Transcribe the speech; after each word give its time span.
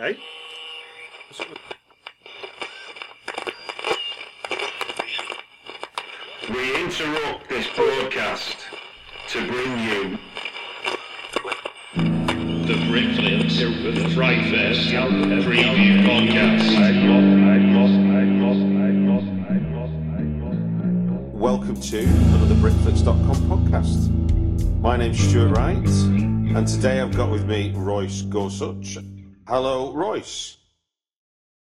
Hey? 0.00 0.16
We 6.48 6.82
interrupt 6.82 7.50
this 7.50 7.66
broadcast 7.76 8.56
to 9.28 9.46
bring 9.46 9.78
you 9.80 10.18
The 12.66 12.76
Britflicks 12.88 14.14
Fright 14.14 14.42
Fest 14.50 14.88
preview 14.88 16.02
podcast. 16.06 16.64
Welcome 21.34 21.78
to 21.78 21.98
another 21.98 22.54
Britflicks.com 22.54 23.36
podcast. 23.50 24.80
My 24.80 24.96
name's 24.96 25.18
Stuart 25.18 25.54
Wright, 25.54 25.76
and 25.76 26.66
today 26.66 27.02
I've 27.02 27.14
got 27.14 27.30
with 27.30 27.44
me 27.44 27.74
Royce 27.76 28.22
Gorsuch. 28.22 28.96
Hello, 29.50 29.92
Royce. 29.92 30.58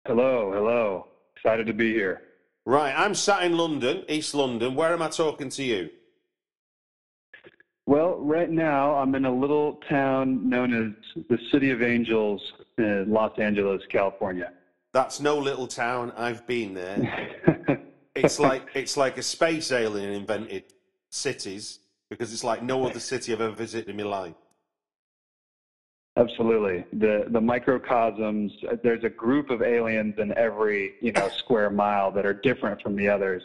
Hello, 0.05 0.51
hello. 0.53 1.07
Excited 1.37 1.65
to 1.69 1.73
be 1.73 1.93
here. 1.93 2.23
Right, 2.67 2.93
I'm 2.93 3.15
sat 3.15 3.45
in 3.45 3.57
London, 3.57 4.03
East 4.09 4.34
London. 4.34 4.75
Where 4.75 4.93
am 4.93 5.01
I 5.01 5.07
talking 5.07 5.48
to 5.51 5.62
you? 5.62 5.89
Well, 7.87 8.19
right 8.19 8.51
now 8.51 8.97
I'm 8.97 9.15
in 9.15 9.27
a 9.27 9.33
little 9.33 9.79
town 9.89 10.49
known 10.49 10.75
as 10.75 11.25
the 11.29 11.39
City 11.53 11.71
of 11.71 11.81
Angels 11.81 12.43
in 12.79 13.06
Los 13.11 13.39
Angeles, 13.39 13.81
California. 13.93 14.51
That's 14.93 15.21
no 15.21 15.39
little 15.39 15.69
town. 15.69 16.12
I've 16.17 16.45
been 16.49 16.75
there. 16.75 17.39
It's 18.17 18.41
like 18.41 18.67
it's 18.75 18.97
like 18.97 19.17
a 19.17 19.23
space 19.23 19.71
alien 19.71 20.12
invented 20.12 20.65
cities 21.11 21.79
because 22.11 22.33
it's 22.33 22.43
like 22.43 22.65
no 22.65 22.84
other 22.84 22.99
city 22.99 23.33
I've 23.33 23.41
ever 23.41 23.55
visited 23.55 23.89
in 23.89 23.97
my 23.97 24.03
life. 24.03 24.34
Absolutely. 26.19 26.85
The 26.99 27.27
the 27.29 27.41
microcosms, 27.41 28.53
there's 28.83 29.05
a 29.05 29.09
group 29.09 29.51
of 29.51 29.63
aliens 29.63 30.15
in 30.19 30.37
every, 30.37 30.95
you 31.01 31.13
know, 31.13 31.29
square 31.39 31.71
mile 31.71 32.11
that 32.11 32.27
are 32.27 32.35
different 32.35 32.83
from 32.83 32.97
the 32.97 33.09
others. 33.09 33.43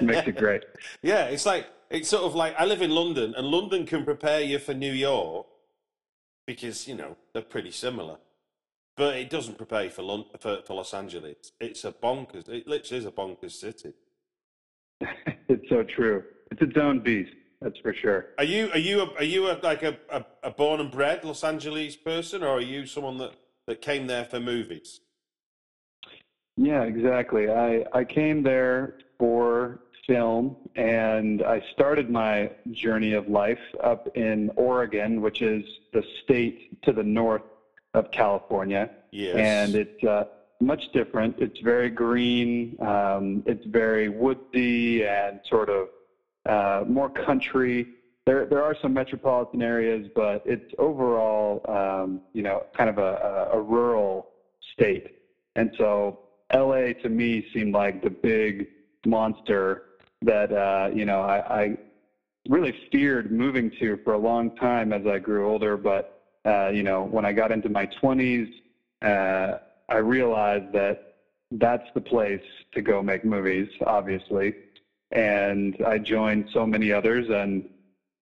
Makes 0.00 0.28
it 0.28 0.36
great. 0.36 0.62
Yeah, 1.02 1.24
it's 1.24 1.46
like 1.46 1.66
it's 1.90 2.08
sort 2.08 2.22
of 2.22 2.34
like 2.34 2.54
I 2.56 2.66
live 2.66 2.82
in 2.82 2.90
London, 2.90 3.34
and 3.36 3.46
London 3.48 3.84
can 3.84 4.04
prepare 4.04 4.40
you 4.40 4.58
for 4.60 4.74
New 4.74 4.92
York 4.92 5.46
because 6.46 6.86
you 6.86 6.94
know 6.94 7.16
they're 7.32 7.42
pretty 7.42 7.72
similar, 7.72 8.18
but 8.96 9.16
it 9.16 9.28
doesn't 9.28 9.58
prepare 9.58 9.84
you 9.84 9.90
for 9.90 10.02
Lon- 10.02 10.26
for, 10.38 10.58
for 10.64 10.74
Los 10.74 10.94
Angeles. 10.94 11.52
It's 11.60 11.84
a 11.84 11.92
bonkers. 11.92 12.48
It 12.48 12.68
literally 12.68 12.98
is 12.98 13.06
a 13.06 13.10
bonkers 13.10 13.52
city. 13.52 13.92
It's 15.48 15.68
so 15.68 15.82
true. 15.82 16.22
It's 16.50 16.62
its 16.62 16.78
own 16.78 17.00
beast, 17.00 17.32
that's 17.62 17.78
for 17.78 17.94
sure. 17.94 18.26
Are 18.38 18.44
you 18.44 18.70
are 18.72 18.78
you 18.78 19.00
a, 19.02 19.14
are 19.14 19.24
you 19.24 19.50
a, 19.50 19.58
like 19.62 19.82
a, 19.82 19.96
a, 20.10 20.24
a 20.42 20.50
born 20.50 20.80
and 20.80 20.90
bred 20.90 21.24
Los 21.24 21.44
Angeles 21.44 21.96
person, 21.96 22.42
or 22.42 22.58
are 22.58 22.60
you 22.60 22.86
someone 22.86 23.18
that, 23.18 23.34
that 23.66 23.80
came 23.80 24.06
there 24.06 24.24
for 24.24 24.40
movies? 24.40 25.00
Yeah, 26.56 26.82
exactly. 26.82 27.50
I, 27.50 27.84
I 27.94 28.04
came 28.04 28.42
there 28.42 28.98
for 29.18 29.80
film 30.06 30.56
and 30.76 31.42
I 31.42 31.62
started 31.72 32.10
my 32.10 32.50
journey 32.72 33.14
of 33.14 33.28
life 33.28 33.58
up 33.82 34.08
in 34.16 34.50
Oregon, 34.56 35.22
which 35.22 35.42
is 35.42 35.64
the 35.92 36.02
state 36.22 36.82
to 36.82 36.92
the 36.92 37.02
north 37.02 37.42
of 37.94 38.10
California. 38.10 38.90
Yes. 39.12 39.36
And 39.36 39.74
it's 39.74 40.04
uh, 40.04 40.24
much 40.60 40.82
different. 40.92 41.36
It's 41.38 41.58
very 41.60 41.90
green, 41.90 42.76
um, 42.80 43.42
it's 43.46 43.64
very 43.66 44.08
woodsy 44.08 45.04
and 45.06 45.40
sort 45.48 45.68
of 45.68 45.88
uh, 46.46 46.84
more 46.88 47.08
country. 47.08 47.88
There, 48.26 48.46
there 48.46 48.62
are 48.62 48.76
some 48.80 48.92
metropolitan 48.94 49.62
areas, 49.62 50.08
but 50.14 50.42
it's 50.44 50.72
overall, 50.78 51.64
um, 51.68 52.20
you 52.32 52.42
know, 52.42 52.64
kind 52.76 52.88
of 52.88 52.98
a, 52.98 53.50
a, 53.52 53.60
rural 53.60 54.28
state. 54.72 55.16
And 55.56 55.72
so 55.76 56.20
LA 56.54 56.92
to 57.02 57.08
me 57.08 57.44
seemed 57.52 57.74
like 57.74 58.02
the 58.02 58.10
big 58.10 58.68
monster 59.06 59.84
that 60.22 60.52
uh, 60.52 60.90
you 60.94 61.04
know 61.04 61.20
I, 61.20 61.62
I 61.62 61.76
really 62.48 62.74
feared 62.90 63.32
moving 63.32 63.70
to 63.80 63.98
for 64.04 64.14
a 64.14 64.18
long 64.18 64.54
time 64.56 64.92
as 64.92 65.06
I 65.06 65.18
grew 65.18 65.48
older. 65.48 65.76
But 65.76 66.22
uh, 66.44 66.68
you 66.68 66.82
know, 66.82 67.04
when 67.04 67.24
I 67.24 67.32
got 67.32 67.52
into 67.52 67.68
my 67.68 67.88
20s, 68.02 68.48
uh, 69.02 69.58
I 69.88 69.96
realized 69.96 70.72
that 70.72 71.14
that's 71.52 71.86
the 71.94 72.00
place 72.00 72.42
to 72.72 72.82
go 72.82 73.02
make 73.02 73.24
movies, 73.24 73.68
obviously. 73.86 74.54
And 75.12 75.76
I 75.86 75.98
joined 75.98 76.46
so 76.52 76.66
many 76.66 76.90
others 76.92 77.28
and 77.28 77.68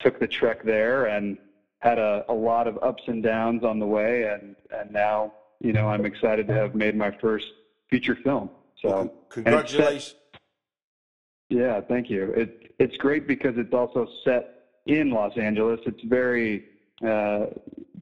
took 0.00 0.18
the 0.18 0.26
trek 0.26 0.62
there 0.64 1.06
and 1.06 1.38
had 1.78 1.98
a, 1.98 2.24
a 2.28 2.34
lot 2.34 2.66
of 2.66 2.78
ups 2.82 3.02
and 3.06 3.22
downs 3.22 3.62
on 3.64 3.78
the 3.78 3.86
way. 3.86 4.24
And, 4.24 4.56
and 4.76 4.90
now, 4.90 5.32
you 5.60 5.72
know, 5.72 5.88
I'm 5.88 6.04
excited 6.04 6.46
to 6.48 6.54
have 6.54 6.74
made 6.74 6.96
my 6.96 7.10
first 7.20 7.46
feature 7.88 8.16
film. 8.22 8.50
So 8.82 8.88
Well, 8.88 9.00
and 9.00 9.10
set- 9.10 9.30
congratulations. 9.30 10.14
yeah, 11.48 11.80
thank 11.80 12.10
you. 12.10 12.32
It, 12.32 12.74
it's 12.78 12.96
great 12.96 13.26
because 13.26 13.54
it's 13.56 13.72
also 13.72 14.08
set 14.24 14.64
in 14.86 15.10
Los 15.10 15.36
Angeles. 15.36 15.80
It's 15.86 16.02
very 16.04 16.64
uh, 17.06 17.46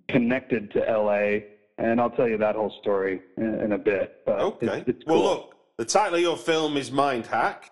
connected 0.09 0.71
to 0.73 0.79
LA, 0.81 1.41
and 1.77 2.01
I'll 2.01 2.11
tell 2.11 2.29
you 2.29 2.39
that 2.39 2.55
whole 2.55 2.73
story 2.81 3.21
in, 3.37 3.61
in 3.61 3.73
a 3.73 3.79
bit. 3.79 4.23
But 4.25 4.41
Okay. 4.41 4.79
It's, 4.87 4.89
it's 4.89 5.07
Well, 5.07 5.23
look, 5.23 5.55
the 5.77 5.85
title 5.85 6.15
of 6.17 6.21
your 6.23 6.37
film 6.37 6.77
is 6.77 6.91
Mind 6.91 7.27
Hack. 7.27 7.71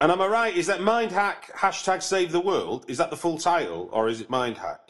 And 0.00 0.12
am 0.12 0.20
I 0.20 0.26
right? 0.28 0.56
Is 0.56 0.68
that 0.68 0.80
Mind 0.80 1.10
Hack 1.10 1.50
hashtag 1.56 2.02
Save 2.02 2.30
the 2.30 2.40
World? 2.40 2.84
Is 2.86 2.98
that 2.98 3.10
the 3.10 3.16
full 3.16 3.36
title, 3.36 3.88
or 3.92 4.08
is 4.08 4.20
it 4.20 4.30
Mind 4.30 4.56
Hack? 4.56 4.80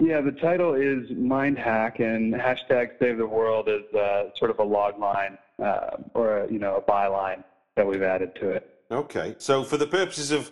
Yeah, 0.00 0.20
the 0.20 0.32
title 0.32 0.74
is 0.74 1.08
Mind 1.16 1.58
Hack, 1.58 2.00
and 2.00 2.34
hashtag 2.34 2.98
Save 2.98 3.18
the 3.18 3.26
World 3.26 3.68
is 3.68 3.84
uh, 3.94 4.30
sort 4.36 4.50
of 4.50 4.58
a 4.58 4.64
log 4.64 4.98
line 4.98 5.38
uh, 5.62 5.96
or 6.14 6.38
a, 6.38 6.52
you 6.52 6.58
know 6.58 6.74
a 6.76 6.82
byline 6.82 7.44
that 7.76 7.86
we've 7.86 8.02
added 8.02 8.34
to 8.40 8.50
it. 8.50 8.68
Okay. 8.90 9.36
So, 9.38 9.62
for 9.62 9.76
the 9.76 9.86
purposes 9.86 10.32
of 10.32 10.50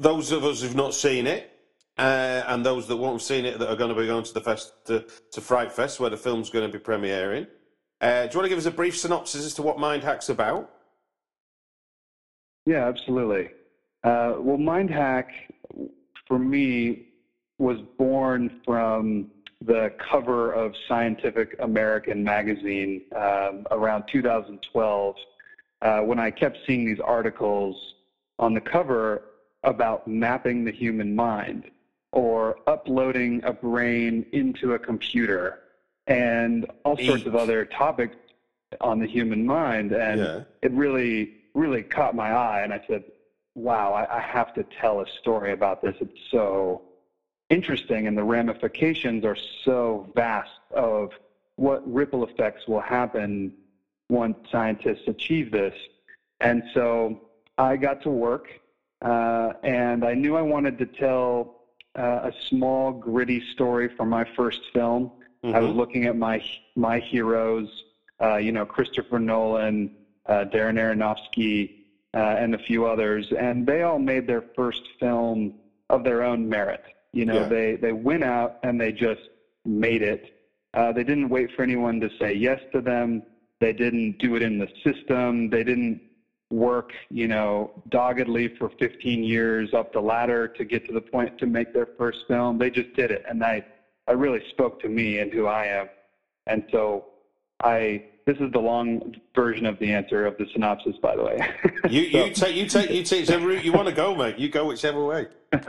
those 0.00 0.32
of 0.32 0.42
us 0.42 0.62
who've 0.62 0.74
not 0.74 0.94
seen 0.94 1.26
it, 1.26 1.52
uh, 1.98 2.44
and 2.46 2.64
those 2.64 2.88
that 2.88 2.96
won't 2.96 3.16
have 3.16 3.22
seen 3.22 3.44
it 3.44 3.58
that 3.58 3.68
are 3.68 3.76
going 3.76 3.94
to 3.94 4.00
be 4.00 4.06
going 4.06 4.24
to 4.24 4.32
the 4.32 4.40
fest 4.40 4.72
to, 4.86 5.04
to 5.32 5.40
Fright 5.42 5.70
Fest, 5.70 6.00
where 6.00 6.08
the 6.08 6.16
film's 6.16 6.48
going 6.48 6.70
to 6.70 6.78
be 6.78 6.82
premiering, 6.82 7.46
uh, 8.00 8.26
do 8.26 8.32
you 8.32 8.38
want 8.38 8.44
to 8.44 8.48
give 8.48 8.58
us 8.58 8.66
a 8.66 8.70
brief 8.70 8.96
synopsis 8.96 9.44
as 9.44 9.52
to 9.54 9.62
what 9.62 9.78
Mind 9.78 10.02
Hack's 10.02 10.30
about? 10.30 10.70
Yeah, 12.68 12.86
absolutely. 12.86 13.48
Uh, 14.04 14.34
well, 14.40 14.58
Mind 14.58 14.90
Hack, 14.90 15.30
for 16.26 16.38
me, 16.38 17.06
was 17.56 17.78
born 17.96 18.60
from 18.62 19.30
the 19.64 19.90
cover 19.98 20.52
of 20.52 20.74
Scientific 20.86 21.56
American 21.60 22.22
magazine 22.22 23.00
um, 23.16 23.66
around 23.70 24.04
2012 24.12 25.16
uh, 25.80 26.00
when 26.00 26.18
I 26.18 26.30
kept 26.30 26.58
seeing 26.66 26.84
these 26.84 27.00
articles 27.00 27.94
on 28.38 28.52
the 28.52 28.60
cover 28.60 29.22
about 29.64 30.06
mapping 30.06 30.62
the 30.62 30.70
human 30.70 31.16
mind 31.16 31.70
or 32.12 32.58
uploading 32.66 33.42
a 33.44 33.52
brain 33.54 34.26
into 34.32 34.74
a 34.74 34.78
computer 34.78 35.60
and 36.06 36.66
all 36.84 36.98
sorts 36.98 37.24
of 37.24 37.34
other 37.34 37.64
topics 37.64 38.16
on 38.82 38.98
the 38.98 39.06
human 39.06 39.46
mind. 39.46 39.92
And 39.92 40.20
Yeah. 40.20 40.42
it 40.60 40.72
really, 40.72 41.37
really 41.58 41.82
caught 41.96 42.14
my 42.14 42.30
eye. 42.32 42.60
And 42.64 42.72
I 42.72 42.80
said, 42.88 43.02
wow, 43.54 43.92
I, 43.92 44.18
I 44.18 44.20
have 44.20 44.50
to 44.54 44.62
tell 44.80 44.96
a 45.00 45.06
story 45.20 45.50
about 45.58 45.80
this. 45.82 45.96
It's 46.00 46.20
so 46.30 46.80
interesting, 47.50 48.06
and 48.06 48.16
the 48.16 48.24
ramifications 48.24 49.24
are 49.24 49.36
so 49.64 50.06
vast 50.14 50.60
of 50.74 51.10
what 51.56 51.80
ripple 52.00 52.22
effects 52.28 52.62
will 52.68 52.80
happen 52.98 53.52
once 54.08 54.36
scientists 54.52 55.06
achieve 55.06 55.50
this. 55.50 55.74
And 56.40 56.62
so 56.74 57.18
I 57.58 57.76
got 57.76 58.00
to 58.02 58.10
work, 58.10 58.46
uh, 59.02 59.50
and 59.62 60.04
I 60.04 60.14
knew 60.14 60.36
I 60.36 60.42
wanted 60.42 60.78
to 60.78 60.86
tell 60.86 61.30
uh, 61.98 62.30
a 62.30 62.32
small, 62.48 62.92
gritty 62.92 63.40
story 63.54 63.88
for 63.96 64.06
my 64.06 64.24
first 64.36 64.60
film. 64.72 65.10
I 65.44 65.60
was 65.60 65.72
Mhm. 65.72 65.76
looking 65.80 66.04
at 66.10 66.16
my 66.16 66.36
my 66.76 66.98
heroes, 67.12 67.68
uh, 68.24 68.36
you 68.36 68.52
know, 68.52 68.66
Christopher 68.66 69.18
Nolan, 69.18 69.90
uh, 70.28 70.44
Darren 70.52 70.76
Aronofsky, 70.78 71.74
uh, 72.14 72.36
and 72.38 72.54
a 72.54 72.58
few 72.58 72.86
others, 72.86 73.26
and 73.38 73.66
they 73.66 73.82
all 73.82 73.98
made 73.98 74.26
their 74.26 74.44
first 74.56 74.82
film 74.98 75.54
of 75.90 76.04
their 76.04 76.22
own 76.22 76.48
merit. 76.48 76.82
You 77.12 77.24
know, 77.26 77.40
Yeah. 77.40 77.48
they 77.48 77.76
they 77.76 77.92
went 77.92 78.24
out 78.24 78.58
and 78.62 78.80
they 78.80 78.92
just 78.92 79.20
made 79.64 80.02
it. 80.02 80.34
Uh, 80.74 80.92
they 80.92 81.04
didn't 81.04 81.28
wait 81.28 81.50
for 81.52 81.62
anyone 81.62 82.00
to 82.00 82.10
say 82.18 82.32
yes 82.34 82.60
to 82.72 82.80
them. 82.80 83.22
They 83.60 83.72
didn't 83.72 84.18
do 84.18 84.36
it 84.36 84.42
in 84.42 84.58
the 84.58 84.68
system. 84.84 85.50
They 85.50 85.64
didn't 85.64 86.00
work, 86.50 86.92
you 87.10 87.28
know, 87.28 87.70
doggedly 87.90 88.48
for 88.58 88.70
15 88.78 89.22
years 89.22 89.74
up 89.74 89.92
the 89.92 90.00
ladder 90.00 90.48
to 90.48 90.64
get 90.64 90.86
to 90.86 90.92
the 90.92 91.00
point 91.00 91.36
to 91.38 91.46
make 91.46 91.74
their 91.74 91.88
first 91.98 92.26
film. 92.28 92.56
They 92.58 92.70
just 92.70 92.92
did 92.94 93.10
it, 93.10 93.22
and 93.28 93.42
I, 93.44 93.64
I 94.06 94.12
really 94.12 94.42
spoke 94.50 94.80
to 94.80 94.88
me 94.88 95.18
and 95.18 95.32
who 95.32 95.46
I 95.46 95.66
am, 95.66 95.88
and 96.46 96.64
so 96.72 97.06
I. 97.62 98.04
This 98.28 98.36
is 98.40 98.52
the 98.52 98.58
long 98.58 99.16
version 99.34 99.64
of 99.64 99.78
the 99.78 99.90
answer 99.90 100.26
of 100.26 100.36
the 100.36 100.46
synopsis, 100.52 100.94
by 101.00 101.16
the 101.16 101.24
way. 101.24 101.40
You 101.88 102.10
So- 102.10 102.26
you 102.26 102.34
take 102.34 102.56
you 102.56 102.66
take 102.66 102.90
you 102.90 103.02
take 103.02 103.20
whichever 103.20 103.46
route 103.46 103.64
you 103.64 103.72
want 103.72 103.88
to 103.88 103.94
go, 103.94 104.14
mate. 104.14 104.38
You 104.38 104.50
go 104.50 104.66
whichever 104.66 105.02
way. 105.02 105.28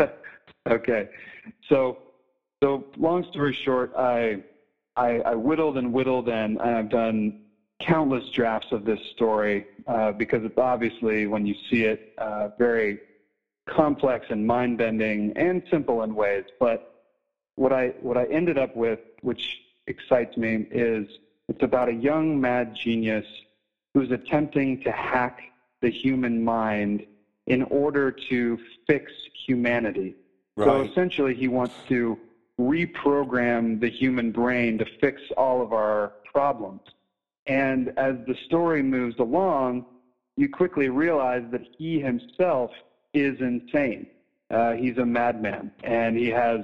okay. 0.70 1.08
So, 1.70 2.00
so 2.62 2.84
long 2.98 3.24
story 3.32 3.54
short, 3.64 3.94
I, 3.98 4.44
I, 4.98 5.22
I 5.22 5.36
whittled 5.36 5.78
and 5.78 5.94
whittled, 5.94 6.28
and 6.28 6.60
I've 6.60 6.90
done 6.90 7.44
countless 7.80 8.30
drafts 8.32 8.74
of 8.74 8.84
this 8.84 9.00
story 9.16 9.66
uh, 9.88 10.12
because 10.12 10.44
it's 10.44 10.58
obviously, 10.58 11.28
when 11.28 11.46
you 11.46 11.56
see 11.70 11.86
it, 11.86 12.14
uh, 12.18 12.50
very 12.60 13.00
complex 13.70 14.26
and 14.32 14.46
mind-bending 14.46 15.32
and 15.38 15.64
simple 15.72 16.04
in 16.04 16.14
ways. 16.14 16.44
But 16.60 17.06
what 17.56 17.72
I 17.72 17.94
what 18.02 18.18
I 18.18 18.26
ended 18.26 18.58
up 18.58 18.76
with, 18.76 19.00
which 19.22 19.62
excites 19.88 20.36
me, 20.36 20.68
is 20.72 21.08
it's 21.50 21.64
about 21.64 21.90
a 21.90 21.94
young 21.94 22.40
mad 22.40 22.76
genius 22.76 23.26
who's 23.94 24.12
attempting 24.12 24.82
to 24.84 24.92
hack 24.92 25.42
the 25.82 25.90
human 25.90 26.44
mind 26.44 27.06
in 27.48 27.64
order 27.64 28.12
to 28.30 28.60
fix 28.86 29.12
humanity. 29.48 30.16
So 30.58 30.82
essentially, 30.82 31.34
he 31.34 31.48
wants 31.48 31.74
to 31.88 32.20
reprogram 32.60 33.80
the 33.80 33.90
human 33.90 34.32
brain 34.32 34.78
to 34.78 34.86
fix 35.00 35.22
all 35.38 35.62
of 35.62 35.72
our 35.72 36.14
problems. 36.32 36.82
And 37.48 37.94
as 37.98 38.16
the 38.28 38.36
story 38.46 38.84
moves 38.84 39.18
along, 39.20 39.86
you 40.36 40.50
quickly 40.50 40.90
realize 40.90 41.44
that 41.52 41.62
he 41.78 42.00
himself 42.00 42.72
is 43.14 43.40
insane. 43.40 44.08
Uh, 44.52 44.74
he's 44.74 44.98
a 44.98 45.06
madman, 45.06 45.72
and 45.84 46.18
he 46.18 46.28
has 46.28 46.60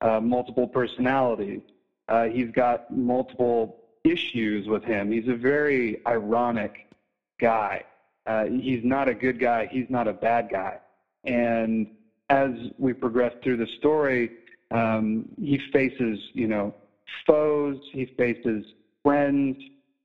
uh, 0.00 0.20
multiple 0.20 0.68
personalities. 0.68 1.62
Uh, 2.08 2.24
he's 2.24 2.50
got 2.52 2.96
multiple 2.96 3.81
issues 4.04 4.66
with 4.66 4.84
him. 4.84 5.12
He's 5.12 5.28
a 5.28 5.34
very 5.34 6.04
ironic 6.06 6.88
guy. 7.40 7.84
Uh, 8.26 8.44
he's 8.44 8.84
not 8.84 9.08
a 9.08 9.14
good 9.14 9.38
guy. 9.38 9.66
He's 9.66 9.90
not 9.90 10.08
a 10.08 10.12
bad 10.12 10.48
guy. 10.50 10.78
And 11.24 11.88
as 12.30 12.50
we 12.78 12.92
progress 12.92 13.32
through 13.42 13.58
the 13.58 13.66
story, 13.78 14.30
um, 14.70 15.28
he 15.40 15.58
faces, 15.72 16.18
you 16.32 16.48
know, 16.48 16.74
foes. 17.26 17.78
He 17.92 18.06
faces 18.06 18.64
friends, 19.02 19.56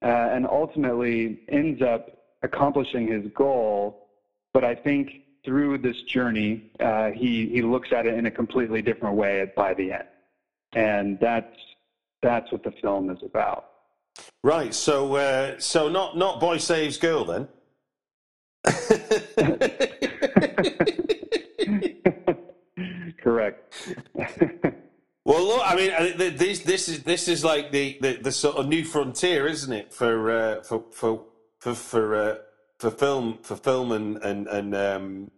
uh, 0.01 0.05
and 0.05 0.45
ultimately 0.45 1.41
ends 1.47 1.81
up 1.81 2.09
accomplishing 2.43 3.07
his 3.07 3.31
goal. 3.33 4.07
But 4.53 4.63
I 4.63 4.75
think 4.75 5.21
through 5.45 5.77
this 5.79 6.01
journey, 6.03 6.71
uh, 6.79 7.11
he 7.11 7.47
he 7.47 7.61
looks 7.61 7.91
at 7.91 8.05
it 8.05 8.15
in 8.15 8.25
a 8.25 8.31
completely 8.31 8.81
different 8.81 9.15
way 9.15 9.51
by 9.55 9.73
the 9.73 9.93
end, 9.93 10.07
and 10.73 11.19
that's 11.19 11.55
that's 12.21 12.51
what 12.51 12.63
the 12.63 12.73
film 12.81 13.09
is 13.09 13.19
about. 13.23 13.66
Right. 14.43 14.73
So 14.73 15.15
uh, 15.15 15.59
so 15.59 15.89
not 15.89 16.17
not 16.17 16.39
boy 16.39 16.57
saves 16.57 16.97
girl 16.97 17.25
then. 17.25 17.47
Correct. 23.21 23.93
Well, 25.27 25.45
look, 25.45 25.61
I 25.61 25.75
mean, 25.75 26.37
this 26.37 26.59
this 26.59 26.87
is 26.87 27.03
this 27.03 27.27
is 27.27 27.43
like 27.43 27.69
the, 27.69 27.97
the, 27.99 28.13
the 28.13 28.31
sort 28.31 28.55
of 28.55 28.69
new 28.69 28.85
frontier, 28.85 29.45
isn't 29.45 29.73
it, 29.73 29.91
for 29.91 30.31
uh, 30.31 30.63
for 30.63 30.85
for 30.93 31.25
for 31.59 31.75
for 31.75 32.15
uh, 32.15 32.35
for 32.79 32.91
film 32.91 33.39
for 33.41 33.57
film 33.57 33.91
and 33.91 34.23
and 34.23 34.47
and 34.47 34.73
um, 34.73 35.31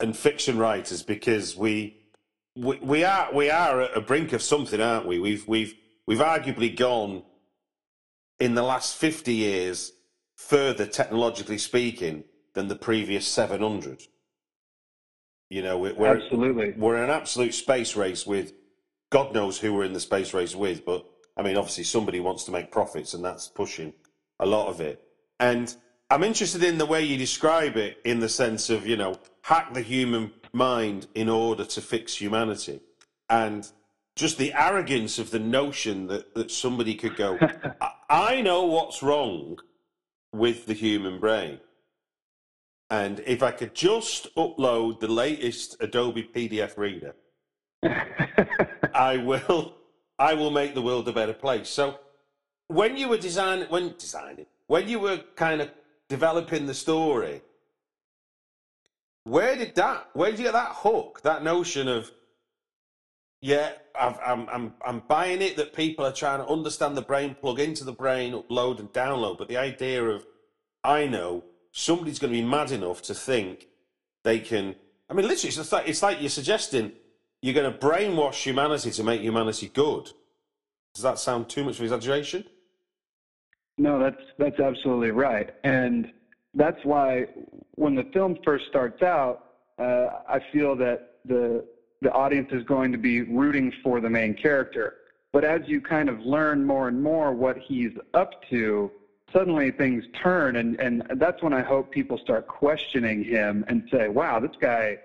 and 0.00 0.16
fiction 0.16 0.56
writers 0.56 1.02
because 1.02 1.54
we, 1.54 1.98
we 2.56 2.78
we 2.78 3.04
are 3.04 3.28
we 3.34 3.50
are 3.50 3.82
at 3.82 3.94
a 3.94 4.00
brink 4.00 4.32
of 4.32 4.40
something, 4.40 4.80
aren't 4.80 5.06
we? 5.06 5.18
We've 5.18 5.46
we've 5.46 5.74
we've 6.06 6.20
arguably 6.20 6.74
gone 6.74 7.24
in 8.40 8.54
the 8.54 8.62
last 8.62 8.96
fifty 8.96 9.34
years 9.34 9.92
further 10.36 10.86
technologically 10.86 11.58
speaking 11.58 12.24
than 12.54 12.68
the 12.68 12.76
previous 12.76 13.26
seven 13.26 13.60
hundred. 13.60 14.02
You 15.50 15.62
know, 15.62 15.78
we're, 15.78 15.94
we're 15.94 16.16
Absolutely. 16.16 16.72
we're 16.76 16.96
in 16.96 17.04
an 17.04 17.10
absolute 17.10 17.54
space 17.54 17.96
race 17.96 18.26
with 18.26 18.52
God 19.10 19.32
knows 19.32 19.58
who 19.58 19.72
we're 19.74 19.84
in 19.84 19.92
the 19.92 20.00
space 20.00 20.34
race 20.34 20.56
with, 20.56 20.84
but 20.84 21.06
I 21.36 21.42
mean, 21.42 21.56
obviously 21.56 21.84
somebody 21.84 22.20
wants 22.20 22.44
to 22.44 22.50
make 22.50 22.72
profits, 22.72 23.14
and 23.14 23.24
that's 23.24 23.46
pushing 23.46 23.92
a 24.40 24.46
lot 24.46 24.68
of 24.68 24.80
it. 24.80 25.02
And 25.38 25.74
I'm 26.10 26.24
interested 26.24 26.64
in 26.64 26.78
the 26.78 26.86
way 26.86 27.02
you 27.02 27.16
describe 27.16 27.76
it, 27.76 27.98
in 28.04 28.20
the 28.20 28.28
sense 28.28 28.70
of 28.70 28.86
you 28.86 28.96
know, 28.96 29.18
hack 29.42 29.72
the 29.74 29.82
human 29.82 30.32
mind 30.52 31.06
in 31.14 31.28
order 31.28 31.64
to 31.64 31.80
fix 31.80 32.16
humanity, 32.16 32.80
and 33.28 33.70
just 34.16 34.38
the 34.38 34.52
arrogance 34.52 35.18
of 35.18 35.30
the 35.30 35.38
notion 35.38 36.06
that 36.08 36.34
that 36.34 36.50
somebody 36.50 36.94
could 36.94 37.16
go, 37.16 37.38
I, 37.80 37.90
I 38.08 38.40
know 38.40 38.64
what's 38.64 39.02
wrong 39.02 39.58
with 40.32 40.66
the 40.66 40.74
human 40.74 41.18
brain. 41.18 41.60
And 42.90 43.22
if 43.26 43.42
I 43.42 43.50
could 43.50 43.74
just 43.74 44.32
upload 44.36 45.00
the 45.00 45.08
latest 45.08 45.76
Adobe 45.80 46.28
PDF 46.34 46.76
reader, 46.76 47.14
I 48.94 49.16
will 49.16 49.74
I 50.18 50.34
will 50.34 50.50
make 50.50 50.74
the 50.74 50.82
world 50.82 51.08
a 51.08 51.12
better 51.12 51.32
place. 51.32 51.68
So 51.68 51.98
when 52.68 52.96
you 52.96 53.08
were 53.08 53.18
designing 53.18 53.68
when 53.68 53.94
designing 53.98 54.46
when 54.66 54.88
you 54.88 55.00
were 55.00 55.18
kind 55.34 55.60
of 55.60 55.70
developing 56.08 56.66
the 56.66 56.74
story, 56.74 57.42
where 59.24 59.56
did 59.56 59.74
that 59.74 60.10
where 60.12 60.30
did 60.30 60.38
you 60.38 60.44
get 60.46 60.52
that 60.52 60.72
hook, 60.72 61.22
that 61.22 61.42
notion 61.42 61.88
of 61.88 62.12
yeah, 63.44 63.72
I've, 63.94 64.18
I'm 64.24 64.48
I'm 64.48 64.72
I'm 64.86 65.00
buying 65.00 65.42
it 65.42 65.58
that 65.58 65.74
people 65.74 66.06
are 66.06 66.12
trying 66.14 66.38
to 66.38 66.46
understand 66.50 66.96
the 66.96 67.02
brain, 67.02 67.36
plug 67.38 67.60
into 67.60 67.84
the 67.84 67.92
brain, 67.92 68.32
upload 68.32 68.78
and 68.80 68.90
download, 68.90 69.36
but 69.36 69.48
the 69.48 69.58
idea 69.58 70.02
of 70.02 70.24
I 70.82 71.06
know 71.06 71.44
somebody's 71.70 72.18
going 72.18 72.32
to 72.32 72.40
be 72.40 72.42
mad 72.42 72.70
enough 72.70 73.02
to 73.02 73.14
think 73.14 73.66
they 74.22 74.38
can. 74.38 74.76
I 75.10 75.12
mean, 75.12 75.28
literally, 75.28 75.54
it's 75.54 75.72
like 75.72 75.86
it's 75.86 76.02
like 76.02 76.22
you're 76.22 76.30
suggesting 76.30 76.92
you're 77.42 77.52
going 77.52 77.70
to 77.70 77.78
brainwash 77.78 78.42
humanity 78.42 78.90
to 78.92 79.04
make 79.04 79.20
humanity 79.20 79.68
good. 79.68 80.10
Does 80.94 81.02
that 81.02 81.18
sound 81.18 81.50
too 81.50 81.64
much 81.64 81.74
of 81.74 81.80
an 81.80 81.84
exaggeration? 81.84 82.44
No, 83.76 83.98
that's 83.98 84.22
that's 84.38 84.58
absolutely 84.58 85.10
right, 85.10 85.54
and 85.64 86.10
that's 86.54 86.82
why 86.82 87.26
when 87.72 87.94
the 87.94 88.04
film 88.14 88.38
first 88.42 88.64
starts 88.70 89.02
out, 89.02 89.50
uh, 89.78 90.22
I 90.26 90.40
feel 90.50 90.74
that 90.76 91.16
the 91.26 91.66
the 92.00 92.12
audience 92.12 92.48
is 92.52 92.62
going 92.64 92.92
to 92.92 92.98
be 92.98 93.22
rooting 93.22 93.72
for 93.82 94.00
the 94.00 94.10
main 94.10 94.34
character. 94.34 94.96
But 95.32 95.44
as 95.44 95.62
you 95.66 95.80
kind 95.80 96.08
of 96.08 96.20
learn 96.20 96.64
more 96.64 96.88
and 96.88 97.02
more 97.02 97.32
what 97.32 97.58
he's 97.58 97.92
up 98.14 98.42
to, 98.50 98.90
suddenly 99.32 99.70
things 99.70 100.04
turn, 100.22 100.56
and 100.56 100.78
and 100.80 101.02
that's 101.16 101.42
when 101.42 101.52
I 101.52 101.62
hope 101.62 101.90
people 101.90 102.18
start 102.18 102.46
questioning 102.46 103.24
him 103.24 103.64
and 103.68 103.88
say, 103.90 104.08
"Wow, 104.08 104.40
this 104.40 104.56
guy." 104.60 104.98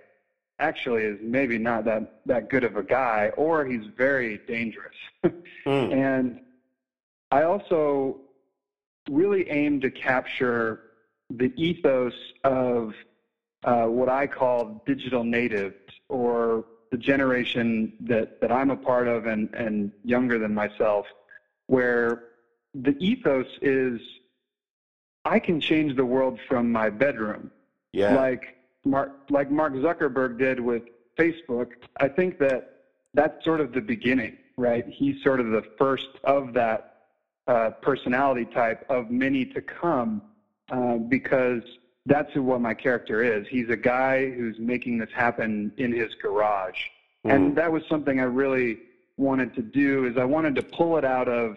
Actually, 0.61 1.03
is 1.03 1.17
maybe 1.21 1.57
not 1.57 1.85
that 1.85 2.19
that 2.25 2.49
good 2.49 2.65
of 2.65 2.75
a 2.75 2.83
guy, 2.83 3.31
or 3.37 3.65
he's 3.65 3.85
very 3.97 4.39
dangerous. 4.47 4.95
Mm. 5.65 5.93
And 5.93 6.39
I 7.31 7.43
also 7.43 8.21
really 9.09 9.47
aim 9.49 9.81
to 9.81 9.91
capture 9.91 10.81
the 11.29 11.53
ethos 11.57 12.13
of 12.43 12.93
uh, 13.65 13.85
what 13.85 14.09
I 14.09 14.25
call 14.25 14.81
digital 14.87 15.23
natives, 15.23 15.75
or 16.07 16.65
the 16.91 16.97
generation 16.97 17.93
that, 18.01 18.41
that 18.41 18.51
I'm 18.51 18.71
a 18.71 18.75
part 18.77 19.07
of 19.07 19.25
and, 19.25 19.53
and 19.53 19.91
younger 20.03 20.39
than 20.39 20.53
myself, 20.53 21.05
where 21.67 22.23
the 22.73 22.95
ethos 22.99 23.47
is 23.61 23.99
I 25.25 25.39
can 25.39 25.59
change 25.59 25.95
the 25.95 26.05
world 26.05 26.39
from 26.47 26.71
my 26.71 26.89
bedroom 26.89 27.51
Yeah. 27.93 28.15
like 28.15 28.55
Mark 28.85 29.11
like 29.29 29.51
Mark 29.51 29.73
Zuckerberg 29.73 30.39
did 30.39 30.59
with 30.59 30.83
Facebook. 31.17 31.71
I 31.99 32.07
think 32.07 32.39
that 32.39 32.85
that's 33.13 33.43
sort 33.43 33.59
of 33.59 33.73
the 33.73 33.81
beginning, 33.81 34.37
right? 34.57 34.85
He's 34.87 35.21
sort 35.23 35.39
of 35.39 35.47
the 35.47 35.63
first 35.77 36.07
of 36.23 36.53
that 36.53 36.95
uh, 37.47 37.71
personality 37.81 38.45
type 38.45 38.85
of 38.89 39.11
many 39.11 39.43
to 39.45 39.61
come, 39.61 40.21
uh, 40.71 40.95
because 40.97 41.63
that's 42.09 42.31
who 42.33 42.43
what 42.43 42.59
my 42.59 42.73
character 42.73 43.23
is. 43.23 43.47
He's 43.47 43.69
a 43.69 43.77
guy 43.77 44.29
who's 44.31 44.57
making 44.59 44.97
this 44.97 45.09
happen 45.15 45.71
in 45.77 45.91
his 45.93 46.13
garage, 46.21 46.79
and 47.23 47.55
that 47.55 47.71
was 47.71 47.83
something 47.87 48.19
I 48.19 48.23
really 48.23 48.79
wanted 49.17 49.53
to 49.55 49.61
do. 49.61 50.05
Is 50.05 50.17
I 50.17 50.25
wanted 50.25 50.55
to 50.55 50.63
pull 50.63 50.97
it 50.97 51.05
out 51.05 51.27
of 51.29 51.55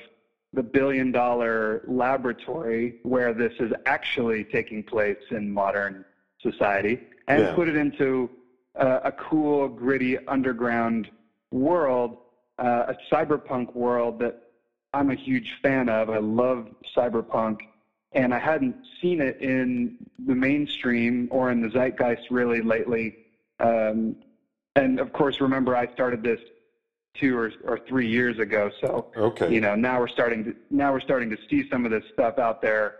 the 0.53 0.63
billion 0.63 1.11
dollar 1.11 1.83
laboratory 1.89 2.97
where 3.03 3.33
this 3.33 3.55
is 3.59 3.73
actually 3.87 4.45
taking 4.45 4.83
place 4.83 5.17
in 5.31 5.51
modern 5.51 6.05
society 6.43 7.01
and 7.29 7.43
Yeah. 7.43 7.55
put 7.55 7.69
it 7.69 7.77
into 7.77 8.29
uh, 8.75 9.01
a 9.05 9.13
cool, 9.13 9.69
gritty 9.69 10.19
underground 10.27 11.11
world, 11.53 12.19
uh, 12.59 12.93
a 12.95 12.97
cyberpunk 13.11 13.75
world 13.75 14.19
that 14.19 14.35
I'm 14.95 15.11
a 15.11 15.15
huge 15.15 15.51
fan 15.63 15.89
of. 15.89 16.11
I 16.11 16.19
love 16.19 16.69
cyberpunk, 16.95 17.59
and 18.15 18.35
I 18.35 18.39
hadn't 18.39 18.77
seen 19.01 19.21
it 19.21 19.41
in 19.41 19.97
the 20.27 20.35
mainstream 20.35 21.29
or 21.31 21.51
in 21.51 21.61
the 21.61 21.71
zeitgeist 21.71 22.31
really 22.31 22.61
lately. 22.61 23.17
Um, 23.61 24.17
and 24.77 25.01
of 25.01 25.13
course, 25.13 25.41
remember 25.41 25.77
I 25.77 25.93
started 25.93 26.23
this 26.23 26.41
two 27.15 27.37
or, 27.37 27.53
or 27.65 27.79
three 27.87 28.09
years 28.09 28.39
ago, 28.39 28.71
so 28.81 29.07
Okay. 29.17 29.53
you 29.53 29.61
know 29.61 29.75
now 29.75 30.01
we're 30.01 30.09
starting 30.09 30.45
to 30.45 30.55
now 30.71 30.93
we're 30.93 31.01
starting 31.01 31.29
to 31.31 31.37
see 31.49 31.69
some 31.71 31.85
of 31.85 31.91
this 31.91 32.05
stuff 32.13 32.39
out 32.39 32.63
there 32.63 32.97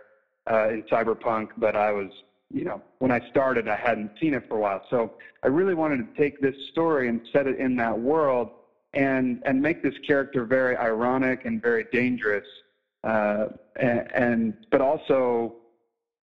uh, 0.49 0.69
in 0.69 0.83
cyberpunk 0.83 1.47
but 1.57 1.75
i 1.75 1.91
was 1.91 2.11
you 2.51 2.63
know 2.63 2.79
when 2.99 3.09
i 3.11 3.19
started 3.31 3.67
i 3.67 3.75
hadn't 3.75 4.11
seen 4.21 4.33
it 4.35 4.43
for 4.47 4.57
a 4.57 4.59
while 4.59 4.83
so 4.91 5.13
i 5.41 5.47
really 5.47 5.73
wanted 5.73 5.97
to 5.97 6.21
take 6.21 6.39
this 6.41 6.53
story 6.71 7.07
and 7.07 7.21
set 7.31 7.47
it 7.47 7.57
in 7.57 7.75
that 7.77 7.97
world 7.97 8.49
and 8.93 9.41
and 9.45 9.59
make 9.61 9.81
this 9.81 9.95
character 10.05 10.45
very 10.45 10.75
ironic 10.77 11.45
and 11.45 11.59
very 11.61 11.85
dangerous 11.91 12.45
uh, 13.03 13.45
and, 13.79 14.11
and 14.13 14.53
but 14.71 14.81
also 14.81 15.55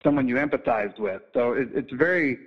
someone 0.03 0.27
you 0.27 0.35
empathized 0.35 0.99
with 0.99 1.21
so 1.33 1.53
it, 1.53 1.69
it's 1.73 1.91
very 1.93 2.37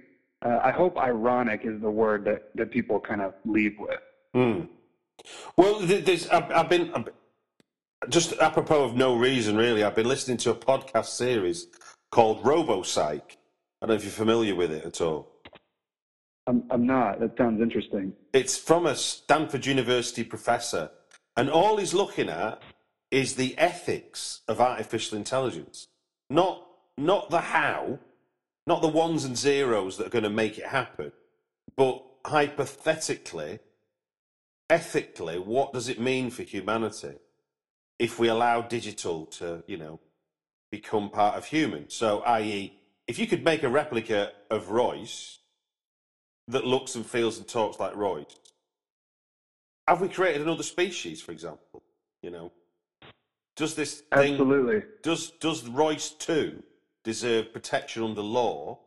uh, 0.44 0.58
i 0.62 0.70
hope 0.70 0.96
ironic 0.98 1.62
is 1.64 1.80
the 1.80 1.90
word 1.90 2.24
that, 2.24 2.50
that 2.54 2.70
people 2.70 3.00
kind 3.00 3.20
of 3.20 3.34
leave 3.44 3.74
with 3.78 4.00
Hmm. 4.34 4.60
Well, 5.56 5.80
there's, 5.80 6.28
I've, 6.28 6.50
I've 6.52 6.68
been 6.68 6.92
I've- 6.94 7.10
just 8.08 8.34
apropos 8.34 8.84
of 8.84 8.94
no 8.94 9.16
reason, 9.16 9.56
really. 9.56 9.82
I've 9.82 9.96
been 9.96 10.06
listening 10.06 10.36
to 10.38 10.50
a 10.50 10.54
podcast 10.54 11.06
series 11.06 11.66
called 12.12 12.42
RoboPsych. 12.44 13.22
I 13.22 13.26
don't 13.80 13.88
know 13.88 13.94
if 13.94 14.04
you're 14.04 14.12
familiar 14.12 14.54
with 14.54 14.70
it 14.70 14.84
at 14.84 15.00
all. 15.00 15.32
I'm, 16.46 16.62
I'm 16.70 16.86
not 16.86 17.20
that 17.20 17.36
sounds 17.36 17.60
interesting 17.60 18.12
It's 18.32 18.56
from 18.56 18.86
a 18.86 18.94
Stanford 18.94 19.66
University 19.66 20.24
professor, 20.24 20.90
and 21.36 21.50
all 21.50 21.78
he's 21.78 21.94
looking 21.94 22.28
at 22.28 22.62
is 23.10 23.34
the 23.34 23.56
ethics 23.58 24.42
of 24.48 24.60
artificial 24.60 25.16
intelligence, 25.16 25.88
not 26.28 26.64
not 26.96 27.30
the 27.30 27.40
how, 27.40 27.98
not 28.66 28.82
the 28.82 28.88
ones 28.88 29.24
and 29.24 29.38
zeros 29.38 29.96
that 29.96 30.08
are 30.08 30.10
going 30.10 30.24
to 30.24 30.30
make 30.30 30.58
it 30.58 30.66
happen, 30.66 31.12
but 31.76 32.04
hypothetically, 32.26 33.60
ethically, 34.68 35.38
what 35.38 35.72
does 35.72 35.88
it 35.88 36.00
mean 36.00 36.28
for 36.30 36.42
humanity 36.42 37.14
if 37.98 38.18
we 38.18 38.28
allow 38.28 38.60
digital 38.60 39.26
to, 39.26 39.62
you 39.66 39.76
know, 39.76 40.00
become 40.70 41.08
part 41.08 41.36
of 41.36 41.46
human? 41.46 41.88
So, 41.88 42.20
i.e., 42.20 42.74
if 43.06 43.18
you 43.18 43.26
could 43.26 43.44
make 43.44 43.62
a 43.62 43.68
replica 43.68 44.32
of 44.50 44.70
Royce 44.70 45.38
that 46.48 46.66
looks 46.66 46.94
and 46.94 47.06
feels 47.06 47.38
and 47.38 47.46
talks 47.46 47.78
like 47.78 47.94
Royce, 47.96 48.36
have 49.86 50.00
we 50.00 50.08
created 50.08 50.42
another 50.42 50.62
species, 50.62 51.22
for 51.22 51.32
example? 51.32 51.82
You 52.22 52.30
know, 52.30 52.52
does 53.58 53.74
this 53.74 54.02
thing 54.14 54.34
absolutely 54.34 54.82
does 55.02 55.30
does 55.40 55.68
Royce 55.68 56.10
two 56.10 56.62
deserve 57.04 57.52
protection 57.52 58.02
under 58.02 58.22
law, 58.22 58.78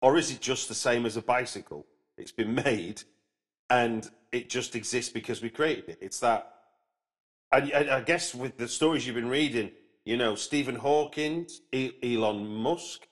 or 0.00 0.16
is 0.18 0.30
it 0.30 0.40
just 0.40 0.68
the 0.68 0.74
same 0.74 1.06
as 1.06 1.16
a 1.16 1.22
bicycle? 1.22 1.86
It's 2.18 2.32
been 2.32 2.54
made, 2.54 3.02
and 3.70 4.08
it 4.30 4.50
just 4.50 4.76
exists 4.76 5.10
because 5.10 5.40
we 5.42 5.48
created 5.48 5.88
it. 5.88 5.98
It's 6.00 6.20
that. 6.20 6.52
I, 7.50 7.70
I, 7.74 7.96
I 7.96 8.00
guess 8.00 8.34
with 8.34 8.56
the 8.56 8.68
stories 8.68 9.06
you've 9.06 9.16
been 9.16 9.28
reading, 9.28 9.70
you 10.04 10.16
know, 10.16 10.34
Stephen 10.34 10.76
Hawking, 10.76 11.46
E- 11.72 11.92
Elon 12.02 12.46
Musk, 12.46 13.06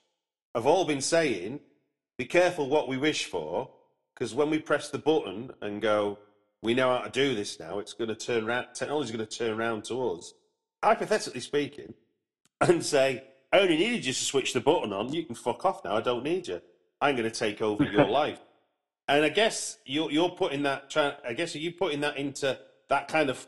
have 0.53 0.67
all 0.67 0.85
been 0.85 1.01
saying, 1.01 1.61
"Be 2.17 2.25
careful 2.25 2.69
what 2.69 2.87
we 2.87 2.97
wish 2.97 3.25
for, 3.25 3.71
because 4.13 4.35
when 4.35 4.49
we 4.51 4.59
press 4.59 4.89
the 4.89 4.99
button 4.99 5.51
and 5.61 5.81
go, 5.81 6.19
we 6.61 6.75
know 6.75 6.89
how 6.95 7.03
to 7.03 7.09
do 7.09 7.33
this 7.33 7.59
now. 7.59 7.79
It's 7.79 7.93
going 7.93 8.09
to 8.09 8.15
turn 8.15 8.43
around. 8.47 8.67
Technology's 8.73 9.11
going 9.11 9.25
to 9.25 9.37
turn 9.37 9.59
around 9.59 9.83
to 9.85 10.11
us, 10.11 10.33
hypothetically 10.83 11.41
speaking, 11.41 11.93
and 12.61 12.83
say, 12.83 13.23
I 13.51 13.59
only 13.59 13.77
needed 13.77 14.05
you 14.05 14.13
to 14.13 14.25
switch 14.25 14.53
the 14.53 14.61
button 14.61 14.93
on. 14.93 15.13
You 15.13 15.25
can 15.25 15.35
fuck 15.35 15.65
off 15.65 15.83
now. 15.83 15.95
I 15.95 16.01
don't 16.01 16.23
need 16.23 16.47
you. 16.47 16.61
I'm 17.01 17.15
going 17.15 17.29
to 17.29 17.35
take 17.37 17.61
over 17.61 17.83
your 17.83 18.05
life. 18.09 18.39
And 19.07 19.25
I 19.25 19.29
guess 19.29 19.77
you're, 19.85 20.11
you're 20.11 20.29
putting 20.29 20.63
that, 20.63 20.95
I 21.25 21.33
guess 21.33 21.55
are 21.55 21.59
you 21.59 21.71
putting 21.71 22.01
that 22.01 22.17
into 22.17 22.57
that 22.89 23.07
kind 23.07 23.29
of 23.29 23.45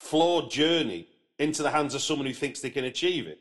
flawed 0.00 0.50
journey 0.50 1.08
into 1.38 1.62
the 1.62 1.70
hands 1.70 1.94
of 1.94 2.02
someone 2.02 2.26
who 2.26 2.34
thinks 2.34 2.60
they 2.60 2.70
can 2.70 2.84
achieve 2.84 3.26
it? 3.26 3.40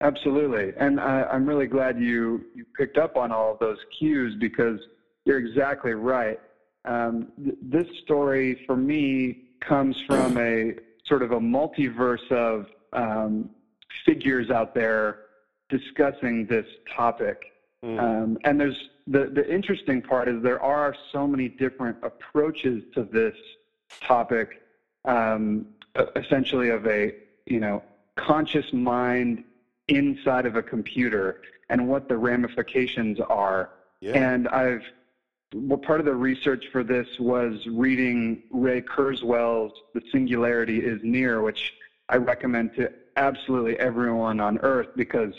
Absolutely, 0.00 0.72
and 0.78 0.98
I, 0.98 1.22
I'm 1.24 1.46
really 1.46 1.68
glad 1.68 2.00
you 2.00 2.44
you 2.56 2.64
picked 2.76 2.98
up 2.98 3.16
on 3.16 3.30
all 3.30 3.52
of 3.52 3.60
those 3.60 3.78
cues 3.96 4.34
because 4.40 4.80
you're 5.24 5.38
exactly 5.38 5.92
right. 5.92 6.40
Um, 6.84 7.28
th- 7.42 7.56
this 7.62 7.86
story 8.02 8.64
for 8.66 8.76
me 8.76 9.44
comes 9.66 9.96
from 10.06 10.36
a 10.38 10.74
sort 11.06 11.22
of 11.22 11.32
a 11.32 11.40
multiverse 11.40 12.30
of 12.30 12.66
um, 12.92 13.50
figures 14.04 14.50
out 14.50 14.74
there 14.74 15.20
discussing 15.68 16.46
this 16.46 16.66
topic. 16.94 17.44
Mm. 17.84 17.98
Um, 17.98 18.38
and 18.44 18.60
there's 18.60 18.90
the, 19.06 19.30
the 19.34 19.52
interesting 19.52 20.00
part 20.00 20.28
is 20.28 20.42
there 20.42 20.62
are 20.62 20.94
so 21.10 21.26
many 21.26 21.48
different 21.48 21.96
approaches 22.02 22.84
to 22.94 23.04
this 23.04 23.34
topic, 24.00 24.62
um, 25.04 25.66
essentially 26.16 26.68
of 26.68 26.86
a 26.86 27.14
you 27.46 27.58
know 27.58 27.82
conscious 28.16 28.72
mind 28.72 29.42
inside 29.88 30.46
of 30.46 30.56
a 30.56 30.62
computer 30.62 31.42
and 31.68 31.88
what 31.88 32.08
the 32.08 32.16
ramifications 32.16 33.18
are. 33.28 33.70
yeah. 34.00 34.12
And 34.12 34.46
I've 34.48 34.84
well, 35.54 35.78
part 35.78 36.00
of 36.00 36.06
the 36.06 36.14
research 36.14 36.66
for 36.72 36.82
this 36.82 37.06
was 37.18 37.66
reading 37.66 38.42
Ray 38.50 38.80
Kurzweil's 38.82 39.72
"The 39.94 40.02
Singularity 40.10 40.78
Is 40.78 41.00
Near," 41.02 41.42
which 41.42 41.72
I 42.08 42.16
recommend 42.16 42.74
to 42.76 42.92
absolutely 43.16 43.78
everyone 43.78 44.40
on 44.40 44.58
Earth 44.58 44.88
because 44.96 45.34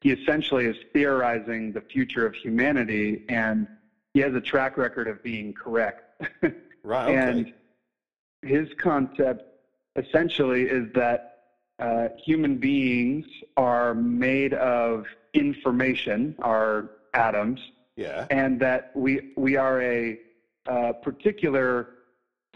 he 0.00 0.10
essentially 0.10 0.66
is 0.66 0.76
theorizing 0.92 1.72
the 1.72 1.80
future 1.80 2.26
of 2.26 2.34
humanity, 2.34 3.24
and 3.28 3.68
he 4.14 4.20
has 4.20 4.34
a 4.34 4.40
track 4.40 4.76
record 4.76 5.08
of 5.08 5.22
being 5.22 5.52
correct. 5.52 6.22
right. 6.82 7.08
Okay. 7.08 7.14
And 7.14 7.52
his 8.42 8.68
concept 8.78 9.44
essentially 9.96 10.62
is 10.62 10.92
that 10.94 11.28
uh, 11.78 12.08
human 12.24 12.58
beings 12.58 13.26
are 13.56 13.94
made 13.94 14.54
of 14.54 15.06
information, 15.34 16.34
are 16.40 16.90
atoms, 17.14 17.60
yeah. 17.96 18.26
and 18.30 18.58
that 18.60 18.90
we 18.94 19.32
we 19.36 19.56
are 19.56 19.82
a, 19.82 20.18
uh 20.68 20.92
particular 20.92 21.88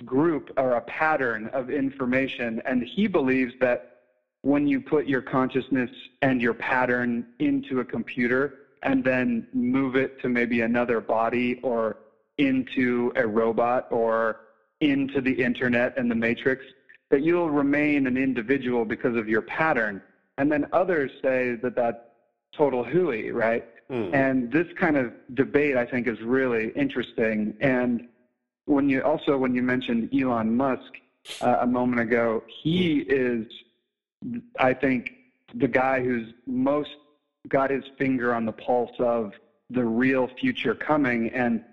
group 0.05 0.51
or 0.57 0.73
a 0.73 0.81
pattern 0.83 1.49
of 1.53 1.71
information. 1.71 2.61
And 2.67 2.83
he 2.83 3.07
believes 3.07 3.55
that 3.61 4.01
when 4.43 4.67
you 4.67 4.81
put 4.81 5.07
your 5.07 5.23
consciousness 5.23 5.91
and 6.23 6.41
your 6.41 6.55
pattern 6.55 7.27
into 7.39 7.81
a 7.81 7.85
computer 7.85 8.55
and 8.83 9.03
then 9.03 9.49
move 9.53 9.97
it 9.97 10.21
to 10.21 10.29
maybe 10.29 10.61
another 10.61 11.01
body 11.01 11.59
or 11.63 11.97
into 12.39 13.13
a 13.17 13.27
robot 13.27 13.89
or 13.91 14.41
into 14.81 15.21
the 15.21 15.33
internet 15.33 15.97
and 15.97 16.11
the 16.11 16.15
matrix, 16.15 16.65
that 17.11 17.23
you'll 17.23 17.51
remain 17.51 18.07
an 18.07 18.17
individual 18.17 18.85
because 18.85 19.17
of 19.17 19.29
your 19.29 19.43
pattern. 19.43 20.03
And 20.39 20.53
then 20.53 20.67
others 20.73 21.11
say 21.23 21.57
that 21.63 21.75
that's 21.75 21.99
total 22.55 22.85
hooey, 22.85 23.31
right? 23.31 23.65
Hmm. 23.89 24.11
And 24.13 24.53
this 24.53 24.67
kind 24.79 24.97
of 24.97 25.13
debate, 25.35 25.77
I 25.77 25.87
think, 25.87 26.09
is 26.09 26.21
really 26.21 26.73
interesting. 26.75 27.57
And 27.61 28.09
when 28.65 28.89
you 28.89 29.03
also 29.03 29.39
when 29.39 29.55
you 29.55 29.63
mentioned 29.63 30.11
Elon 30.13 30.57
Musk 30.57 30.93
uh, 31.41 31.59
a 31.61 31.67
moment 31.67 32.01
ago, 32.01 32.43
he 32.63 33.01
is, 33.09 33.47
I 34.59 34.75
think, 34.75 35.13
the 35.55 35.69
guy 35.69 36.03
who's 36.03 36.33
most 36.47 36.91
got 37.49 37.71
his 37.71 37.85
finger 37.97 38.35
on 38.35 38.45
the 38.45 38.53
pulse 38.53 38.95
of 38.99 39.33
the 39.71 39.85
real 39.85 40.29
future 40.41 40.75
coming. 40.75 41.31
And 41.31 41.65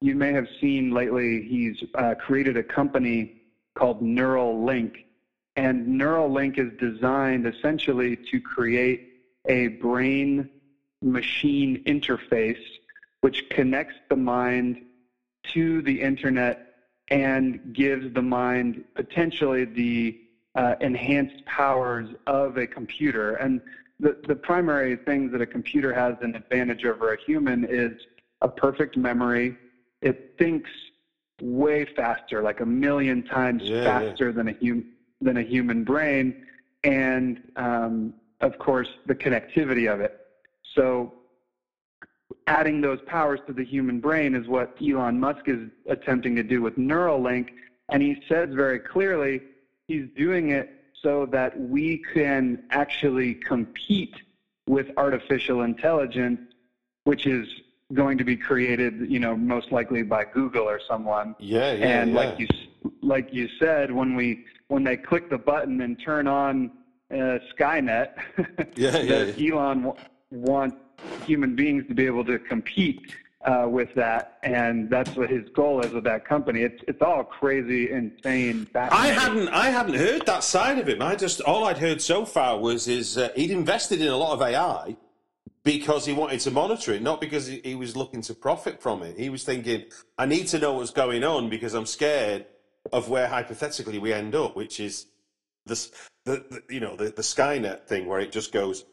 you 0.00 0.14
may 0.16 0.32
have 0.32 0.48
seen 0.60 0.90
lately, 0.92 1.42
he's 1.42 1.82
uh, 1.94 2.14
created 2.14 2.56
a 2.56 2.62
company 2.62 3.42
called 3.76 4.02
Neuralink. 4.02 5.04
And 5.56 5.86
Neuralink 5.86 6.58
is 6.58 6.72
designed 6.78 7.46
essentially 7.46 8.16
to 8.30 8.40
create 8.40 9.08
a 9.46 9.68
brain 9.68 10.48
machine 11.02 11.82
interface 11.86 12.58
which 13.20 13.48
connects 13.50 13.94
the 14.08 14.16
mind 14.16 14.78
to 15.44 15.82
the 15.82 16.00
internet 16.00 16.58
and 17.10 17.60
gives 17.72 18.12
the 18.14 18.22
mind 18.22 18.84
potentially 18.94 19.64
the 19.64 20.16
uh, 20.54 20.74
enhanced 20.80 21.44
powers 21.44 22.08
of 22.26 22.56
a 22.56 22.66
computer. 22.66 23.34
And 23.34 23.60
the, 23.98 24.16
the 24.26 24.36
primary 24.36 24.96
things 24.96 25.32
that 25.32 25.40
a 25.40 25.46
computer 25.46 25.92
has 25.92 26.16
an 26.20 26.34
advantage 26.34 26.84
over 26.84 27.12
a 27.12 27.16
human 27.20 27.64
is 27.68 27.92
a 28.40 28.48
perfect 28.48 28.96
memory. 28.96 29.54
It 30.00 30.34
thinks 30.38 30.70
way 31.42 31.84
faster, 31.84 32.42
like 32.42 32.60
a 32.60 32.66
million 32.66 33.22
times 33.22 33.62
Yeah, 33.64 33.76
yeah. 33.76 33.84
faster 33.84 34.32
than 34.32 34.48
a 34.48 34.56
hum- 34.62 34.84
than 35.20 35.36
a 35.36 35.42
human 35.42 35.84
brain, 35.84 36.34
and 36.82 37.38
um, 37.56 38.14
of 38.40 38.58
course 38.58 38.88
the 39.04 39.14
connectivity 39.14 39.92
of 39.92 40.00
it. 40.00 40.19
So 40.74 41.14
adding 42.46 42.80
those 42.80 43.00
powers 43.06 43.40
to 43.46 43.52
the 43.52 43.64
human 43.64 44.00
brain 44.00 44.34
is 44.34 44.46
what 44.48 44.76
Elon 44.82 45.18
Musk 45.18 45.48
is 45.48 45.68
attempting 45.86 46.34
to 46.36 46.42
do 46.42 46.62
with 46.62 46.76
Neuralink. 46.76 47.50
And 47.90 48.02
he 48.02 48.22
says 48.28 48.50
very 48.52 48.78
clearly 48.78 49.42
he's 49.86 50.06
doing 50.16 50.50
it 50.50 50.70
so 51.02 51.26
that 51.26 51.58
we 51.58 52.02
can 52.12 52.64
actually 52.70 53.34
compete 53.34 54.14
with 54.66 54.88
artificial 54.96 55.62
intelligence, 55.62 56.40
which 57.04 57.26
is 57.26 57.48
going 57.94 58.18
to 58.18 58.24
be 58.24 58.36
created, 58.36 59.10
you 59.10 59.18
know, 59.18 59.36
most 59.36 59.72
likely 59.72 60.02
by 60.02 60.24
Google 60.24 60.68
or 60.68 60.80
someone. 60.86 61.34
Yeah, 61.38 61.72
yeah, 61.72 62.00
and 62.00 62.10
yeah. 62.10 62.16
like 62.16 62.38
you 62.38 62.46
like 63.02 63.32
you 63.32 63.48
said, 63.58 63.90
when 63.90 64.14
we 64.14 64.44
when 64.68 64.84
they 64.84 64.96
click 64.96 65.28
the 65.30 65.38
button 65.38 65.80
and 65.80 65.98
turn 65.98 66.28
on 66.28 66.70
uh, 67.10 67.38
Skynet, 67.52 68.10
Yeah, 68.76 68.96
yeah, 68.98 69.24
that 69.24 69.40
Elon 69.40 69.92
w- 70.30 70.50
wants 70.50 70.76
human 71.26 71.54
beings 71.54 71.86
to 71.88 71.94
be 71.94 72.06
able 72.06 72.24
to 72.24 72.38
compete 72.38 73.14
uh, 73.44 73.66
with 73.68 73.94
that, 73.94 74.38
and 74.42 74.90
that's 74.90 75.16
what 75.16 75.30
his 75.30 75.48
goal 75.50 75.80
is 75.80 75.92
with 75.92 76.04
that 76.04 76.26
company. 76.26 76.62
It's 76.62 76.82
it's 76.86 77.00
all 77.00 77.24
crazy, 77.24 77.90
insane. 77.90 78.68
I 78.74 79.08
hadn't 79.08 79.48
I 79.48 79.70
hadn't 79.70 79.94
heard 79.94 80.26
that 80.26 80.44
side 80.44 80.78
of 80.78 80.88
him. 80.88 81.00
I 81.00 81.16
just 81.16 81.40
all 81.40 81.64
I'd 81.64 81.78
heard 81.78 82.02
so 82.02 82.24
far 82.24 82.58
was 82.58 82.86
is 82.86 83.16
uh, 83.16 83.30
he'd 83.34 83.50
invested 83.50 84.00
in 84.00 84.08
a 84.08 84.16
lot 84.16 84.32
of 84.32 84.42
AI 84.42 84.96
because 85.64 86.04
he 86.06 86.12
wanted 86.12 86.40
to 86.40 86.50
monitor 86.50 86.92
it, 86.92 87.02
not 87.02 87.20
because 87.20 87.46
he, 87.46 87.60
he 87.64 87.74
was 87.74 87.96
looking 87.96 88.22
to 88.22 88.34
profit 88.34 88.80
from 88.80 89.02
it. 89.02 89.18
He 89.18 89.30
was 89.30 89.44
thinking, 89.44 89.84
I 90.18 90.26
need 90.26 90.46
to 90.48 90.58
know 90.58 90.74
what's 90.74 90.90
going 90.90 91.24
on 91.24 91.48
because 91.48 91.74
I'm 91.74 91.86
scared 91.86 92.46
of 92.92 93.08
where 93.08 93.26
hypothetically 93.26 93.98
we 93.98 94.12
end 94.12 94.34
up, 94.34 94.56
which 94.56 94.80
is 94.80 95.06
this 95.66 95.92
the, 96.26 96.44
the 96.50 96.74
you 96.74 96.80
know 96.80 96.94
the, 96.96 97.04
the 97.04 97.22
Skynet 97.22 97.86
thing 97.86 98.06
where 98.06 98.20
it 98.20 98.32
just 98.32 98.52
goes, 98.52 98.84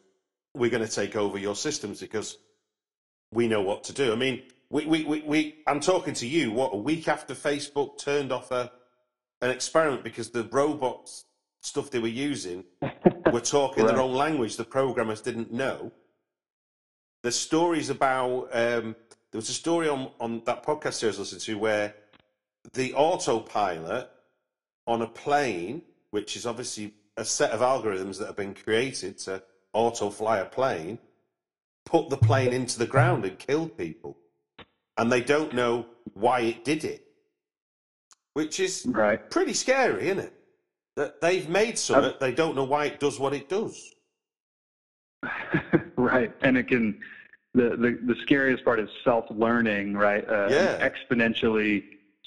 we're 0.53 0.69
going 0.69 0.85
to 0.85 0.91
take 0.91 1.15
over 1.15 1.37
your 1.37 1.55
systems 1.55 1.99
because 1.99 2.37
we 3.31 3.47
know 3.47 3.61
what 3.61 3.83
to 3.85 3.93
do. 3.93 4.11
I 4.11 4.15
mean, 4.15 4.43
we, 4.69 4.85
we, 4.85 5.03
we, 5.03 5.21
we 5.21 5.55
I'm 5.67 5.79
talking 5.79 6.13
to 6.15 6.27
you, 6.27 6.51
what, 6.51 6.73
a 6.73 6.77
week 6.77 7.07
after 7.07 7.33
Facebook 7.33 7.97
turned 7.97 8.31
off 8.31 8.51
a, 8.51 8.71
an 9.41 9.49
experiment 9.49 10.03
because 10.03 10.29
the 10.29 10.43
robots 10.45 11.25
stuff 11.61 11.89
they 11.91 11.99
were 11.99 12.07
using 12.07 12.63
were 13.31 13.41
talking 13.41 13.83
Right. 13.83 13.93
their 13.93 14.01
own 14.01 14.13
language 14.13 14.57
the 14.57 14.63
programmers 14.63 15.21
didn't 15.21 15.51
know. 15.51 15.91
There's 17.23 17.35
stories 17.35 17.89
about, 17.89 18.49
um, 18.53 18.95
there 19.31 19.39
was 19.39 19.49
a 19.49 19.53
story 19.53 19.89
on, 19.89 20.11
on 20.19 20.41
that 20.45 20.63
podcast 20.63 20.93
series 20.93 21.17
I 21.17 21.19
listened 21.19 21.41
to 21.41 21.57
where 21.57 21.93
the 22.73 22.93
autopilot 22.93 24.09
on 24.85 25.01
a 25.01 25.07
plane, 25.07 25.81
which 26.11 26.35
is 26.35 26.45
obviously 26.45 26.93
a 27.17 27.25
set 27.25 27.51
of 27.51 27.59
algorithms 27.61 28.19
that 28.19 28.27
have 28.27 28.35
been 28.35 28.53
created 28.53 29.17
to 29.19 29.43
auto 29.77 30.09
fly 30.09 30.39
a 30.39 30.45
plane, 30.45 30.97
put 31.85 32.09
the 32.09 32.17
plane 32.17 32.51
into 32.51 32.79
the 32.79 32.87
ground 32.87 33.23
and 33.25 33.37
killed 33.37 33.77
people. 33.77 34.17
And 34.97 35.11
they 35.11 35.21
don't 35.21 35.53
know 35.53 35.85
why 36.15 36.39
it 36.41 36.65
did 36.65 36.83
it. 36.83 37.03
Which 38.33 38.59
is 38.59 38.85
right. 38.87 39.29
pretty 39.29 39.53
scary, 39.53 40.05
isn't 40.07 40.19
it? 40.19 40.33
That 40.95 41.21
they've 41.21 41.47
made 41.47 41.77
something, 41.77 42.13
they 42.19 42.33
don't 42.33 42.55
know 42.55 42.63
why 42.63 42.85
it 42.85 42.99
does 42.99 43.19
what 43.19 43.33
it 43.33 43.47
does. 43.49 43.93
right, 45.95 46.33
and 46.41 46.57
it 46.57 46.67
can. 46.67 46.99
The, 47.53 47.69
the 47.69 47.99
the 48.13 48.15
scariest 48.21 48.63
part 48.65 48.79
is 48.79 48.89
self-learning, 49.03 49.93
right? 49.93 50.27
Uh, 50.27 50.47
Yeah. 50.49 50.89
exponentially 50.89 51.83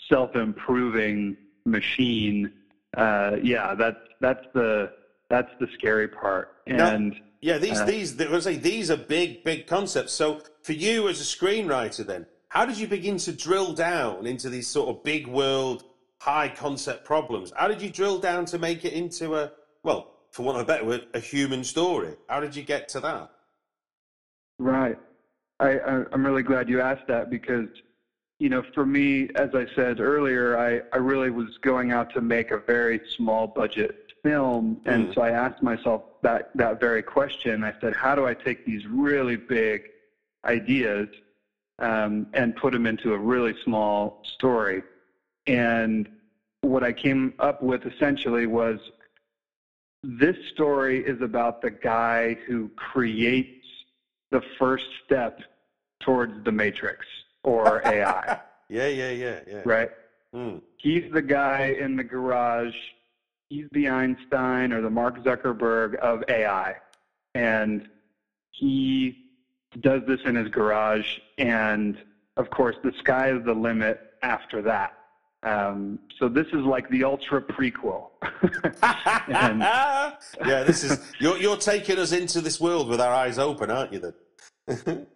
self-improving 0.08 1.36
machine. 1.64 2.52
Uh, 2.96 3.36
yeah, 3.42 3.74
that's 3.74 3.98
that's 4.20 4.44
the 4.54 4.92
that's 5.28 5.50
the 5.60 5.68
scary 5.74 6.08
part. 6.08 6.56
Now- 6.66 6.94
And 6.94 7.20
Yeah, 7.40 7.58
these 7.58 7.80
Uh, 7.80 7.84
these 7.86 8.20
I 8.20 8.40
say 8.40 8.56
these 8.56 8.90
are 8.90 8.96
big 8.96 9.44
big 9.44 9.66
concepts. 9.66 10.12
So 10.12 10.42
for 10.62 10.72
you 10.72 11.08
as 11.08 11.20
a 11.20 11.24
screenwriter, 11.24 12.06
then 12.06 12.26
how 12.48 12.66
did 12.66 12.78
you 12.78 12.86
begin 12.86 13.16
to 13.18 13.32
drill 13.32 13.72
down 13.72 14.26
into 14.26 14.50
these 14.50 14.66
sort 14.66 14.88
of 14.88 15.02
big 15.04 15.26
world, 15.26 15.84
high 16.18 16.48
concept 16.48 17.04
problems? 17.04 17.52
How 17.56 17.68
did 17.68 17.80
you 17.80 17.90
drill 17.90 18.18
down 18.18 18.44
to 18.46 18.58
make 18.58 18.84
it 18.84 18.92
into 18.92 19.36
a 19.36 19.52
well, 19.82 20.12
for 20.32 20.42
want 20.42 20.58
of 20.58 20.64
a 20.64 20.66
better 20.66 20.84
word, 20.84 21.06
a 21.14 21.20
human 21.20 21.64
story? 21.64 22.14
How 22.28 22.40
did 22.40 22.54
you 22.54 22.62
get 22.62 22.88
to 22.90 23.00
that? 23.00 23.30
Right. 24.58 24.98
I, 25.60 25.78
I'm 26.12 26.24
really 26.24 26.42
glad 26.42 26.68
you 26.68 26.80
asked 26.80 27.06
that 27.08 27.30
because, 27.30 27.68
you 28.38 28.48
know, 28.48 28.62
for 28.74 28.84
me, 28.84 29.28
as 29.34 29.54
I 29.54 29.66
said 29.74 30.00
earlier, 30.00 30.58
I, 30.58 30.80
I 30.94 30.98
really 30.98 31.30
was 31.30 31.58
going 31.62 31.92
out 31.92 32.12
to 32.14 32.20
make 32.20 32.50
a 32.50 32.58
very 32.58 33.00
small 33.16 33.46
budget 33.46 34.09
film. 34.22 34.80
And 34.86 35.08
Mm. 35.08 35.14
so 35.14 35.22
I 35.22 35.30
asked 35.30 35.62
myself 35.62 36.02
that, 36.22 36.50
that 36.56 36.80
very 36.80 37.02
question. 37.02 37.64
I 37.64 37.74
said, 37.80 37.94
how 37.96 38.14
do 38.14 38.26
I 38.26 38.34
take 38.34 38.64
these 38.64 38.86
really 38.86 39.36
big 39.36 39.88
ideas 40.44 41.08
um, 41.78 42.26
and 42.34 42.54
put 42.56 42.72
them 42.72 42.86
into 42.86 43.14
a 43.14 43.18
really 43.18 43.54
small 43.64 44.22
story? 44.24 44.82
And 45.46 46.08
what 46.62 46.82
I 46.84 46.92
came 46.92 47.34
up 47.38 47.62
with 47.62 47.86
essentially 47.86 48.46
was 48.46 48.78
this 50.02 50.36
story 50.52 51.04
is 51.04 51.20
about 51.22 51.62
the 51.62 51.70
guy 51.70 52.34
who 52.46 52.68
creates 52.76 53.66
the 54.30 54.42
first 54.58 54.86
step 55.04 55.40
towards 56.00 56.44
the 56.44 56.52
matrix 56.52 57.04
or 57.42 57.82
AI, 57.86 58.38
Yeah, 58.68 58.86
yeah, 58.86 59.10
yeah, 59.10 59.40
yeah. 59.46 59.62
right? 59.64 59.90
Mm. 60.34 60.62
He's 60.76 61.10
the 61.12 61.20
guy 61.22 61.74
in 61.80 61.96
the 61.96 62.04
garage. 62.04 62.74
He's 63.50 63.66
the 63.72 63.88
Einstein 63.88 64.72
or 64.72 64.80
the 64.80 64.90
Mark 64.90 65.24
Zuckerberg 65.24 65.96
of 65.96 66.22
AI. 66.28 66.76
And 67.34 67.88
he 68.52 69.26
does 69.80 70.02
this 70.06 70.20
in 70.24 70.36
his 70.36 70.48
garage. 70.48 71.18
And 71.36 71.98
of 72.36 72.48
course, 72.50 72.76
the 72.84 72.92
sky 73.00 73.32
is 73.32 73.44
the 73.44 73.52
limit 73.52 74.00
after 74.22 74.62
that. 74.62 74.96
Um, 75.42 75.98
so 76.16 76.28
this 76.28 76.46
is 76.48 76.64
like 76.64 76.88
the 76.90 77.02
ultra 77.02 77.42
prequel. 77.42 78.10
And- 79.28 79.60
yeah, 79.60 80.62
this 80.64 80.84
is 80.84 81.12
you're 81.18 81.38
you're 81.38 81.56
taking 81.56 81.98
us 81.98 82.12
into 82.12 82.40
this 82.40 82.60
world 82.60 82.88
with 82.88 83.00
our 83.00 83.12
eyes 83.12 83.38
open, 83.38 83.70
aren't 83.70 83.92
you? 83.92 84.12
Then. 84.68 85.06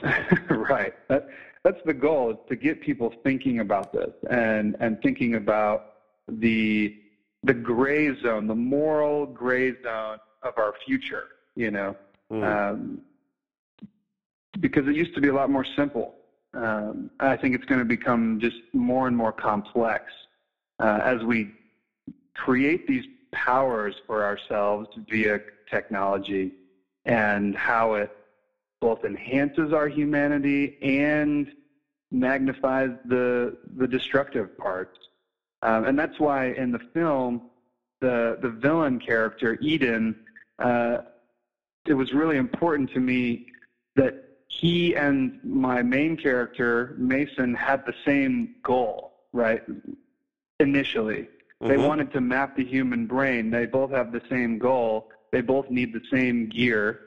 right. 0.48 0.94
That, 1.08 1.28
that's 1.64 1.80
the 1.84 1.94
goal 1.94 2.30
is 2.30 2.36
to 2.48 2.56
get 2.56 2.80
people 2.80 3.12
thinking 3.24 3.60
about 3.60 3.92
this 3.92 4.12
and, 4.30 4.76
and 4.80 5.00
thinking 5.02 5.34
about 5.34 5.94
the 6.28 6.96
the 7.42 7.54
gray 7.54 8.14
zone, 8.20 8.46
the 8.46 8.54
moral 8.54 9.26
gray 9.26 9.72
zone 9.82 10.18
of 10.42 10.54
our 10.56 10.74
future. 10.84 11.24
You 11.54 11.70
know, 11.70 11.96
Mm. 12.30 12.44
um, 12.44 13.00
because 14.60 14.86
it 14.86 14.94
used 14.94 15.14
to 15.14 15.20
be 15.20 15.28
a 15.28 15.32
lot 15.32 15.48
more 15.50 15.64
simple. 15.76 16.14
Um, 16.52 17.10
I 17.20 17.36
think 17.36 17.54
it's 17.54 17.64
going 17.64 17.78
to 17.78 17.84
become 17.84 18.38
just 18.40 18.56
more 18.72 19.06
and 19.06 19.16
more 19.16 19.32
complex 19.32 20.04
uh, 20.78 21.00
as 21.02 21.22
we 21.24 21.54
create 22.34 22.86
these 22.86 23.04
powers 23.32 23.94
for 24.06 24.24
ourselves 24.24 24.88
via 25.08 25.40
technology 25.70 26.52
and 27.04 27.54
how 27.56 27.94
it 27.94 28.10
both 28.80 29.04
enhances 29.04 29.72
our 29.72 29.88
humanity 29.88 30.76
and 30.82 31.50
magnifies 32.10 32.90
the 33.06 33.56
the 33.76 33.86
destructive 33.86 34.56
parts. 34.56 34.98
Um, 35.62 35.84
and 35.84 35.98
that's 35.98 36.18
why 36.18 36.52
in 36.52 36.72
the 36.72 36.80
film, 36.94 37.42
the 38.00 38.38
the 38.40 38.50
villain 38.50 38.98
character 39.00 39.58
Eden, 39.60 40.14
uh, 40.58 40.98
it 41.86 41.94
was 41.94 42.12
really 42.12 42.36
important 42.36 42.90
to 42.92 43.00
me 43.00 43.46
that 43.96 44.28
he 44.46 44.94
and 44.96 45.40
my 45.44 45.82
main 45.82 46.16
character 46.16 46.94
Mason 46.96 47.54
had 47.54 47.84
the 47.86 47.94
same 48.04 48.54
goal, 48.62 49.12
right? 49.32 49.62
Initially, 50.60 51.28
they 51.60 51.76
Mhm. 51.76 51.86
wanted 51.86 52.12
to 52.12 52.20
map 52.20 52.56
the 52.56 52.64
human 52.64 53.06
brain. 53.06 53.50
They 53.50 53.66
both 53.66 53.90
have 53.90 54.12
the 54.12 54.22
same 54.28 54.58
goal. 54.58 55.10
They 55.32 55.40
both 55.40 55.70
need 55.70 55.92
the 55.92 56.02
same 56.10 56.46
gear. 56.46 57.00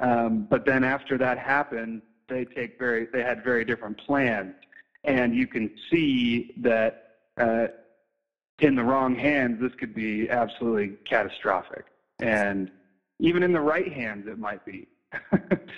Um, 0.00 0.46
but 0.48 0.64
then 0.64 0.82
after 0.84 1.18
that 1.18 1.38
happened, 1.38 2.02
they 2.28 2.44
take 2.44 2.78
very 2.78 3.06
they 3.12 3.22
had 3.22 3.44
very 3.44 3.64
different 3.64 3.98
plans, 3.98 4.54
and 5.04 5.34
you 5.34 5.46
can 5.46 5.70
see 5.90 6.54
that 6.58 7.18
uh, 7.36 7.68
in 8.60 8.74
the 8.74 8.82
wrong 8.84 9.14
hands, 9.14 9.60
this 9.60 9.72
could 9.78 9.94
be 9.94 10.28
absolutely 10.30 10.96
catastrophic, 11.08 11.84
and 12.20 12.70
even 13.18 13.42
in 13.42 13.52
the 13.52 13.60
right 13.60 13.92
hands, 13.92 14.26
it 14.26 14.38
might 14.38 14.64
be. 14.64 14.86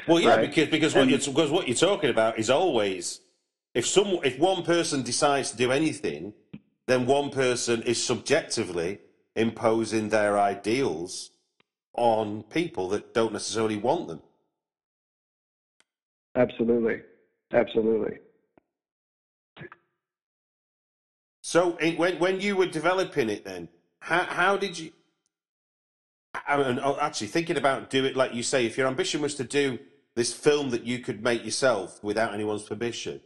Well, 0.08 0.20
yeah, 0.20 0.36
Right? 0.36 0.48
because 0.48 0.68
because 0.68 0.94
what 0.94 1.02
And- 1.02 1.10
you're 1.10 1.20
because 1.20 1.50
what 1.50 1.68
you're 1.68 1.76
talking 1.76 2.10
about 2.10 2.38
is 2.38 2.50
always 2.50 3.20
if 3.74 3.86
some 3.86 4.18
if 4.24 4.38
one 4.38 4.62
person 4.64 5.02
decides 5.02 5.50
to 5.52 5.56
do 5.56 5.70
anything, 5.72 6.34
then 6.86 7.06
one 7.06 7.30
person 7.30 7.82
is 7.84 8.02
subjectively 8.02 8.98
imposing 9.36 10.08
their 10.08 10.38
ideals 10.38 11.30
on 11.94 12.42
people 12.44 12.88
that 12.88 13.14
don't 13.14 13.32
necessarily 13.32 13.76
want 13.76 14.08
them. 14.08 14.20
absolutely, 16.34 17.00
absolutely. 17.52 18.18
So 21.42 21.76
it, 21.78 21.98
when 21.98 22.18
when 22.18 22.40
you 22.40 22.56
were 22.56 22.66
developing 22.66 23.28
it, 23.28 23.44
then 23.44 23.68
how 24.00 24.22
how 24.22 24.56
did 24.56 24.78
you? 24.78 24.92
I 26.46 26.56
mean, 26.56 26.80
oh, 26.82 26.96
actually, 26.98 27.26
thinking 27.26 27.56
about 27.56 27.90
do 27.90 28.04
it 28.04 28.16
like 28.16 28.32
you 28.32 28.42
say, 28.42 28.64
if 28.64 28.78
your 28.78 28.86
ambition 28.86 29.20
was 29.20 29.34
to 29.34 29.44
do 29.44 29.78
this 30.14 30.32
film 30.32 30.70
that 30.70 30.84
you 30.84 31.00
could 31.00 31.22
make 31.22 31.44
yourself 31.44 32.02
without 32.02 32.34
anyone's 32.34 32.62
permission. 32.62 33.20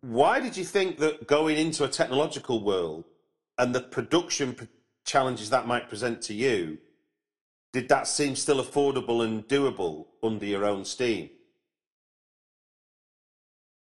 Why 0.00 0.40
did 0.40 0.56
you 0.56 0.64
think 0.64 0.98
that 0.98 1.26
going 1.26 1.56
into 1.56 1.84
a 1.84 1.88
technological 1.88 2.62
world 2.64 3.04
and 3.58 3.74
the 3.74 3.80
production 3.80 4.68
challenges 5.04 5.50
that 5.50 5.66
might 5.66 5.88
present 5.88 6.22
to 6.22 6.34
you, 6.34 6.78
did 7.72 7.88
that 7.88 8.06
seem 8.06 8.34
still 8.34 8.62
affordable 8.62 9.24
and 9.24 9.46
doable 9.46 10.06
under 10.22 10.46
your 10.46 10.64
own 10.64 10.84
steam? 10.84 11.30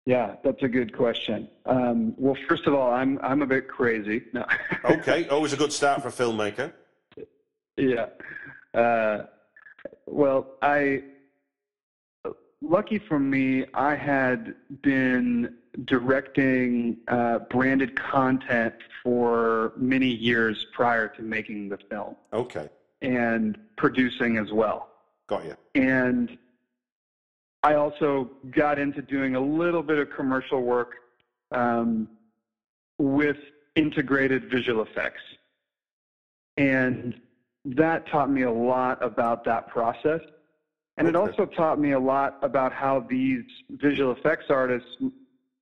Yeah, 0.07 0.37
that's 0.45 0.63
a 0.63 0.69
good 0.69 0.97
question. 0.97 1.49
Um, 1.67 2.15
well, 2.17 2.37
first 2.49 2.67
of 2.67 2.75
all, 2.75 2.93
I'm 2.93 3.19
I'm 3.23 3.43
a 3.43 3.47
bit 3.47 3.69
crazy. 3.69 4.23
No. 4.33 4.47
Okay, 4.85 5.27
always 5.29 5.53
a 5.53 5.57
good 5.57 5.73
start 5.73 6.01
for 6.01 6.09
a 6.09 6.13
filmmaker. 6.13 6.73
yeah. 7.77 8.07
Uh, 8.73 9.27
well, 10.07 10.53
I 10.63 11.03
lucky 12.63 12.99
for 12.99 13.19
me, 13.19 13.65
I 13.75 13.97
had 13.97 14.55
been 14.83 15.57
directing 15.85 16.99
uh, 17.09 17.41
branded 17.51 17.99
content 17.99 18.75
for 19.03 19.73
many 19.77 20.07
years 20.09 20.67
prior 20.73 21.09
to 21.09 21.23
making 21.23 21.69
the 21.69 21.79
film 21.91 22.15
Okay, 22.33 22.69
and 23.03 23.59
producing 23.77 24.39
as 24.39 24.53
well. 24.53 24.89
got 25.27 25.45
you. 25.45 25.57
And 25.75 26.39
I 27.67 27.75
also 27.75 28.31
got 28.53 28.79
into 28.79 29.03
doing 29.03 29.35
a 29.35 29.41
little 29.41 29.83
bit 29.83 29.99
of 29.99 30.09
commercial 30.11 30.63
work 30.63 30.93
um, 31.51 32.09
with 32.97 33.39
integrated 33.75 34.49
visual 34.49 34.85
effects. 34.85 35.23
And 36.57 37.21
that 37.65 38.07
taught 38.07 38.31
me 38.31 38.43
a 38.43 38.53
lot 38.53 39.03
about 39.03 39.45
that 39.47 39.67
process. 39.67 40.21
And 40.97 41.09
it 41.09 41.17
also 41.17 41.45
taught 41.45 41.81
me 41.81 41.91
a 41.91 41.99
lot 41.99 42.39
about 42.41 42.73
how 42.73 43.01
these 43.01 43.43
visual 43.69 44.13
effects 44.13 44.45
artists 44.49 44.97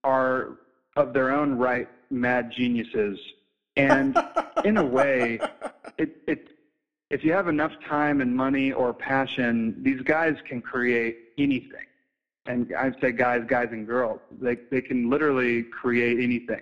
are, 0.05 0.59
of 0.97 1.15
their 1.15 1.31
own 1.31 1.57
right, 1.57 1.89
mad 2.11 2.53
geniuses. 2.53 3.19
And 3.77 4.15
in 4.63 4.77
a 4.77 4.85
way, 4.85 5.41
it, 5.97 6.19
it, 6.27 6.49
if 7.09 7.25
you 7.25 7.33
have 7.33 7.49
enough 7.49 7.73
time 7.89 8.21
and 8.21 8.37
money 8.37 8.73
or 8.73 8.93
passion, 8.93 9.83
these 9.83 10.03
guys 10.03 10.37
can 10.47 10.61
create 10.61 11.17
anything. 11.39 11.87
And 12.47 12.73
I'd 12.79 12.95
say 13.01 13.13
guys, 13.13 13.43
guys 13.47 13.69
and 13.71 13.87
girls, 13.87 14.21
they, 14.31 14.57
they 14.71 14.83
can 14.83 15.09
literally 15.09 15.63
create 15.63 16.19
anything. 16.23 16.61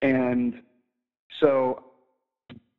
And 0.00 0.62
so 1.40 1.84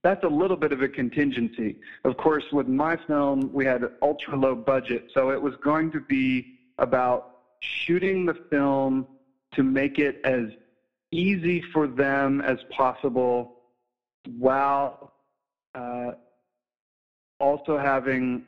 that's 0.03 0.23
a 0.23 0.27
little 0.27 0.57
bit 0.57 0.71
of 0.71 0.81
a 0.81 0.87
contingency. 0.87 1.77
Of 2.03 2.17
course, 2.17 2.43
with 2.51 2.67
my 2.67 2.97
film, 3.07 3.51
we 3.53 3.65
had 3.65 3.83
ultra 4.01 4.35
low 4.35 4.55
budget, 4.55 5.11
so 5.13 5.29
it 5.29 5.41
was 5.41 5.53
going 5.63 5.91
to 5.91 5.99
be 5.99 6.57
about 6.79 7.37
shooting 7.59 8.25
the 8.25 8.33
film 8.49 9.05
to 9.53 9.63
make 9.63 9.99
it 9.99 10.19
as 10.23 10.45
easy 11.11 11.61
for 11.73 11.87
them 11.87 12.41
as 12.41 12.57
possible 12.75 13.57
while 14.37 15.13
uh, 15.75 16.11
also 17.39 17.77
having 17.77 18.43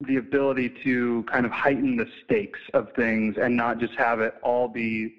the 0.00 0.16
ability 0.16 0.72
to 0.82 1.24
kind 1.30 1.46
of 1.46 1.52
heighten 1.52 1.96
the 1.96 2.06
stakes 2.22 2.60
of 2.74 2.88
things 2.94 3.36
and 3.40 3.56
not 3.56 3.78
just 3.78 3.94
have 3.94 4.20
it 4.20 4.34
all 4.42 4.68
be 4.68 5.10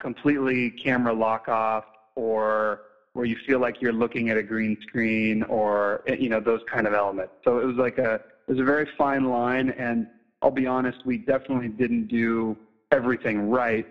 completely 0.00 0.70
camera 0.72 1.12
lock 1.12 1.48
off 1.48 1.84
or 2.14 2.80
where 3.14 3.24
you 3.24 3.36
feel 3.46 3.60
like 3.60 3.80
you're 3.80 3.92
looking 3.92 4.28
at 4.28 4.36
a 4.36 4.42
green 4.42 4.76
screen 4.82 5.42
or 5.44 6.00
you 6.18 6.28
know 6.28 6.40
those 6.40 6.60
kind 6.70 6.86
of 6.86 6.92
elements. 6.92 7.32
So 7.44 7.58
it 7.58 7.64
was 7.64 7.76
like 7.76 7.98
a 7.98 8.14
it 8.14 8.52
was 8.52 8.60
a 8.60 8.64
very 8.64 8.88
fine 8.96 9.24
line 9.24 9.70
and 9.70 10.06
I'll 10.42 10.50
be 10.50 10.66
honest, 10.66 10.98
we 11.04 11.18
definitely 11.18 11.68
didn't 11.68 12.08
do 12.08 12.56
everything 12.90 13.48
right. 13.48 13.86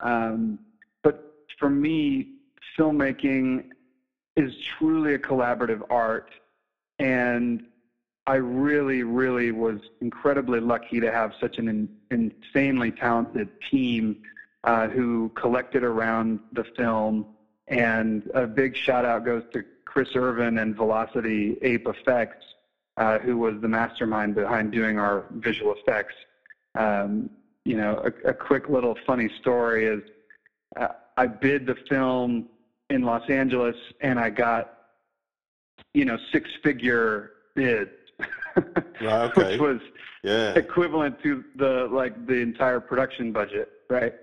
Um, 0.00 0.58
but 1.02 1.20
for 1.58 1.68
me, 1.68 2.26
filmmaking 2.78 3.64
is 4.36 4.52
truly 4.78 5.14
a 5.14 5.18
collaborative 5.18 5.82
art 5.90 6.30
and 6.98 7.60
I 8.30 8.36
really, 8.36 9.02
really 9.02 9.50
was 9.50 9.80
incredibly 10.00 10.60
lucky 10.60 11.00
to 11.00 11.10
have 11.10 11.32
such 11.40 11.58
an 11.58 11.66
in, 11.68 11.88
insanely 12.12 12.92
talented 12.92 13.48
team 13.68 14.22
uh, 14.62 14.86
who 14.86 15.30
collected 15.30 15.82
around 15.82 16.38
the 16.52 16.62
film. 16.76 17.26
And 17.66 18.30
a 18.32 18.46
big 18.46 18.76
shout 18.76 19.04
out 19.04 19.24
goes 19.24 19.42
to 19.52 19.64
Chris 19.84 20.10
Irvin 20.14 20.58
and 20.58 20.76
Velocity 20.76 21.58
Ape 21.62 21.88
Effects, 21.88 22.46
uh, 22.98 23.18
who 23.18 23.36
was 23.36 23.60
the 23.60 23.66
mastermind 23.66 24.36
behind 24.36 24.70
doing 24.70 24.96
our 24.96 25.24
visual 25.32 25.74
effects. 25.74 26.14
Um, 26.76 27.30
you 27.64 27.76
know, 27.76 28.00
a, 28.24 28.28
a 28.28 28.32
quick 28.32 28.68
little 28.68 28.96
funny 29.08 29.28
story 29.40 29.86
is 29.86 30.02
uh, 30.76 30.86
I 31.16 31.26
bid 31.26 31.66
the 31.66 31.74
film 31.88 32.48
in 32.90 33.02
Los 33.02 33.28
Angeles 33.28 33.76
and 34.00 34.20
I 34.20 34.30
got, 34.30 34.84
you 35.94 36.04
know, 36.04 36.16
six 36.30 36.48
figure 36.62 37.32
bids. 37.56 37.90
Right, 39.00 39.22
okay. 39.36 39.52
Which 39.52 39.60
was 39.60 39.80
Yeah. 40.22 40.52
equivalent 40.54 41.20
to 41.22 41.44
the 41.56 41.88
like 41.90 42.26
the 42.26 42.40
entire 42.40 42.80
production 42.80 43.32
budget, 43.32 43.68
right? 43.88 44.14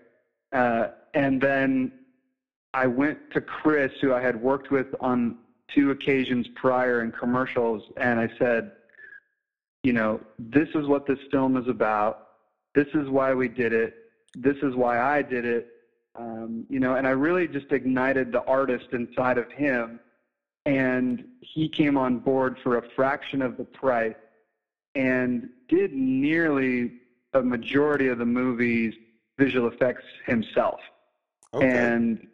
Uh, 0.52 0.90
and 1.14 1.42
then 1.42 1.92
I 2.74 2.88
went 2.88 3.18
to 3.32 3.42
Chris, 3.42 3.92
who 4.02 4.14
I 4.14 4.22
had 4.22 4.40
worked 4.40 4.72
with 4.72 4.88
on 5.00 5.38
two 5.68 5.92
occasions 5.92 6.48
prior 6.56 7.02
in 7.02 7.12
commercials, 7.12 7.84
and 7.98 8.20
I 8.20 8.30
said, 8.38 8.72
you 9.84 9.94
know, 9.94 10.22
this 10.38 10.70
is 10.76 10.88
what 10.88 11.06
this 11.06 11.20
film 11.32 11.58
is 11.58 11.68
about. 11.68 12.28
This 12.76 12.88
is 12.94 13.10
why 13.10 13.34
we 13.34 13.48
did 13.48 13.74
it. 13.74 13.96
This 14.36 14.58
is 14.62 14.76
why 14.76 15.00
I 15.00 15.22
did 15.22 15.46
it. 15.46 15.68
Um, 16.16 16.66
you 16.70 16.80
know, 16.80 16.96
and 16.96 17.08
I 17.08 17.12
really 17.12 17.48
just 17.48 17.72
ignited 17.72 18.32
the 18.32 18.44
artist 18.46 18.88
inside 18.92 19.38
of 19.38 19.52
him, 19.52 20.00
and 20.66 21.24
he 21.42 21.68
came 21.68 21.98
on 21.98 22.20
board 22.20 22.58
for 22.64 22.78
a 22.78 22.84
fraction 22.96 23.42
of 23.42 23.58
the 23.58 23.64
price 23.64 24.16
and 24.98 25.48
did 25.70 25.94
nearly 25.94 26.92
a 27.34 27.42
majority 27.42 28.08
of 28.08 28.18
the 28.18 28.26
movie's 28.26 28.96
visual 29.38 29.68
effects 29.68 30.04
himself. 30.26 30.80
Okay. 31.54 31.70
And 31.70 32.28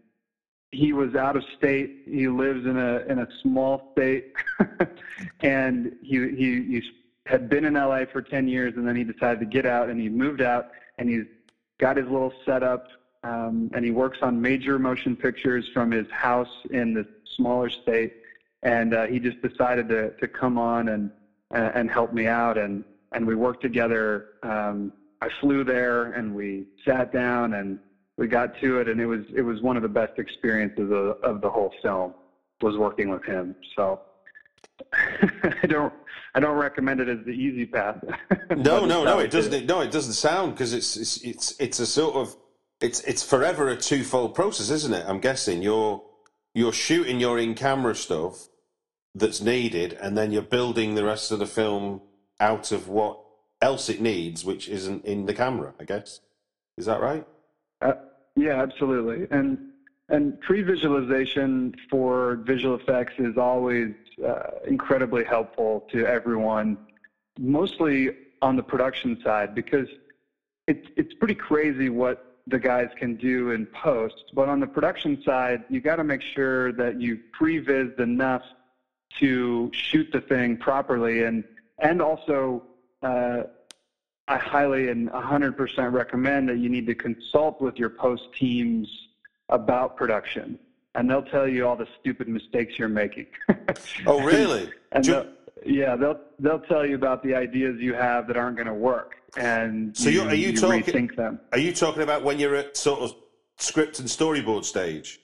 he 0.71 0.93
was 0.93 1.13
out 1.13 1.35
of 1.35 1.43
state. 1.57 2.03
He 2.05 2.27
lives 2.27 2.65
in 2.65 2.77
a 2.77 2.99
in 3.09 3.19
a 3.19 3.27
small 3.41 3.91
state, 3.91 4.33
and 5.41 5.95
he, 6.01 6.29
he 6.29 6.63
he 6.63 6.81
had 7.25 7.49
been 7.49 7.65
in 7.65 7.73
LA 7.73 8.05
for 8.11 8.21
ten 8.21 8.47
years, 8.47 8.73
and 8.77 8.87
then 8.87 8.95
he 8.95 9.03
decided 9.03 9.39
to 9.41 9.45
get 9.45 9.65
out, 9.65 9.89
and 9.89 9.99
he 9.99 10.09
moved 10.09 10.41
out, 10.41 10.69
and 10.97 11.09
he's 11.09 11.25
got 11.79 11.97
his 11.97 12.07
little 12.07 12.33
setup, 12.45 12.87
um, 13.23 13.69
and 13.75 13.85
he 13.85 13.91
works 13.91 14.19
on 14.21 14.41
major 14.41 14.79
motion 14.79 15.15
pictures 15.15 15.69
from 15.73 15.91
his 15.91 16.09
house 16.09 16.55
in 16.71 16.93
the 16.93 17.05
smaller 17.35 17.69
state, 17.69 18.13
and 18.63 18.95
uh, 18.95 19.05
he 19.05 19.19
just 19.19 19.39
decided 19.41 19.89
to 19.89 20.11
to 20.17 20.27
come 20.27 20.57
on 20.57 20.87
and 20.87 21.11
uh, 21.53 21.71
and 21.75 21.89
helped 21.89 22.13
me 22.13 22.27
out, 22.27 22.57
and 22.57 22.83
and 23.11 23.25
we 23.25 23.35
worked 23.35 23.61
together. 23.61 24.29
Um, 24.43 24.91
I 25.21 25.29
flew 25.39 25.63
there, 25.63 26.11
and 26.13 26.33
we 26.35 26.65
sat 26.85 27.13
down, 27.13 27.53
and 27.53 27.79
we 28.17 28.27
got 28.27 28.59
to 28.59 28.79
it, 28.79 28.89
and 28.89 28.99
it 28.99 29.05
was 29.05 29.21
it 29.35 29.41
was 29.41 29.61
one 29.61 29.77
of 29.77 29.83
the 29.83 29.89
best 29.89 30.17
experiences 30.17 30.91
of, 30.91 31.17
of 31.23 31.41
the 31.41 31.49
whole 31.49 31.73
film 31.81 32.13
was 32.61 32.77
working 32.77 33.09
with 33.09 33.23
him. 33.25 33.55
So 33.75 34.01
I 34.93 35.67
don't 35.67 35.93
I 36.35 36.39
don't 36.39 36.57
recommend 36.57 36.99
it 36.99 37.09
as 37.09 37.19
the 37.25 37.31
easy 37.31 37.65
path. 37.65 38.03
No, 38.55 38.85
no, 38.85 39.03
no. 39.03 39.17
It 39.17 39.31
doesn't. 39.31 39.65
No, 39.65 39.81
it 39.81 39.91
doesn't 39.91 40.13
sound 40.13 40.53
because 40.53 40.73
it's, 40.73 40.95
it's 40.95 41.17
it's 41.23 41.55
it's 41.59 41.79
a 41.79 41.87
sort 41.87 42.15
of 42.15 42.35
it's 42.81 42.99
it's 43.01 43.23
forever 43.23 43.69
a 43.69 43.75
twofold 43.75 44.35
process, 44.35 44.69
isn't 44.69 44.93
it? 44.93 45.03
I'm 45.07 45.19
guessing 45.19 45.63
you're 45.63 46.03
you're 46.53 46.73
shooting 46.73 47.19
your 47.19 47.39
in 47.39 47.55
camera 47.55 47.95
stuff 47.95 48.47
that's 49.15 49.41
needed, 49.41 49.93
and 50.01 50.17
then 50.17 50.31
you're 50.31 50.41
building 50.41 50.95
the 50.95 51.03
rest 51.03 51.31
of 51.31 51.39
the 51.39 51.45
film 51.45 52.01
out 52.39 52.71
of 52.71 52.87
what 52.87 53.19
else 53.61 53.89
it 53.89 54.01
needs, 54.01 54.43
which 54.43 54.67
isn't 54.67 55.05
in 55.05 55.25
the 55.25 55.33
camera. 55.33 55.73
I 55.79 55.83
guess 55.83 56.21
is 56.77 56.85
that 56.85 57.01
right? 57.01 57.25
Uh, 57.81 57.93
yeah, 58.35 58.61
absolutely. 58.61 59.27
And 59.31 59.69
and 60.09 60.39
pre-visualization 60.41 61.75
for 61.89 62.41
visual 62.45 62.75
effects 62.75 63.13
is 63.17 63.37
always 63.37 63.93
uh, 64.25 64.49
incredibly 64.67 65.23
helpful 65.23 65.87
to 65.91 66.05
everyone, 66.05 66.77
mostly 67.39 68.09
on 68.41 68.55
the 68.55 68.63
production 68.63 69.19
side 69.23 69.55
because 69.55 69.87
it's 70.67 70.87
it's 70.97 71.13
pretty 71.15 71.35
crazy 71.35 71.89
what 71.89 72.37
the 72.47 72.59
guys 72.59 72.89
can 72.97 73.15
do 73.15 73.51
in 73.51 73.65
post. 73.67 74.25
But 74.33 74.49
on 74.49 74.59
the 74.59 74.67
production 74.67 75.21
side, 75.23 75.63
you 75.69 75.79
got 75.79 75.95
to 75.97 76.03
make 76.03 76.21
sure 76.21 76.73
that 76.73 76.99
you 76.99 77.19
pre-vised 77.31 77.99
enough 77.99 78.43
to 79.19 79.71
shoot 79.73 80.11
the 80.11 80.21
thing 80.21 80.57
properly, 80.57 81.23
and 81.23 81.43
and 81.79 82.01
also. 82.01 82.63
Uh, 83.01 83.43
I 84.29 84.37
highly 84.37 84.87
and 84.87 85.09
100% 85.09 85.91
recommend 85.91 86.47
that 86.47 86.57
you 86.57 86.69
need 86.69 86.87
to 86.87 86.95
consult 86.95 87.59
with 87.59 87.75
your 87.77 87.89
post 87.89 88.23
teams 88.39 88.87
about 89.49 89.97
production, 89.97 90.57
and 90.95 91.09
they'll 91.09 91.21
tell 91.25 91.45
you 91.45 91.67
all 91.67 91.75
the 91.75 91.89
stupid 91.99 92.29
mistakes 92.29 92.79
you're 92.79 92.87
making. 92.87 93.27
Oh, 94.07 94.21
really? 94.23 94.71
and 94.93 95.03
they'll- 95.03 95.27
yeah, 95.65 95.97
they'll 95.97 96.21
they'll 96.39 96.61
tell 96.61 96.85
you 96.85 96.95
about 96.95 97.21
the 97.21 97.35
ideas 97.35 97.81
you 97.81 97.93
have 97.95 98.27
that 98.27 98.37
aren't 98.37 98.55
going 98.55 98.67
to 98.67 98.73
work, 98.73 99.15
and 99.35 99.95
So 99.95 100.09
you're- 100.09 100.27
are 100.29 100.35
you 100.35 100.55
talking- 100.55 100.83
rethink 100.83 101.15
them. 101.17 101.41
Are 101.51 101.57
you 101.59 101.73
talking 101.73 102.01
about 102.03 102.23
when 102.23 102.39
you're 102.39 102.55
at 102.55 102.77
sort 102.77 103.01
of 103.01 103.13
script 103.57 103.99
and 103.99 104.07
storyboard 104.07 104.63
stage? 104.63 105.19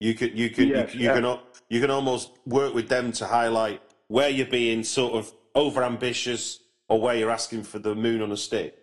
You 0.00 0.14
could 0.14 0.36
you 0.36 0.48
can 0.50 0.68
Yes, 0.68 0.94
you, 0.94 1.00
you 1.00 1.06
yeah. 1.06 1.20
can 1.20 1.38
you 1.68 1.80
can 1.80 1.90
almost 1.90 2.32
work 2.46 2.74
with 2.74 2.88
them 2.88 3.12
to 3.12 3.26
highlight 3.26 3.82
where 4.08 4.30
you're 4.30 4.46
being 4.46 4.82
sort 4.82 5.12
of 5.12 5.32
over 5.54 5.84
ambitious 5.84 6.60
or 6.88 7.00
where 7.00 7.14
you're 7.14 7.30
asking 7.30 7.62
for 7.62 7.78
the 7.78 7.94
moon 7.94 8.22
on 8.22 8.32
a 8.32 8.36
stick. 8.36 8.76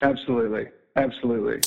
Absolutely, 0.00 0.68
absolutely. 0.96 1.60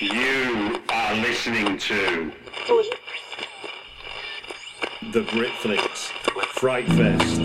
You 0.00 0.80
are 0.88 1.14
listening 1.16 1.76
to 1.76 2.32
The 5.12 5.22
Britflicks 5.22 6.12
Fright 6.52 6.86
Fest 6.86 7.40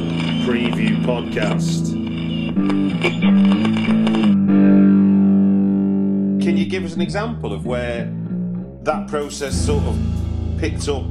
Preview 0.46 1.04
Podcast. 1.04 1.94
Give 6.84 6.92
us 6.92 6.96
an 6.98 7.02
example 7.02 7.54
of 7.54 7.66
where 7.66 8.12
that 8.82 9.08
process 9.08 9.56
sort 9.56 9.86
of 9.86 9.98
picked 10.58 10.90
up 10.90 11.06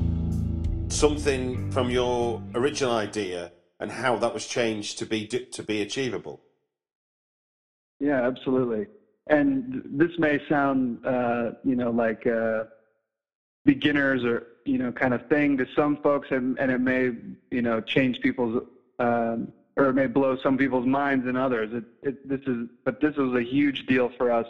something 0.89 1.73
from 1.73 1.89
your 1.89 2.43
original 2.55 2.93
idea 2.93 3.51
and 3.81 3.91
how 3.91 4.15
that 4.15 4.35
was 4.35 4.47
changed 4.47 4.99
to 4.99 5.07
be 5.07 5.27
to 5.27 5.63
be 5.63 5.81
achievable? 5.81 6.43
Yeah, 8.01 8.21
absolutely. 8.21 8.87
And 9.29 9.83
this 9.87 10.11
may 10.19 10.47
sound, 10.47 11.07
uh, 11.07 11.53
you 11.65 11.75
know, 11.75 11.91
like 11.91 12.27
uh, 12.27 12.65
beginners 13.65 14.25
or 14.25 14.49
you 14.67 14.77
know, 14.77 14.93
kind 14.93 15.15
of 15.15 15.27
thing 15.29 15.57
to 15.57 15.67
some 15.75 15.97
folks, 16.03 16.29
and, 16.33 16.59
and 16.59 16.71
it 16.71 16.83
may, 16.83 17.13
you 17.51 17.63
know, 17.63 17.81
change 17.81 18.21
people's 18.21 18.63
um, 18.99 19.51
or 19.77 19.87
it 19.87 19.95
may 19.95 20.07
blow 20.07 20.37
some 20.37 20.59
people's 20.59 20.87
minds 20.87 21.27
and 21.27 21.39
others. 21.39 21.71
It, 21.73 21.85
it, 22.03 22.29
this 22.29 22.41
is, 22.47 22.69
but 22.85 23.01
this 23.01 23.17
was 23.17 23.35
a 23.35 23.43
huge 23.43 23.87
deal 23.87 24.11
for 24.19 24.31
us. 24.31 24.47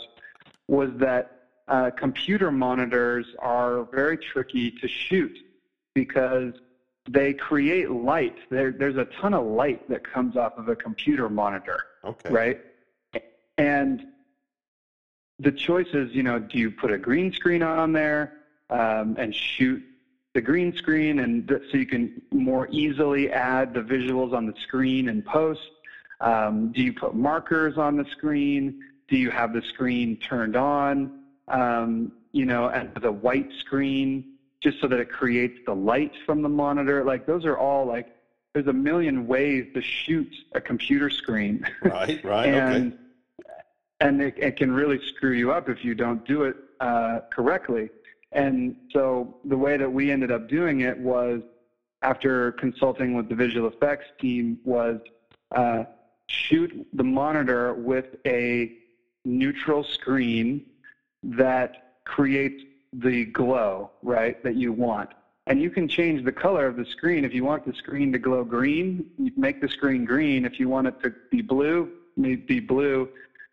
Was 0.72 0.88
that 0.94 1.24
uh, 1.68 1.90
computer 1.90 2.50
monitors 2.50 3.26
are 3.38 3.84
very 3.92 4.16
tricky 4.16 4.70
to 4.70 4.88
shoot 4.88 5.36
because 5.94 6.54
they 7.10 7.34
create 7.34 7.90
light. 7.90 8.36
There, 8.48 8.72
there's 8.72 8.96
a 8.96 9.04
ton 9.20 9.34
of 9.34 9.44
light 9.44 9.86
that 9.90 10.02
comes 10.02 10.34
off 10.34 10.54
of 10.56 10.70
a 10.70 10.74
computer 10.76 11.28
monitor 11.28 11.78
Okay. 12.02 12.30
right? 12.30 12.60
And 13.58 14.06
the 15.38 15.52
choice 15.52 15.88
is, 15.92 16.10
you 16.14 16.22
know, 16.22 16.38
do 16.38 16.56
you 16.56 16.70
put 16.70 16.90
a 16.90 16.96
green 16.96 17.34
screen 17.34 17.62
on 17.62 17.92
there 17.92 18.32
um, 18.70 19.16
and 19.18 19.34
shoot 19.34 19.82
the 20.32 20.40
green 20.40 20.74
screen, 20.74 21.18
and 21.18 21.46
th- 21.46 21.64
so 21.70 21.76
you 21.76 21.84
can 21.84 22.22
more 22.30 22.66
easily 22.70 23.30
add 23.30 23.74
the 23.74 23.82
visuals 23.82 24.32
on 24.32 24.46
the 24.46 24.54
screen 24.62 25.10
and 25.10 25.22
post? 25.26 25.68
Um, 26.22 26.72
do 26.72 26.80
you 26.80 26.94
put 26.94 27.14
markers 27.14 27.76
on 27.76 27.98
the 27.98 28.06
screen? 28.06 28.82
Do 29.12 29.18
you 29.18 29.30
have 29.30 29.52
the 29.52 29.60
screen 29.60 30.16
turned 30.16 30.56
on? 30.56 31.20
Um, 31.46 32.12
you 32.32 32.46
know, 32.46 32.70
and 32.70 32.94
the 32.94 33.12
white 33.12 33.52
screen 33.58 34.24
just 34.62 34.80
so 34.80 34.88
that 34.88 34.98
it 35.00 35.10
creates 35.10 35.58
the 35.66 35.74
light 35.74 36.12
from 36.24 36.40
the 36.40 36.48
monitor. 36.48 37.04
Like 37.04 37.26
those 37.26 37.44
are 37.44 37.58
all 37.58 37.84
like 37.84 38.16
there's 38.54 38.68
a 38.68 38.72
million 38.72 39.26
ways 39.26 39.66
to 39.74 39.82
shoot 39.82 40.34
a 40.52 40.62
computer 40.62 41.10
screen. 41.10 41.66
Right. 41.82 42.24
Right. 42.24 42.46
and 42.46 42.94
okay. 42.94 43.52
and 44.00 44.22
it, 44.22 44.34
it 44.38 44.56
can 44.56 44.72
really 44.72 44.98
screw 45.08 45.32
you 45.32 45.52
up 45.52 45.68
if 45.68 45.84
you 45.84 45.94
don't 45.94 46.26
do 46.26 46.44
it 46.44 46.56
uh, 46.80 47.18
correctly. 47.30 47.90
And 48.32 48.74
so 48.94 49.36
the 49.44 49.58
way 49.58 49.76
that 49.76 49.92
we 49.92 50.10
ended 50.10 50.32
up 50.32 50.48
doing 50.48 50.80
it 50.80 50.96
was 50.96 51.42
after 52.00 52.52
consulting 52.52 53.12
with 53.12 53.28
the 53.28 53.34
visual 53.34 53.68
effects 53.68 54.06
team 54.18 54.58
was 54.64 55.00
uh, 55.54 55.84
shoot 56.28 56.86
the 56.94 57.04
monitor 57.04 57.74
with 57.74 58.16
a 58.24 58.78
neutral 59.24 59.84
screen 59.84 60.66
that 61.22 62.00
creates 62.04 62.62
the 62.92 63.24
glow, 63.26 63.90
right, 64.02 64.42
that 64.42 64.56
you 64.56 64.72
want. 64.72 65.10
And 65.46 65.60
you 65.60 65.70
can 65.70 65.88
change 65.88 66.24
the 66.24 66.32
color 66.32 66.66
of 66.66 66.76
the 66.76 66.84
screen. 66.84 67.24
If 67.24 67.34
you 67.34 67.44
want 67.44 67.66
the 67.66 67.74
screen 67.74 68.12
to 68.12 68.18
glow 68.18 68.44
green, 68.44 69.06
you 69.18 69.32
make 69.36 69.60
the 69.60 69.68
screen 69.68 70.04
green. 70.04 70.44
If 70.44 70.60
you 70.60 70.68
want 70.68 70.86
it 70.86 71.02
to 71.02 71.12
be 71.30 71.42
blue, 71.42 71.90
be 72.20 72.60
blue. 72.60 73.08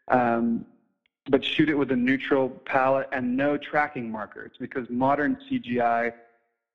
Um, 0.10 0.66
but 1.30 1.44
shoot 1.44 1.70
it 1.70 1.76
with 1.76 1.92
a 1.92 1.96
neutral 1.96 2.50
palette 2.50 3.08
and 3.12 3.38
no 3.38 3.58
tracking 3.58 4.12
markers 4.12 4.52
because 4.60 4.90
modern 4.90 5.38
CGI, 5.50 6.14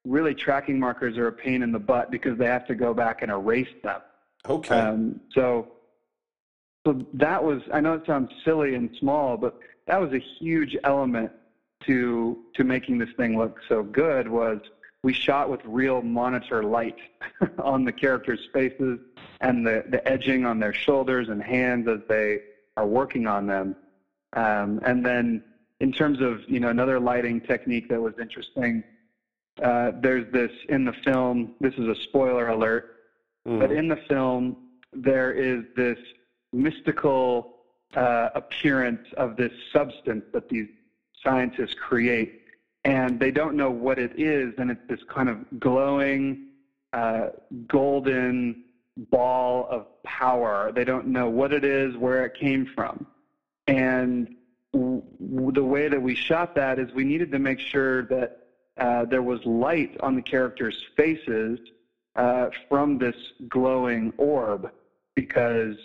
really 0.04 0.34
tracking 0.34 0.78
markers 0.78 1.16
are 1.16 1.28
a 1.28 1.32
pain 1.32 1.62
in 1.62 1.72
the 1.72 1.78
butt 1.78 2.10
because 2.10 2.38
they 2.38 2.46
have 2.46 2.66
to 2.68 2.74
go 2.74 2.94
back 2.94 3.22
and 3.22 3.30
erase 3.30 3.68
them. 3.82 4.00
Okay. 4.48 4.78
Um, 4.78 5.20
so, 5.32 5.68
so 6.86 7.04
that 7.14 7.42
was, 7.42 7.62
I 7.72 7.80
know 7.80 7.94
it 7.94 8.06
sounds 8.06 8.30
silly 8.44 8.74
and 8.74 8.94
small, 8.98 9.36
but 9.36 9.58
that 9.86 10.00
was 10.00 10.12
a 10.12 10.18
huge 10.18 10.76
element 10.84 11.30
to, 11.86 12.38
to 12.54 12.64
making 12.64 12.98
this 12.98 13.10
thing 13.16 13.38
look 13.38 13.60
so 13.68 13.82
good 13.82 14.28
was 14.28 14.60
we 15.02 15.12
shot 15.12 15.50
with 15.50 15.60
real 15.64 16.00
monitor 16.02 16.62
light 16.62 16.96
on 17.58 17.84
the 17.84 17.92
characters' 17.92 18.48
faces 18.52 18.98
and 19.40 19.66
the, 19.66 19.84
the 19.88 20.06
edging 20.08 20.46
on 20.46 20.58
their 20.58 20.72
shoulders 20.72 21.28
and 21.28 21.42
hands 21.42 21.86
as 21.88 22.00
they 22.08 22.40
are 22.76 22.86
working 22.86 23.26
on 23.26 23.46
them. 23.46 23.76
Um, 24.34 24.80
and 24.84 25.04
then 25.04 25.44
in 25.80 25.92
terms 25.92 26.20
of, 26.20 26.40
you 26.48 26.60
know, 26.60 26.68
another 26.68 26.98
lighting 26.98 27.40
technique 27.40 27.88
that 27.90 28.00
was 28.00 28.14
interesting, 28.20 28.82
uh, 29.62 29.92
there's 30.00 30.30
this 30.32 30.50
in 30.68 30.84
the 30.84 30.94
film, 31.04 31.54
this 31.60 31.74
is 31.74 31.86
a 31.86 31.94
spoiler 31.94 32.48
alert, 32.48 32.90
Mm. 33.46 33.60
but 33.60 33.70
in 33.70 33.88
the 33.88 33.96
film, 34.08 34.56
there 34.92 35.32
is 35.32 35.64
this 35.76 35.98
mystical 36.54 37.56
uh, 37.96 38.30
appearance 38.34 39.06
of 39.16 39.36
this 39.36 39.52
substance 39.72 40.24
that 40.32 40.48
these 40.48 40.68
scientists 41.22 41.74
create, 41.74 42.42
and 42.84 43.18
they 43.18 43.30
don't 43.30 43.56
know 43.56 43.70
what 43.70 43.98
it 43.98 44.18
is, 44.18 44.54
and 44.58 44.70
it's 44.70 44.86
this 44.88 45.00
kind 45.08 45.28
of 45.28 45.38
glowing, 45.58 46.48
uh, 46.92 47.28
golden 47.66 48.64
ball 49.10 49.66
of 49.70 49.86
power. 50.04 50.70
They 50.72 50.84
don't 50.84 51.06
know 51.06 51.28
what 51.28 51.52
it 51.52 51.64
is, 51.64 51.96
where 51.96 52.24
it 52.24 52.34
came 52.34 52.66
from, 52.74 53.06
and 53.66 54.34
w- 54.72 55.02
the 55.52 55.64
way 55.64 55.88
that 55.88 56.00
we 56.00 56.14
shot 56.14 56.54
that 56.54 56.78
is 56.78 56.92
we 56.92 57.04
needed 57.04 57.32
to 57.32 57.38
make 57.38 57.58
sure 57.58 58.02
that 58.06 58.46
uh, 58.76 59.04
there 59.04 59.22
was 59.22 59.44
light 59.44 59.96
on 60.00 60.16
the 60.16 60.22
characters' 60.22 60.84
faces 60.96 61.58
uh, 62.16 62.48
from 62.68 62.98
this 62.98 63.16
glowing 63.48 64.12
orb 64.16 64.70
because 65.14 65.76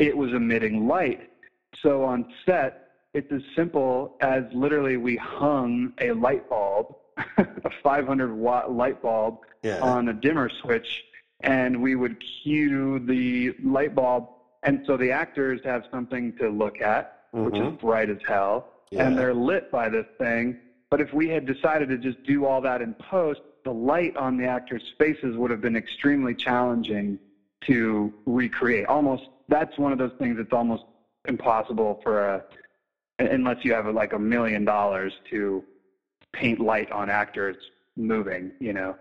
it 0.00 0.16
was 0.16 0.32
emitting 0.32 0.88
light. 0.88 1.30
So 1.82 2.02
on 2.02 2.32
set, 2.46 2.88
it's 3.14 3.30
as 3.30 3.42
simple 3.54 4.16
as 4.20 4.44
literally 4.52 4.96
we 4.96 5.16
hung 5.16 5.92
a 6.00 6.12
light 6.12 6.48
bulb, 6.48 6.96
a 7.36 7.70
500 7.82 8.34
watt 8.34 8.72
light 8.72 9.00
bulb, 9.02 9.40
Yeah. 9.62 9.78
on 9.80 10.08
a 10.08 10.14
dimmer 10.14 10.48
switch, 10.48 11.04
and 11.40 11.82
we 11.82 11.94
would 11.94 12.16
cue 12.42 12.98
the 13.00 13.52
light 13.62 13.94
bulb. 13.94 14.28
And 14.62 14.82
so 14.86 14.96
the 14.96 15.10
actors 15.12 15.60
have 15.64 15.84
something 15.90 16.32
to 16.38 16.48
look 16.48 16.80
at, 16.80 17.26
which 17.32 17.54
is 17.56 17.60
Mhm. 17.60 17.80
bright 17.80 18.08
as 18.10 18.22
hell, 18.26 18.68
Yeah. 18.90 19.06
and 19.06 19.18
they're 19.18 19.34
lit 19.34 19.70
by 19.70 19.88
this 19.90 20.06
thing. 20.18 20.56
But 20.88 21.00
if 21.00 21.12
we 21.12 21.28
had 21.28 21.44
decided 21.46 21.88
to 21.90 21.98
just 21.98 22.22
do 22.24 22.46
all 22.46 22.60
that 22.62 22.80
in 22.80 22.94
post, 22.94 23.42
the 23.64 23.72
light 23.72 24.16
on 24.16 24.38
the 24.38 24.46
actors' 24.46 24.94
faces 24.98 25.36
would 25.36 25.50
have 25.50 25.60
been 25.60 25.76
extremely 25.76 26.34
challenging 26.34 27.18
to 27.62 28.12
recreate. 28.24 28.86
Almost, 28.86 29.28
that's 29.50 29.76
one 29.78 29.92
of 29.92 29.98
those 29.98 30.12
things 30.18 30.36
that's 30.38 30.52
almost 30.52 30.84
impossible 31.28 32.00
for 32.02 32.26
a, 32.26 32.44
unless 33.18 33.58
you 33.62 33.74
have 33.74 33.86
like 33.94 34.14
a 34.14 34.18
million 34.18 34.64
dollars 34.64 35.12
to 35.30 35.62
paint 36.32 36.60
light 36.60 36.90
on 36.90 37.10
actors 37.10 37.56
moving, 37.96 38.52
you 38.60 38.72
know. 38.72 38.96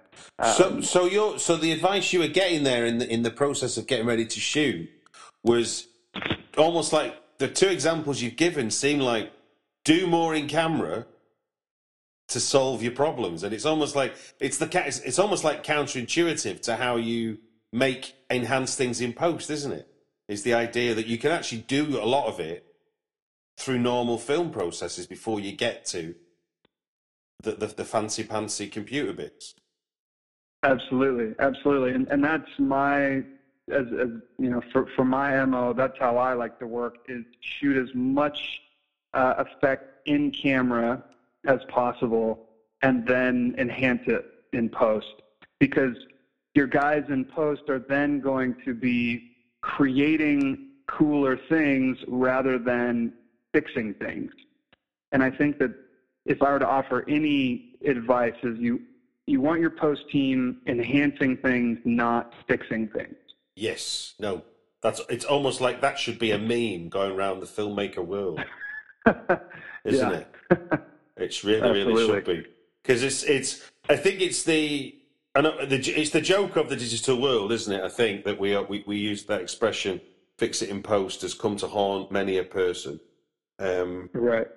so, 0.57 0.67
Um, 0.67 0.83
so 0.83 1.05
you're 1.05 1.39
so 1.39 1.55
the 1.55 1.71
advice 1.71 2.11
you 2.11 2.19
were 2.19 2.27
getting 2.27 2.63
there 2.63 2.85
in 2.85 2.97
the 2.97 3.07
in 3.07 3.23
the 3.23 3.31
process 3.31 3.77
of 3.77 3.87
getting 3.87 4.05
ready 4.05 4.25
to 4.25 4.39
shoot 4.39 4.89
was 5.43 5.87
almost 6.57 6.91
like 6.91 7.15
the 7.37 7.47
two 7.47 7.67
examples 7.67 8.21
you've 8.21 8.35
given 8.35 8.69
seem 8.71 8.99
like 8.99 9.31
do 9.85 10.07
more 10.07 10.35
in 10.35 10.47
camera 10.47 11.05
to 12.27 12.39
solve 12.39 12.83
your 12.83 12.91
problems, 12.91 13.43
and 13.43 13.53
it's 13.53 13.65
almost 13.65 13.95
like 13.95 14.13
it's 14.39 14.57
the 14.57 14.69
it's 15.05 15.19
almost 15.19 15.43
like 15.43 15.63
counterintuitive 15.63 16.61
to 16.61 16.75
how 16.75 16.95
you 16.97 17.37
make 17.71 18.15
enhance 18.29 18.75
things 18.75 18.99
in 19.01 19.13
post, 19.13 19.49
isn't 19.49 19.71
it? 19.71 19.88
Is 20.29 20.43
the 20.43 20.53
idea 20.53 20.93
that 20.93 21.07
you 21.07 21.17
can 21.17 21.31
actually 21.31 21.61
do 21.61 21.99
a 21.99 22.05
lot 22.05 22.27
of 22.27 22.39
it 22.39 22.63
through 23.57 23.79
normal 23.79 24.19
film 24.19 24.51
processes 24.51 25.07
before 25.07 25.39
you 25.39 25.51
get 25.51 25.85
to 25.85 26.13
the 27.41 27.53
the, 27.53 27.65
the 27.65 27.83
fancy 27.83 28.67
computer 28.67 29.11
bits. 29.11 29.55
Absolutely, 30.61 31.33
absolutely, 31.39 31.93
and 31.93 32.07
and 32.09 32.23
that's 32.23 32.49
my 32.59 33.23
as, 33.71 33.87
as 33.99 34.09
you 34.37 34.51
know 34.51 34.61
for 34.71 34.85
for 34.95 35.03
my 35.03 35.43
mo. 35.45 35.73
That's 35.73 35.97
how 35.97 36.17
I 36.17 36.33
like 36.33 36.59
to 36.59 36.67
work 36.67 36.97
is 37.07 37.25
shoot 37.39 37.75
as 37.75 37.89
much 37.95 38.61
uh, 39.15 39.33
effect 39.39 40.07
in 40.07 40.29
camera 40.29 41.03
as 41.47 41.59
possible, 41.69 42.49
and 42.83 43.07
then 43.07 43.55
enhance 43.57 44.03
it 44.05 44.25
in 44.53 44.69
post 44.69 45.23
because 45.59 45.95
your 46.53 46.67
guys 46.67 47.03
in 47.09 47.25
post 47.25 47.63
are 47.67 47.79
then 47.79 48.19
going 48.19 48.55
to 48.65 48.75
be 48.75 49.28
creating 49.61 50.67
cooler 50.87 51.39
things 51.49 51.97
rather 52.07 52.57
than 52.57 53.13
fixing 53.53 53.93
things. 53.95 54.31
And 55.11 55.23
I 55.23 55.29
think 55.29 55.59
that 55.59 55.73
if 56.25 56.41
I 56.41 56.51
were 56.51 56.59
to 56.59 56.67
offer 56.67 57.05
any 57.07 57.75
advice 57.85 58.33
is 58.43 58.57
you 58.59 58.81
you 59.25 59.41
want 59.41 59.61
your 59.61 59.69
post 59.69 60.01
team 60.11 60.57
enhancing 60.65 61.37
things, 61.37 61.77
not 61.85 62.33
fixing 62.47 62.87
things. 62.87 63.15
Yes. 63.55 64.15
No. 64.19 64.43
That's 64.81 65.01
it's 65.09 65.25
almost 65.25 65.61
like 65.61 65.81
that 65.81 65.99
should 65.99 66.19
be 66.19 66.31
a 66.31 66.37
meme 66.37 66.89
going 66.89 67.11
around 67.11 67.41
the 67.41 67.45
filmmaker 67.45 68.05
world, 68.05 68.41
isn't 69.83 70.13
it? 70.13 70.27
It's 71.17 71.43
really, 71.43 71.69
really 71.69 72.05
should 72.05 72.23
be 72.23 72.45
because 72.81 73.03
it's 73.03 73.23
it's. 73.23 73.69
I 73.89 73.97
think 73.97 74.21
it's 74.21 74.43
the. 74.43 74.95
Know 75.37 75.65
the, 75.65 75.77
it's 75.77 76.09
the 76.09 76.21
joke 76.21 76.55
of 76.57 76.69
the 76.69 76.75
digital 76.75 77.21
world, 77.21 77.51
isn't 77.51 77.71
it? 77.71 77.83
I 77.83 77.89
think 77.89 78.25
that 78.25 78.39
we 78.39 78.55
are, 78.55 78.63
we 78.63 78.83
we 78.85 78.97
use 78.97 79.25
that 79.25 79.41
expression 79.41 80.01
"fix 80.37 80.61
it 80.61 80.69
in 80.69 80.81
post" 80.81 81.21
has 81.21 81.33
come 81.33 81.55
to 81.57 81.67
haunt 81.67 82.11
many 82.11 82.37
a 82.37 82.43
person. 82.43 82.99
Um, 83.59 84.09
right. 84.13 84.47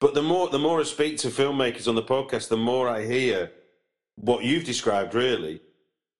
but 0.00 0.14
the 0.14 0.22
more 0.22 0.48
the 0.48 0.58
more 0.58 0.80
I 0.80 0.84
speak 0.84 1.18
to 1.18 1.28
filmmakers 1.28 1.88
on 1.88 1.94
the 1.94 2.02
podcast, 2.02 2.48
the 2.48 2.56
more 2.56 2.88
I 2.88 3.04
hear 3.04 3.50
what 4.16 4.44
you've 4.44 4.64
described. 4.64 5.14
Really, 5.14 5.60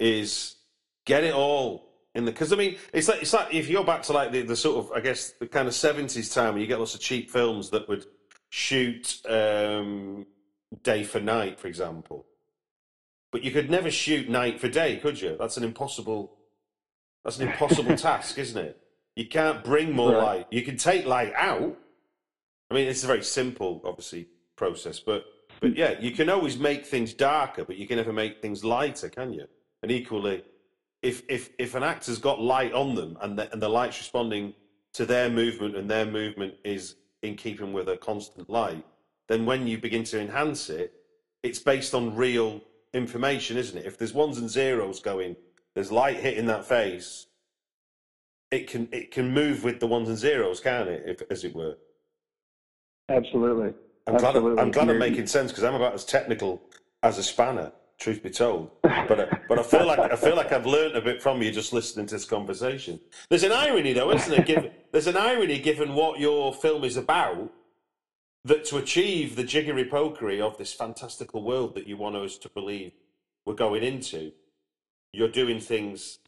is 0.00 0.56
get 1.04 1.22
it 1.24 1.34
all 1.34 1.92
in 2.14 2.24
the 2.24 2.32
because 2.32 2.52
I 2.52 2.56
mean 2.56 2.78
it's 2.92 3.08
like 3.08 3.22
it's 3.22 3.32
like 3.32 3.52
if 3.52 3.68
you're 3.68 3.84
back 3.84 4.02
to 4.04 4.12
like 4.12 4.32
the, 4.32 4.42
the 4.42 4.56
sort 4.56 4.84
of 4.84 4.92
I 4.92 5.00
guess 5.00 5.32
the 5.38 5.46
kind 5.46 5.68
of 5.68 5.74
seventies 5.74 6.30
time 6.30 6.54
where 6.54 6.60
you 6.60 6.66
get 6.66 6.78
lots 6.78 6.94
of 6.94 7.00
cheap 7.00 7.30
films 7.30 7.70
that 7.70 7.88
would 7.88 8.06
shoot 8.50 9.20
um, 9.28 10.26
day 10.82 11.02
for 11.02 11.20
night, 11.20 11.58
for 11.58 11.66
example. 11.66 12.26
But 13.34 13.42
you 13.42 13.50
could 13.50 13.68
never 13.68 13.90
shoot 13.90 14.28
night 14.28 14.60
for 14.60 14.68
day, 14.68 14.96
could 14.98 15.20
you? 15.20 15.34
That's 15.36 15.56
an 15.56 15.64
impossible. 15.64 16.36
That's 17.24 17.40
an 17.40 17.48
impossible 17.48 17.96
task, 18.08 18.38
isn't 18.38 18.64
it? 18.64 18.80
You 19.16 19.26
can't 19.26 19.64
bring 19.64 19.90
more 19.90 20.12
Right. 20.12 20.22
light. 20.22 20.46
You 20.52 20.62
can 20.62 20.76
take 20.76 21.04
light 21.04 21.32
out. 21.34 21.76
I 22.70 22.74
mean, 22.74 22.86
it's 22.86 23.02
a 23.02 23.08
very 23.08 23.24
simple, 23.24 23.82
obviously, 23.84 24.28
process, 24.54 25.00
but 25.00 25.24
but 25.60 25.76
yeah, 25.76 25.98
you 25.98 26.12
can 26.12 26.30
always 26.30 26.56
make 26.60 26.86
things 26.86 27.12
darker, 27.12 27.64
but 27.64 27.76
you 27.76 27.88
can 27.88 27.96
never 27.96 28.12
make 28.12 28.40
things 28.40 28.62
lighter, 28.64 29.08
can 29.08 29.32
you? 29.32 29.46
And 29.82 29.90
equally, 29.90 30.44
if 31.02 31.24
if 31.28 31.50
if 31.58 31.74
an 31.74 31.82
actor's 31.82 32.20
got 32.20 32.40
light 32.40 32.72
on 32.72 32.94
them 32.94 33.18
and 33.20 33.36
the, 33.36 33.52
and 33.52 33.60
the 33.60 33.68
light's 33.68 33.98
responding 33.98 34.54
to 34.92 35.04
their 35.04 35.28
movement 35.28 35.74
and 35.76 35.90
their 35.90 36.06
movement 36.06 36.54
is 36.64 36.94
in 37.22 37.34
keeping 37.34 37.72
with 37.72 37.88
a 37.88 37.96
constant 37.96 38.48
light, 38.48 38.86
then 39.26 39.44
when 39.44 39.66
you 39.66 39.76
begin 39.76 40.04
to 40.04 40.20
enhance 40.20 40.70
it, 40.70 40.92
it's 41.42 41.58
based 41.58 41.94
on 41.96 42.14
real 42.14 42.60
information, 42.94 43.56
isn't 43.56 43.76
it? 43.76 43.86
If 43.86 43.98
there's 43.98 44.14
ones 44.14 44.38
and 44.38 44.48
zeros 44.48 45.00
going, 45.00 45.36
there's 45.74 45.90
light 45.90 46.16
hitting 46.16 46.46
that 46.46 46.64
face, 46.64 47.26
it 48.50 48.68
can 48.68 48.88
it 48.92 49.10
can 49.10 49.32
move 49.32 49.64
with 49.64 49.80
the 49.80 49.86
ones 49.86 50.08
and 50.08 50.16
zeros, 50.16 50.60
can't 50.60 50.88
it? 50.88 51.02
If 51.06 51.22
as 51.30 51.44
it 51.44 51.54
were. 51.54 51.76
Absolutely. 53.08 53.74
I'm 54.06 54.16
glad, 54.16 54.36
Absolutely. 54.36 54.62
I'm, 54.62 54.70
glad 54.70 54.90
I'm 54.90 54.98
making 54.98 55.26
sense 55.26 55.50
because 55.50 55.64
I'm 55.64 55.74
about 55.74 55.94
as 55.94 56.04
technical 56.04 56.62
as 57.02 57.18
a 57.18 57.22
spanner, 57.22 57.72
truth 57.98 58.22
be 58.22 58.30
told. 58.30 58.70
But 58.82 59.20
uh, 59.20 59.26
but 59.48 59.58
I 59.58 59.62
feel 59.62 59.86
like 59.86 59.98
I 59.98 60.16
feel 60.16 60.36
like 60.36 60.52
I've 60.52 60.66
learned 60.66 60.96
a 60.96 61.00
bit 61.00 61.22
from 61.22 61.42
you 61.42 61.50
just 61.50 61.72
listening 61.72 62.06
to 62.06 62.14
this 62.14 62.24
conversation. 62.24 63.00
There's 63.28 63.42
an 63.42 63.52
irony 63.52 63.92
though, 63.92 64.12
isn't 64.12 64.30
there? 64.30 64.44
Given, 64.44 64.70
there's 64.92 65.06
an 65.06 65.16
irony 65.16 65.58
given 65.58 65.94
what 65.94 66.20
your 66.20 66.54
film 66.54 66.84
is 66.84 66.96
about. 66.96 67.52
That 68.46 68.64
to 68.66 68.76
achieve 68.76 69.36
the 69.36 69.44
jiggery 69.44 69.86
pokery 69.86 70.40
of 70.40 70.58
this 70.58 70.74
fantastical 70.74 71.42
world 71.42 71.74
that 71.76 71.86
you 71.86 71.96
want 71.96 72.16
us 72.16 72.36
to 72.38 72.48
believe 72.50 72.92
we're 73.46 73.54
going 73.54 73.82
into, 73.82 74.32
you're 75.14 75.28
doing 75.28 75.60
things 75.60 76.18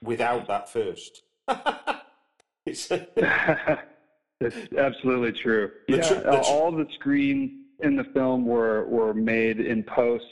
without 0.00 0.46
that 0.46 0.68
first. 0.68 1.22
it's, 2.66 2.90
absolutely 4.78 5.32
true. 5.32 5.72
The 5.88 5.96
yeah, 5.96 6.02
tr- 6.02 6.14
the 6.14 6.20
tr- 6.20 6.50
all 6.50 6.70
the 6.70 6.86
screens 6.94 7.50
in 7.80 7.96
the 7.96 8.04
film 8.04 8.46
were 8.46 8.84
were 8.86 9.14
made 9.14 9.58
in 9.58 9.82
post, 9.82 10.24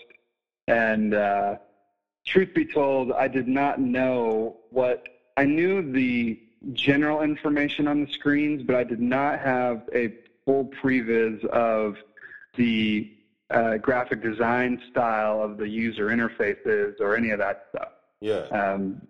and 0.68 1.14
uh, 1.14 1.56
truth 2.24 2.54
be 2.54 2.64
told, 2.64 3.10
I 3.12 3.26
did 3.26 3.48
not 3.48 3.80
know 3.80 4.58
what 4.70 5.08
I 5.36 5.44
knew 5.44 5.92
the 5.92 6.40
general 6.72 7.22
information 7.22 7.88
on 7.88 8.04
the 8.04 8.12
screens, 8.12 8.62
but 8.62 8.76
I 8.76 8.84
did 8.84 9.00
not 9.00 9.38
have 9.40 9.88
a 9.94 10.14
full 10.48 10.70
previs 10.82 11.44
of 11.48 11.96
the 12.56 13.12
uh, 13.50 13.76
graphic 13.76 14.22
design 14.22 14.80
style 14.90 15.42
of 15.42 15.58
the 15.58 15.68
user 15.68 16.06
interfaces 16.06 16.94
or 17.00 17.14
any 17.14 17.30
of 17.30 17.38
that 17.38 17.66
stuff. 17.68 17.88
yeah. 18.22 18.46
Um, 18.48 19.02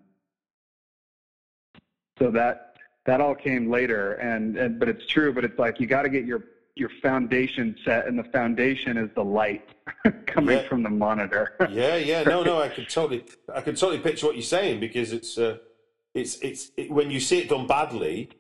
so 2.19 2.33
that 2.33 2.75
that 3.07 3.21
all 3.21 3.37
came 3.37 3.71
later, 3.71 4.15
and, 4.15 4.57
and 4.57 4.81
but 4.81 4.89
it's 4.89 5.07
true. 5.07 5.33
But 5.33 5.45
it's 5.45 5.57
like 5.61 5.79
you 5.79 5.87
got 5.87 6.03
to 6.03 6.09
get 6.09 6.25
your 6.25 6.43
your 6.75 6.91
foundation 7.01 7.77
set, 7.85 8.09
and 8.09 8.19
the 8.19 8.25
foundation 8.25 8.97
is 8.97 9.09
the 9.15 9.23
light 9.25 9.69
coming 10.27 10.59
Yeah. 10.59 10.69
from 10.69 10.83
the 10.83 10.91
monitor. 10.91 11.53
Yeah, 11.71 11.95
yeah, 11.97 12.25
no, 12.25 12.43
no, 12.43 12.61
I 12.67 12.69
could 12.69 12.89
totally, 12.89 13.25
I 13.55 13.61
could 13.61 13.77
totally 13.77 14.01
picture 14.01 14.27
what 14.27 14.35
you're 14.35 14.43
saying 14.43 14.81
because 14.81 15.13
it's, 15.13 15.39
uh, 15.39 15.59
it's, 16.15 16.37
it's 16.41 16.71
it, 16.77 16.91
when 16.91 17.11
you 17.11 17.19
see 17.21 17.39
it 17.39 17.49
done 17.49 17.67
badly, 17.69 18.31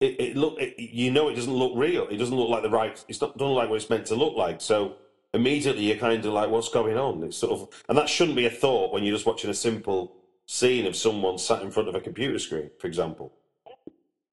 it, 0.00 0.20
it 0.20 0.36
look, 0.36 0.60
it, 0.60 0.78
you 0.78 1.10
know, 1.10 1.28
it 1.28 1.34
doesn't 1.34 1.52
look 1.52 1.72
real. 1.76 2.06
It 2.08 2.16
doesn't 2.16 2.36
look 2.36 2.48
like 2.48 2.62
the 2.62 2.70
right. 2.70 3.02
It's 3.08 3.20
not 3.20 3.36
doesn't 3.36 3.54
like 3.54 3.68
what 3.68 3.76
it's 3.76 3.90
meant 3.90 4.06
to 4.06 4.14
look 4.14 4.36
like. 4.36 4.60
So 4.60 4.96
immediately 5.32 5.84
you're 5.84 5.96
kind 5.96 6.24
of 6.24 6.32
like, 6.32 6.50
what's 6.50 6.68
going 6.68 6.96
on? 6.96 7.22
It's 7.24 7.36
sort 7.38 7.52
of, 7.52 7.68
and 7.88 7.96
that 7.98 8.08
shouldn't 8.08 8.36
be 8.36 8.46
a 8.46 8.50
thought 8.50 8.92
when 8.92 9.02
you're 9.04 9.14
just 9.14 9.26
watching 9.26 9.50
a 9.50 9.54
simple 9.54 10.14
scene 10.46 10.86
of 10.86 10.94
someone 10.96 11.38
sat 11.38 11.62
in 11.62 11.70
front 11.70 11.88
of 11.88 11.94
a 11.94 12.00
computer 12.00 12.38
screen, 12.38 12.70
for 12.78 12.86
example. 12.86 13.32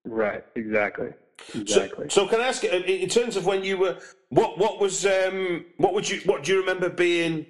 right. 0.05 0.43
Exactly. 0.55 1.09
So, 1.47 1.59
Exactly. 1.59 2.09
so 2.09 2.27
can 2.27 2.39
I 2.39 2.47
ask, 2.47 2.63
uh, 2.63 2.67
in 2.67 2.83
in 2.83 3.09
terms 3.09 3.35
of 3.35 3.47
when 3.47 3.63
you 3.63 3.77
were, 3.77 3.97
what 4.29 4.59
what 4.59 4.79
was, 4.79 5.05
um, 5.07 5.65
what 5.77 5.93
would 5.95 6.07
you, 6.07 6.21
what 6.25 6.43
do 6.43 6.51
you 6.51 6.59
remember 6.59 6.87
being 6.89 7.47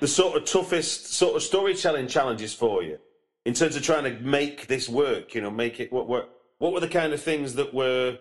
the 0.00 0.08
sort 0.08 0.36
of 0.36 0.46
toughest 0.46 1.12
sort 1.12 1.36
of 1.36 1.42
storytelling 1.42 2.06
challenges 2.08 2.54
for 2.54 2.82
you 2.82 2.98
in 3.44 3.52
terms 3.52 3.76
of 3.76 3.82
trying 3.82 4.04
to 4.04 4.18
make 4.22 4.68
this 4.68 4.88
work? 4.88 5.34
You 5.34 5.42
know, 5.42 5.50
make 5.50 5.80
it 5.80 5.92
what 5.92 6.08
what 6.08 6.35
what 6.58 6.72
were 6.72 6.80
the 6.80 6.88
kind 6.88 7.12
of 7.12 7.22
things 7.22 7.54
that 7.54 7.74
were 7.74 8.18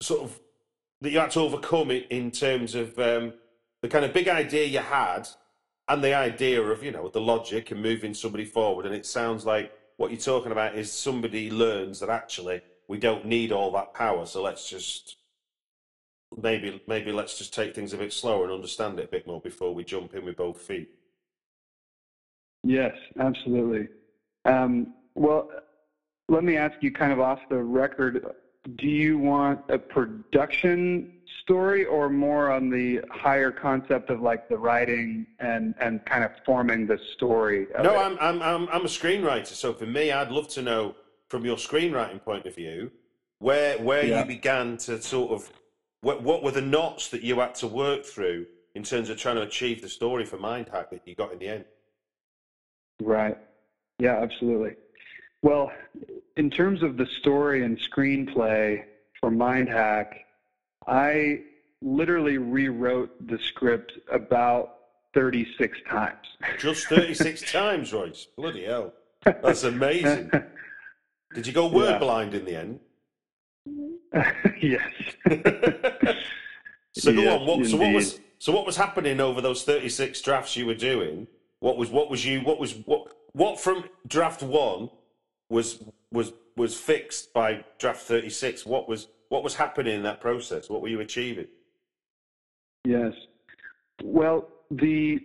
sort 0.00 0.22
of 0.22 0.38
that 1.00 1.10
you 1.10 1.18
had 1.18 1.30
to 1.32 1.40
overcome 1.40 1.90
in 1.90 2.30
terms 2.30 2.74
of 2.74 2.98
um, 2.98 3.32
the 3.82 3.88
kind 3.88 4.04
of 4.04 4.12
big 4.12 4.28
idea 4.28 4.66
you 4.66 4.80
had 4.80 5.28
and 5.88 6.02
the 6.02 6.14
idea 6.14 6.60
of 6.60 6.82
you 6.82 6.90
know 6.90 7.08
the 7.08 7.20
logic 7.20 7.70
and 7.70 7.82
moving 7.82 8.14
somebody 8.14 8.44
forward. 8.44 8.86
And 8.86 8.94
it 8.94 9.06
sounds 9.06 9.44
like 9.46 9.72
what 9.96 10.10
you're 10.10 10.20
talking 10.20 10.52
about 10.52 10.76
is 10.76 10.92
somebody 10.92 11.50
learns 11.50 12.00
that 12.00 12.10
actually 12.10 12.62
we 12.88 12.98
don't 12.98 13.24
need 13.24 13.52
all 13.52 13.70
that 13.72 13.94
power, 13.94 14.26
so 14.26 14.42
let's 14.42 14.68
just 14.68 15.16
maybe 16.40 16.80
maybe 16.86 17.12
let's 17.12 17.38
just 17.38 17.54
take 17.54 17.74
things 17.74 17.92
a 17.92 17.98
bit 17.98 18.12
slower 18.12 18.44
and 18.44 18.52
understand 18.52 18.98
it 18.98 19.04
a 19.06 19.08
bit 19.08 19.26
more 19.26 19.40
before 19.40 19.74
we 19.74 19.84
jump 19.84 20.14
in 20.14 20.24
with 20.24 20.36
both 20.36 20.60
feet. 20.60 20.90
Yes, 22.64 22.94
absolutely. 23.20 23.88
Um, 24.44 24.94
well, 25.14 25.48
let 26.28 26.44
me 26.44 26.56
ask 26.56 26.76
you 26.80 26.92
kind 26.92 27.12
of 27.12 27.20
off 27.20 27.40
the 27.48 27.56
record 27.56 28.24
do 28.76 28.86
you 28.86 29.18
want 29.18 29.60
a 29.70 29.78
production 29.78 31.12
story 31.42 31.86
or 31.86 32.10
more 32.10 32.50
on 32.50 32.68
the 32.68 33.00
higher 33.10 33.50
concept 33.50 34.10
of 34.10 34.20
like 34.20 34.48
the 34.48 34.58
writing 34.58 35.26
and, 35.38 35.74
and 35.80 36.04
kind 36.04 36.22
of 36.22 36.32
forming 36.44 36.86
the 36.86 36.98
story? 37.14 37.66
No, 37.82 37.94
it? 37.94 37.98
I'm, 37.98 38.18
I'm 38.20 38.42
I'm 38.42 38.68
I'm 38.68 38.82
a 38.82 38.88
screenwriter, 38.88 39.46
so 39.46 39.72
for 39.72 39.86
me, 39.86 40.12
I'd 40.12 40.30
love 40.30 40.48
to 40.48 40.62
know 40.62 40.96
from 41.28 41.46
your 41.46 41.56
screenwriting 41.56 42.22
point 42.22 42.44
of 42.44 42.54
view 42.54 42.90
where 43.38 43.78
where 43.78 44.04
Yeah. 44.04 44.20
you 44.20 44.26
began 44.26 44.76
to 44.78 45.00
sort 45.00 45.30
of 45.30 45.50
what 46.02 46.22
what 46.22 46.42
were 46.42 46.50
the 46.50 46.60
knots 46.60 47.08
that 47.08 47.22
you 47.22 47.38
had 47.40 47.54
to 47.56 47.66
work 47.68 48.04
through 48.04 48.46
in 48.74 48.82
terms 48.82 49.08
of 49.08 49.16
trying 49.16 49.36
to 49.36 49.42
achieve 49.42 49.80
the 49.80 49.88
story 49.88 50.26
for 50.26 50.36
Mindhack 50.36 50.90
that 50.90 51.02
you 51.06 51.14
got 51.14 51.32
in 51.32 51.38
the 51.38 51.48
end. 51.48 51.64
Right. 53.00 53.38
Yeah, 53.98 54.20
absolutely. 54.20 54.74
Well, 55.42 55.70
in 56.38 56.48
terms 56.50 56.82
of 56.84 56.96
the 56.96 57.06
story 57.20 57.64
and 57.64 57.76
screenplay 57.78 58.84
for 59.20 59.30
Mindhack, 59.30 60.06
I 60.86 61.40
literally 61.82 62.38
rewrote 62.38 63.10
the 63.26 63.38
script 63.40 63.92
about 64.10 64.76
36 65.14 65.76
times. 65.90 66.14
Just 66.60 66.86
thirty 66.86 67.14
six 67.14 67.50
times, 67.50 67.92
Royce. 67.92 68.28
Bloody 68.36 68.64
hell, 68.64 68.92
that's 69.24 69.64
amazing. 69.64 70.30
Did 71.34 71.46
you 71.46 71.52
go 71.52 71.66
word 71.66 71.90
Yeah. 71.90 71.98
blind 71.98 72.34
in 72.34 72.44
the 72.44 72.54
end? 72.56 72.80
yes. 74.62 74.88
So 76.94 77.12
go 77.14 77.20
Yes, 77.22 77.40
on. 77.40 77.46
What, 77.46 77.66
so 77.66 77.76
what 77.76 77.92
was 77.94 78.18
so 78.40 78.50
what 78.52 78.66
was 78.66 78.76
happening 78.76 79.20
over 79.20 79.40
those 79.40 79.62
thirty 79.62 79.88
six 79.88 80.20
drafts 80.20 80.56
you 80.56 80.66
were 80.66 80.74
doing? 80.74 81.28
What 81.60 81.76
was 81.76 81.90
what 81.90 82.10
was 82.10 82.24
you 82.26 82.40
what 82.40 82.58
was 82.58 82.72
what 82.86 83.12
what 83.34 83.60
from 83.60 83.84
draft 84.08 84.42
one 84.42 84.90
was 85.50 85.82
was 86.12 86.32
was 86.56 86.78
fixed 86.78 87.32
by 87.32 87.64
draft 87.78 88.02
thirty 88.02 88.30
six? 88.30 88.66
What 88.66 88.88
was 88.88 89.08
what 89.28 89.42
was 89.42 89.54
happening 89.54 89.94
in 89.94 90.02
that 90.02 90.20
process? 90.20 90.68
What 90.68 90.82
were 90.82 90.88
you 90.88 91.00
achieving? 91.00 91.48
Yes. 92.84 93.12
Well, 94.02 94.48
the 94.70 95.20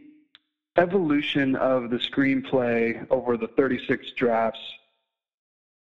evolution 0.78 1.56
of 1.56 1.90
the 1.90 1.98
screenplay 1.98 3.06
over 3.10 3.38
the 3.38 3.48
36 3.48 4.12
drafts 4.18 4.60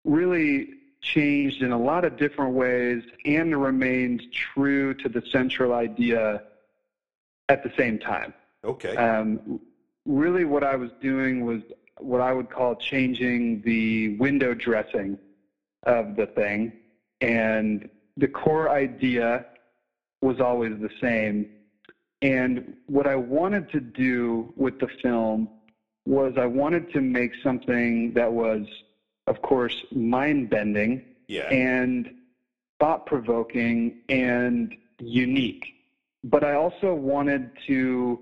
really 0.04 0.74
changed 1.00 1.62
in 1.62 1.72
a 1.72 1.78
lot 1.78 2.04
of 2.04 2.16
different 2.16 2.54
ways 2.54 3.02
and 3.24 3.60
remained 3.60 4.22
true 4.32 4.94
to 4.94 5.08
the 5.08 5.22
central 5.30 5.72
idea 5.72 6.42
at 7.48 7.62
the 7.62 7.72
same 7.76 7.98
time. 7.98 8.32
Okay. 8.64 8.96
Um, 8.96 9.60
really, 10.06 10.44
what 10.44 10.64
I 10.64 10.76
was 10.76 10.90
doing 11.00 11.44
was 11.44 11.62
what 12.00 12.20
I 12.20 12.32
would 12.32 12.50
call 12.50 12.76
changing 12.76 13.62
the 13.62 14.16
window 14.18 14.54
dressing 14.54 15.18
of 15.84 16.16
the 16.16 16.26
thing. 16.26 16.72
And 17.20 17.88
the 18.16 18.28
core 18.28 18.70
idea 18.70 19.46
was 20.22 20.40
always 20.40 20.78
the 20.80 20.90
same. 21.00 21.48
And 22.22 22.74
what 22.86 23.06
I 23.06 23.16
wanted 23.16 23.70
to 23.70 23.80
do 23.80 24.52
with 24.56 24.80
the 24.80 24.88
film 25.02 25.48
was 26.06 26.34
I 26.36 26.46
wanted 26.46 26.92
to 26.92 27.00
make 27.00 27.32
something 27.42 28.12
that 28.14 28.32
was, 28.32 28.66
of 29.26 29.40
course, 29.42 29.76
mind 29.92 30.50
bending 30.50 31.04
yeah. 31.28 31.48
and 31.52 32.10
thought 32.80 33.06
provoking 33.06 34.00
and 34.08 34.74
unique. 34.98 35.64
But 36.24 36.44
I 36.44 36.54
also 36.54 36.94
wanted 36.94 37.50
to 37.66 38.18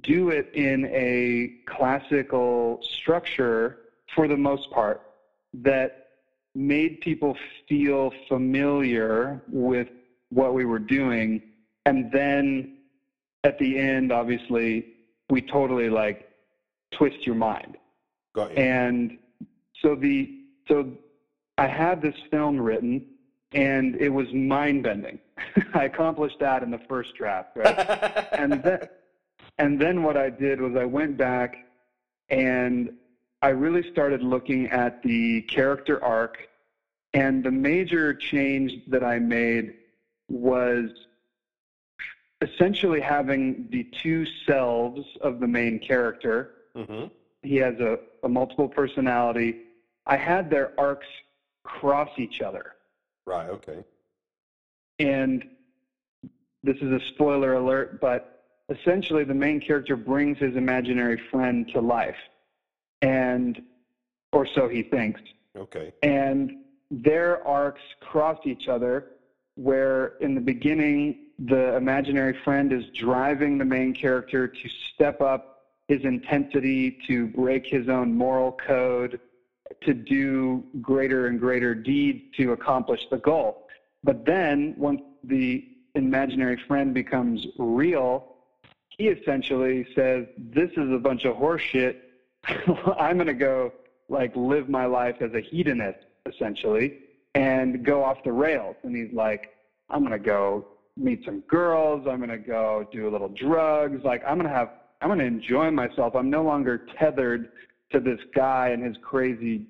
do 0.00 0.30
it 0.30 0.50
in 0.54 0.86
a 0.86 1.54
classical 1.66 2.80
structure 2.82 3.78
for 4.14 4.26
the 4.28 4.36
most 4.36 4.70
part 4.70 5.02
that 5.54 6.08
made 6.54 7.00
people 7.00 7.36
feel 7.68 8.12
familiar 8.28 9.42
with 9.48 9.88
what 10.30 10.54
we 10.54 10.64
were 10.64 10.78
doing. 10.78 11.42
And 11.86 12.10
then 12.10 12.78
at 13.44 13.58
the 13.58 13.78
end, 13.78 14.12
obviously, 14.12 14.94
we 15.30 15.40
totally 15.40 15.88
like 15.88 16.28
twist 16.92 17.26
your 17.26 17.36
mind. 17.36 17.76
Got 18.34 18.52
you. 18.52 18.56
And 18.58 19.18
so 19.80 19.94
the 19.94 20.34
so 20.66 20.92
I 21.56 21.66
had 21.66 22.02
this 22.02 22.14
film 22.30 22.60
written 22.60 23.06
and 23.52 23.96
it 23.96 24.10
was 24.10 24.32
mind 24.32 24.82
bending. 24.82 25.18
I 25.74 25.84
accomplished 25.84 26.38
that 26.40 26.62
in 26.62 26.70
the 26.70 26.80
first 26.88 27.14
draft, 27.16 27.56
right? 27.56 28.28
and 28.32 28.62
then 28.62 28.88
and 29.58 29.80
then 29.80 30.02
what 30.02 30.16
I 30.16 30.30
did 30.30 30.60
was 30.60 30.76
I 30.76 30.84
went 30.84 31.16
back 31.16 31.56
and 32.30 32.92
I 33.42 33.48
really 33.48 33.88
started 33.90 34.22
looking 34.22 34.66
at 34.66 35.02
the 35.02 35.42
character 35.42 36.02
arc 36.02 36.38
and 37.14 37.42
the 37.42 37.50
major 37.50 38.14
change 38.14 38.72
that 38.88 39.02
I 39.02 39.18
made 39.18 39.74
was 40.28 40.90
essentially 42.40 43.00
having 43.00 43.68
the 43.70 43.84
two 44.02 44.26
selves 44.46 45.04
of 45.20 45.40
the 45.40 45.46
main 45.46 45.78
character. 45.78 46.50
hmm 46.76 47.06
He 47.42 47.56
has 47.56 47.74
a, 47.80 47.98
a 48.22 48.28
multiple 48.28 48.68
personality. 48.68 49.62
I 50.06 50.16
had 50.16 50.50
their 50.50 50.78
arcs 50.78 51.06
cross 51.64 52.10
each 52.18 52.40
other. 52.40 52.74
Right. 53.26 53.48
Okay. 53.50 53.84
And 54.98 55.44
this 56.62 56.76
is 56.76 56.90
a 56.92 57.00
spoiler 57.08 57.54
alert, 57.54 58.00
but 58.00 58.37
essentially 58.68 59.24
the 59.24 59.34
main 59.34 59.60
character 59.60 59.96
brings 59.96 60.38
his 60.38 60.56
imaginary 60.56 61.20
friend 61.30 61.68
to 61.72 61.80
life. 61.80 62.16
And, 63.02 63.62
or 64.32 64.46
so 64.46 64.68
he 64.68 64.82
thinks. 64.82 65.20
Okay. 65.56 65.92
and 66.02 66.58
their 66.90 67.46
arcs 67.46 67.80
cross 68.00 68.38
each 68.44 68.68
other 68.68 69.06
where 69.56 70.12
in 70.20 70.34
the 70.34 70.40
beginning 70.40 71.26
the 71.38 71.74
imaginary 71.76 72.36
friend 72.44 72.72
is 72.72 72.84
driving 72.94 73.58
the 73.58 73.64
main 73.64 73.92
character 73.92 74.46
to 74.46 74.68
step 74.94 75.20
up 75.20 75.64
his 75.88 76.04
intensity 76.04 76.98
to 77.08 77.26
break 77.28 77.66
his 77.66 77.88
own 77.88 78.16
moral 78.16 78.52
code 78.52 79.18
to 79.82 79.94
do 79.94 80.62
greater 80.80 81.26
and 81.26 81.40
greater 81.40 81.74
deeds 81.74 82.22
to 82.36 82.52
accomplish 82.52 83.06
the 83.10 83.18
goal 83.18 83.66
but 84.04 84.24
then 84.24 84.74
once 84.76 85.00
the 85.24 85.66
imaginary 85.94 86.60
friend 86.68 86.94
becomes 86.94 87.46
real 87.58 88.27
he 88.98 89.06
essentially 89.06 89.86
says 89.94 90.26
this 90.36 90.70
is 90.72 90.92
a 90.92 90.98
bunch 90.98 91.24
of 91.24 91.36
horseshit. 91.36 91.96
I'm 92.98 93.16
going 93.16 93.28
to 93.28 93.34
go 93.34 93.72
like 94.08 94.34
live 94.34 94.68
my 94.68 94.86
life 94.86 95.16
as 95.20 95.32
a 95.34 95.40
hedonist 95.40 96.00
essentially 96.26 96.98
and 97.34 97.84
go 97.84 98.02
off 98.02 98.22
the 98.24 98.32
rails. 98.32 98.76
And 98.82 98.94
he's 98.94 99.14
like 99.14 99.54
i'm 99.88 100.00
going 100.00 100.12
to 100.12 100.18
go 100.18 100.66
meet 100.96 101.24
some 101.24 101.40
girls. 101.42 102.08
I'm 102.08 102.18
going 102.18 102.30
to 102.30 102.38
go 102.38 102.88
do 102.92 103.08
a 103.08 103.10
little 103.10 103.28
drugs. 103.28 104.04
Like 104.04 104.22
i'm 104.26 104.36
going 104.36 104.50
to 104.50 104.54
have 104.54 104.70
i'm 105.00 105.08
going 105.08 105.20
to 105.20 105.24
enjoy 105.24 105.70
myself. 105.70 106.16
I'm 106.16 106.28
no 106.28 106.42
longer 106.42 106.86
tethered 106.98 107.52
to 107.92 108.00
this 108.00 108.20
guy 108.34 108.70
and 108.70 108.82
his 108.82 108.96
crazy 109.00 109.66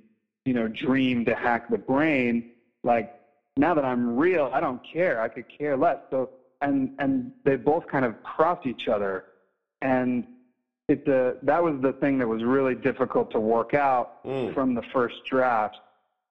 you 0.47 0.55
know 0.55 0.68
dream 0.68 1.26
to 1.26 1.35
hack 1.35 1.68
the 1.68 1.79
brain. 1.79 2.53
Like 2.83 3.14
now 3.59 3.74
that 3.74 3.85
i'm 3.85 4.16
real 4.16 4.51
i 4.55 4.61
don't 4.61 4.81
care. 4.91 5.20
I 5.20 5.29
could 5.29 5.47
care 5.51 5.76
less. 5.76 5.99
So 6.11 6.31
and 6.61 6.91
and 6.99 7.33
they 7.45 7.57
both 7.57 7.87
kind 7.87 8.05
of 8.05 8.23
cross 8.23 8.59
each 8.65 8.89
other 8.89 9.25
and 9.83 10.25
it 10.89 11.05
the 11.05 11.37
that 11.43 11.63
was 11.63 11.81
the 11.81 11.93
thing 11.95 12.19
that 12.19 12.27
was 12.27 12.43
really 12.43 12.75
difficult 12.75 13.31
to 13.31 13.41
work 13.41 13.75
out 13.75 14.25
Mm. 14.25 14.53
from 14.55 14.75
the 14.75 14.83
first 14.93 15.25
draft 15.25 15.77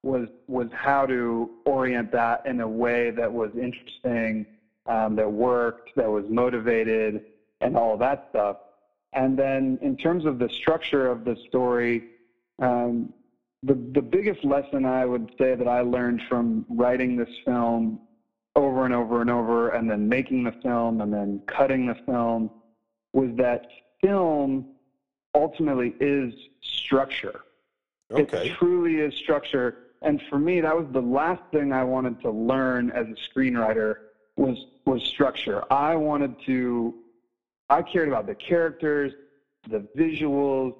was 0.03 0.28
was 0.47 0.67
how 0.73 1.05
to 1.05 1.49
orient 1.65 2.11
that 2.11 2.45
in 2.45 2.59
a 2.61 2.67
way 2.67 3.09
that 3.11 3.32
was 3.32 3.51
interesting, 3.55 4.45
um, 4.86 5.15
that 5.15 5.30
worked, 5.32 5.95
that 5.95 6.09
was 6.09 6.25
motivated, 6.30 7.21
and 7.61 7.75
all 7.75 7.97
that 7.97 8.28
stuff. 8.30 8.57
And 9.13 9.38
then 9.38 9.80
in 9.82 9.97
terms 9.97 10.25
of 10.25 10.38
the 10.38 10.49
structure 10.49 11.07
of 11.09 11.25
the 11.25 11.36
story, 11.47 12.03
um, 12.59 13.11
the 13.63 13.73
the 13.73 14.01
biggest 14.01 14.43
lesson 14.45 14.86
I 14.86 15.05
would 15.05 15.32
say 15.38 15.55
that 15.55 15.67
I 15.67 15.82
learned 15.82 16.21
from 16.30 16.65
writing 16.69 17.15
this 17.15 17.30
film 17.43 17.99
over 18.57 18.85
and 18.85 18.93
over 18.93 19.21
and 19.21 19.29
over, 19.29 19.69
and 19.69 19.89
then 19.89 20.09
making 20.09 20.43
the 20.43 20.51
film, 20.63 20.99
and 20.99 21.13
then 21.13 21.41
cutting 21.45 21.85
the 21.85 21.95
film, 22.05 22.49
was 23.13 23.29
that 23.37 23.67
film 24.01 24.65
ultimately 25.35 25.93
is 25.99 26.33
structure. 26.61 27.41
Okay. 28.11 28.49
It 28.49 28.55
truly 28.55 28.95
is 28.95 29.13
structure. 29.15 29.77
And 30.01 30.21
for 30.29 30.39
me, 30.39 30.59
that 30.61 30.75
was 30.75 30.87
the 30.91 31.01
last 31.01 31.41
thing 31.51 31.71
I 31.71 31.83
wanted 31.83 32.19
to 32.21 32.31
learn 32.31 32.89
as 32.91 33.05
a 33.07 33.15
screenwriter 33.29 33.95
was 34.35 34.57
was 34.85 35.03
structure. 35.03 35.63
I 35.71 35.95
wanted 35.95 36.35
to 36.45 36.95
I 37.69 37.81
cared 37.81 38.07
about 38.07 38.25
the 38.27 38.35
characters, 38.35 39.13
the 39.69 39.87
visuals, 39.97 40.75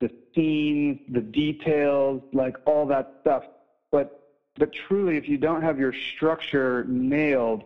the 0.00 0.10
scenes, 0.34 0.98
the 1.10 1.20
details, 1.20 2.22
like 2.32 2.56
all 2.66 2.86
that 2.86 3.18
stuff. 3.20 3.44
But 3.90 4.21
but 4.56 4.72
truly 4.72 5.16
if 5.16 5.28
you 5.28 5.38
don't 5.38 5.62
have 5.62 5.78
your 5.78 5.92
structure 6.14 6.84
nailed, 6.88 7.64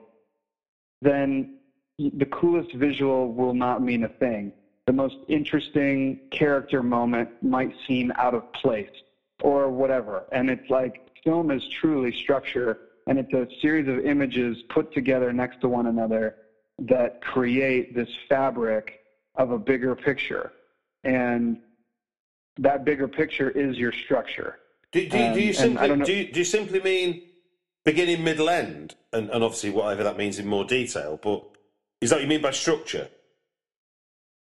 then 1.02 1.58
the 1.98 2.26
coolest 2.26 2.72
visual 2.74 3.32
will 3.32 3.54
not 3.54 3.82
mean 3.82 4.04
a 4.04 4.08
thing. 4.08 4.52
The 4.86 4.92
most 4.92 5.16
interesting 5.28 6.20
character 6.30 6.82
moment 6.82 7.28
might 7.42 7.74
seem 7.86 8.12
out 8.16 8.34
of 8.34 8.52
place 8.52 8.90
or 9.42 9.70
whatever. 9.70 10.24
And 10.32 10.48
it's 10.48 10.70
like 10.70 11.10
film 11.24 11.50
is 11.50 11.62
truly 11.80 12.12
structure 12.12 12.78
and 13.06 13.18
it's 13.18 13.32
a 13.32 13.48
series 13.60 13.88
of 13.88 14.04
images 14.04 14.62
put 14.68 14.92
together 14.92 15.32
next 15.32 15.60
to 15.60 15.68
one 15.68 15.86
another 15.86 16.36
that 16.78 17.22
create 17.22 17.94
this 17.94 18.08
fabric 18.28 19.00
of 19.36 19.50
a 19.50 19.58
bigger 19.58 19.94
picture. 19.94 20.52
And 21.04 21.58
that 22.58 22.84
bigger 22.84 23.08
picture 23.08 23.50
is 23.50 23.76
your 23.76 23.92
structure. 23.92 24.58
Do, 24.96 25.08
do, 25.10 25.34
do 25.34 25.40
you 25.40 25.48
Um, 25.48 25.54
simply 25.54 26.04
do, 26.04 26.12
you, 26.12 26.32
do 26.32 26.38
you 26.38 26.44
simply 26.44 26.80
mean 26.80 27.22
beginning, 27.84 28.24
middle, 28.24 28.48
end, 28.48 28.94
and, 29.12 29.28
and 29.28 29.44
obviously 29.44 29.68
whatever 29.68 30.02
that 30.04 30.16
means 30.16 30.38
in 30.38 30.46
more 30.46 30.64
detail? 30.64 31.20
But 31.22 31.44
is 32.00 32.08
that 32.10 32.16
what 32.16 32.22
you 32.22 32.28
mean 32.28 32.40
by 32.40 32.52
structure? 32.52 33.08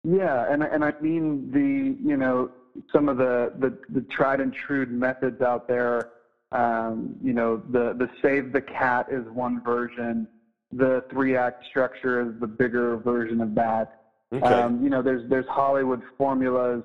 Yeah, 0.04 0.52
and 0.52 0.64
I- 0.64 0.68
and 0.68 0.84
I 0.84 0.94
mean 1.02 1.52
the 1.52 1.96
you 2.10 2.18
know 2.18 2.50
some 2.92 3.10
of 3.10 3.18
the 3.18 3.54
the, 3.60 3.78
the 3.90 4.02
tried 4.10 4.40
and 4.40 4.52
true 4.52 4.86
methods 4.88 5.42
out 5.42 5.68
there. 5.68 6.10
Um, 6.52 7.16
you 7.22 7.34
know 7.34 7.62
the 7.70 7.94
the 7.94 8.10
save 8.22 8.52
the 8.52 8.62
cat 8.62 9.06
is 9.12 9.26
one 9.28 9.62
version. 9.64 10.28
The 10.72 11.04
three 11.12 11.36
act 11.36 11.66
structure 11.68 12.22
is 12.28 12.40
the 12.40 12.48
bigger 12.48 12.98
version 12.98 13.40
of 13.42 13.54
that. 13.56 14.02
Okay. 14.34 14.46
Um, 14.46 14.84
you 14.84 14.90
know 14.90 15.04
there's 15.04 15.30
there's 15.30 15.48
Hollywood 15.48 16.02
formulas, 16.18 16.82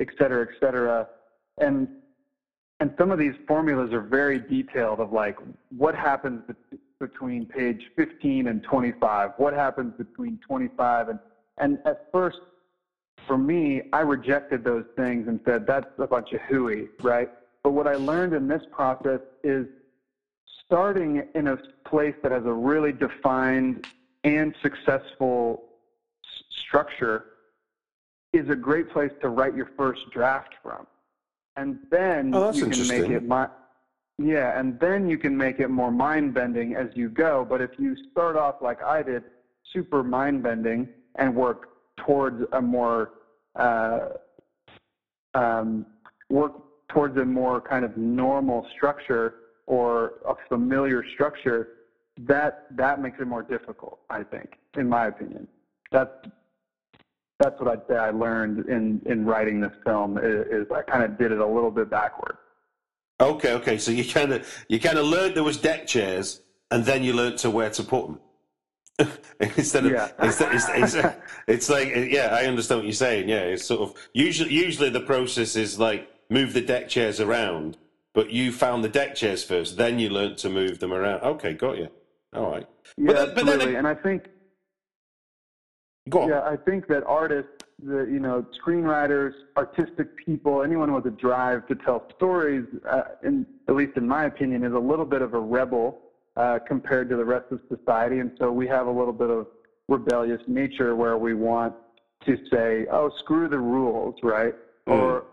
et 0.00 0.08
cetera, 0.18 0.46
et 0.46 0.54
cetera, 0.60 1.08
and 1.58 1.88
and 2.80 2.92
some 2.98 3.10
of 3.10 3.18
these 3.18 3.34
formulas 3.48 3.92
are 3.92 4.00
very 4.00 4.38
detailed 4.38 5.00
of 5.00 5.12
like 5.12 5.36
what 5.76 5.94
happens 5.94 6.42
between 7.00 7.46
page 7.46 7.90
15 7.96 8.48
and 8.48 8.62
25 8.62 9.30
what 9.36 9.54
happens 9.54 9.92
between 9.96 10.38
25 10.46 11.08
and 11.08 11.18
and 11.58 11.78
at 11.84 12.08
first 12.12 12.38
for 13.26 13.38
me 13.38 13.82
i 13.92 14.00
rejected 14.00 14.64
those 14.64 14.84
things 14.96 15.28
and 15.28 15.40
said 15.44 15.66
that's 15.66 15.86
a 15.98 16.06
bunch 16.06 16.32
of 16.32 16.40
hooey 16.42 16.88
right 17.02 17.30
but 17.62 17.70
what 17.70 17.86
i 17.86 17.94
learned 17.94 18.32
in 18.32 18.48
this 18.48 18.62
process 18.72 19.20
is 19.44 19.66
starting 20.64 21.22
in 21.34 21.48
a 21.48 21.58
place 21.84 22.14
that 22.22 22.32
has 22.32 22.44
a 22.44 22.52
really 22.52 22.92
defined 22.92 23.86
and 24.24 24.54
successful 24.60 25.62
structure 26.66 27.26
is 28.32 28.48
a 28.50 28.56
great 28.56 28.90
place 28.90 29.12
to 29.22 29.28
write 29.28 29.54
your 29.54 29.70
first 29.76 30.00
draft 30.12 30.54
from. 30.62 30.86
And 31.56 31.78
then 31.90 32.32
Oh, 32.34 32.52
you 32.52 32.66
can 32.66 32.86
make 32.86 33.04
it 33.04 33.22
mi- 33.22 33.46
yeah, 34.18 34.58
and 34.58 34.78
then 34.78 35.08
you 35.08 35.18
can 35.18 35.36
make 35.36 35.58
it 35.58 35.68
more 35.68 35.90
mind 35.90 36.34
bending 36.34 36.74
as 36.74 36.88
you 36.94 37.08
go. 37.08 37.46
But 37.48 37.60
if 37.60 37.70
you 37.78 37.96
start 38.10 38.36
off 38.36 38.56
like 38.60 38.82
I 38.82 39.02
did, 39.02 39.24
super 39.72 40.02
mind 40.02 40.42
bending, 40.42 40.88
and 41.16 41.34
work 41.34 41.68
towards 41.96 42.42
a 42.52 42.60
more 42.60 43.12
uh, 43.56 44.08
um, 45.34 45.86
work 46.28 46.52
towards 46.88 47.16
a 47.18 47.24
more 47.24 47.60
kind 47.60 47.84
of 47.84 47.96
normal 47.96 48.66
structure 48.74 49.34
or 49.66 50.14
a 50.26 50.34
familiar 50.48 51.04
structure, 51.14 51.68
that 52.18 52.66
that 52.76 53.00
makes 53.00 53.18
it 53.20 53.26
more 53.26 53.42
difficult. 53.42 54.00
I 54.08 54.22
think, 54.22 54.58
in 54.76 54.88
my 54.88 55.06
opinion, 55.06 55.48
that's 55.90 56.10
that's 57.38 57.58
what 57.60 57.68
I'd 57.68 57.86
say 57.88 57.96
I 57.96 58.10
learned 58.10 58.66
in 58.68 59.00
in 59.06 59.24
writing 59.26 59.60
this 59.60 59.72
film 59.84 60.18
is, 60.18 60.46
is 60.48 60.66
I 60.74 60.82
kind 60.82 61.04
of 61.04 61.18
did 61.18 61.32
it 61.32 61.38
a 61.38 61.46
little 61.46 61.70
bit 61.70 61.90
backward. 61.90 62.36
Okay, 63.20 63.52
okay. 63.54 63.78
So 63.78 63.90
you 63.90 64.04
kind 64.04 64.32
of 64.32 64.64
you 64.68 64.80
kind 64.80 64.98
of 64.98 65.06
learned 65.06 65.34
there 65.36 65.44
was 65.44 65.56
deck 65.58 65.86
chairs, 65.86 66.40
and 66.70 66.84
then 66.84 67.02
you 67.02 67.12
learned 67.12 67.38
to 67.38 67.50
where 67.50 67.70
to 67.70 67.82
put 67.82 68.06
them. 68.06 68.20
instead 69.40 69.84
of 69.84 69.92
Yeah. 69.92 70.08
instead, 70.22 70.54
it's, 70.54 70.94
it's, 70.94 71.06
it's 71.46 71.68
like 71.68 71.88
yeah, 71.94 72.28
I 72.32 72.46
understand 72.46 72.78
what 72.80 72.86
you're 72.86 72.92
saying. 72.94 73.28
Yeah, 73.28 73.40
it's 73.40 73.64
sort 73.64 73.82
of 73.82 73.94
usually 74.14 74.52
usually 74.52 74.88
the 74.90 75.00
process 75.00 75.56
is 75.56 75.78
like 75.78 76.08
move 76.30 76.54
the 76.54 76.62
deck 76.62 76.88
chairs 76.88 77.20
around, 77.20 77.76
but 78.14 78.30
you 78.30 78.50
found 78.52 78.82
the 78.82 78.88
deck 78.88 79.14
chairs 79.14 79.44
first, 79.44 79.76
then 79.76 79.98
you 79.98 80.08
learned 80.08 80.38
to 80.38 80.48
move 80.48 80.78
them 80.78 80.92
around. 80.92 81.20
Okay, 81.22 81.52
got 81.52 81.76
you. 81.76 81.88
All 82.34 82.50
right. 82.50 82.66
Yeah, 82.96 83.06
But 83.06 83.34
then- 83.34 83.46
but 83.46 83.58
then- 83.58 83.76
and 83.76 83.86
I 83.86 83.94
think 83.94 84.24
Go 86.08 86.22
on. 86.22 86.28
Yeah, 86.28 86.42
I 86.42 86.56
think 86.56 86.86
that 86.88 87.04
artists, 87.04 87.64
the 87.82 88.04
you 88.04 88.20
know, 88.20 88.46
screenwriters, 88.64 89.32
artistic 89.56 90.16
people, 90.16 90.62
anyone 90.62 90.92
with 90.92 91.06
a 91.06 91.10
drive 91.10 91.66
to 91.68 91.74
tell 91.74 92.08
stories, 92.16 92.64
uh, 92.88 93.02
in, 93.24 93.46
at 93.68 93.74
least 93.74 93.96
in 93.96 94.06
my 94.06 94.24
opinion, 94.24 94.64
is 94.64 94.72
a 94.72 94.78
little 94.78 95.04
bit 95.04 95.22
of 95.22 95.34
a 95.34 95.40
rebel 95.40 95.98
uh, 96.36 96.58
compared 96.66 97.08
to 97.08 97.16
the 97.16 97.24
rest 97.24 97.46
of 97.50 97.60
society, 97.68 98.20
and 98.20 98.30
so 98.38 98.52
we 98.52 98.66
have 98.68 98.86
a 98.86 98.90
little 98.90 99.12
bit 99.12 99.30
of 99.30 99.46
rebellious 99.88 100.40
nature 100.46 100.94
where 100.94 101.18
we 101.18 101.34
want 101.34 101.74
to 102.24 102.36
say, 102.52 102.86
"Oh, 102.90 103.10
screw 103.18 103.48
the 103.48 103.58
rules," 103.58 104.14
right? 104.22 104.54
Mm. 104.86 104.92
Or 104.92 105.24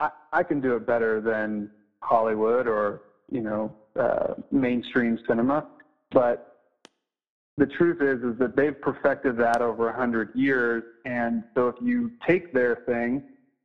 I, 0.00 0.10
I 0.32 0.42
can 0.42 0.60
do 0.60 0.74
it 0.76 0.86
better 0.86 1.20
than 1.20 1.70
Hollywood 2.00 2.66
or 2.66 3.02
you 3.30 3.40
know 3.40 3.72
uh, 3.96 4.34
mainstream 4.50 5.18
cinema, 5.28 5.66
but 6.10 6.57
the 7.58 7.66
truth 7.66 8.00
is 8.00 8.22
is 8.22 8.38
that 8.38 8.56
they've 8.56 8.80
perfected 8.80 9.36
that 9.38 9.60
over 9.60 9.88
a 9.88 9.96
hundred 9.96 10.30
years, 10.34 10.82
and 11.04 11.42
so 11.54 11.68
if 11.68 11.74
you 11.82 12.12
take 12.26 12.52
their 12.54 12.76
thing, 12.86 13.22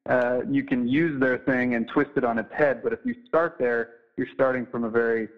uh, 0.09 0.39
you 0.49 0.63
can 0.63 0.87
use 0.87 1.19
their 1.19 1.37
thing 1.39 1.75
and 1.75 1.87
twist 1.87 2.11
it 2.17 2.23
on 2.25 2.37
its 2.37 2.51
head. 2.53 2.81
But 2.83 2.91
if 2.91 2.99
you 3.05 3.15
start 3.27 3.55
there, 3.59 3.91
you're 4.17 4.27
starting 4.33 4.65
from 4.65 4.83
a 4.83 4.89
very 4.89 5.29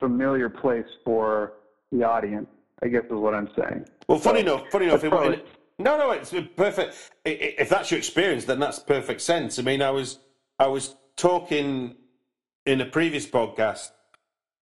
familiar 0.00 0.48
place 0.48 0.86
for 1.04 1.54
the 1.92 2.02
audience. 2.02 2.48
I 2.82 2.88
guess 2.88 3.04
is 3.04 3.10
what 3.12 3.34
I'm 3.34 3.48
saying. 3.56 3.86
Well, 4.08 4.18
funny 4.18 4.44
So, 4.44 4.56
enough, 4.56 4.70
funny 4.70 4.86
enough. 4.86 5.02
It, 5.04 5.10
probably- 5.10 5.42
no, 5.80 5.98
no, 5.98 6.10
it's 6.12 6.32
perfect. 6.56 7.12
If 7.24 7.68
that's 7.68 7.90
your 7.90 7.98
experience, 7.98 8.44
then 8.44 8.58
that's 8.58 8.78
perfect 8.78 9.20
sense. 9.20 9.58
I 9.58 9.62
mean, 9.62 9.82
I 9.82 9.90
was, 9.90 10.18
I 10.58 10.66
was 10.68 10.94
talking 11.16 11.96
in 12.66 12.80
a 12.80 12.84
previous 12.84 13.26
podcast 13.26 13.90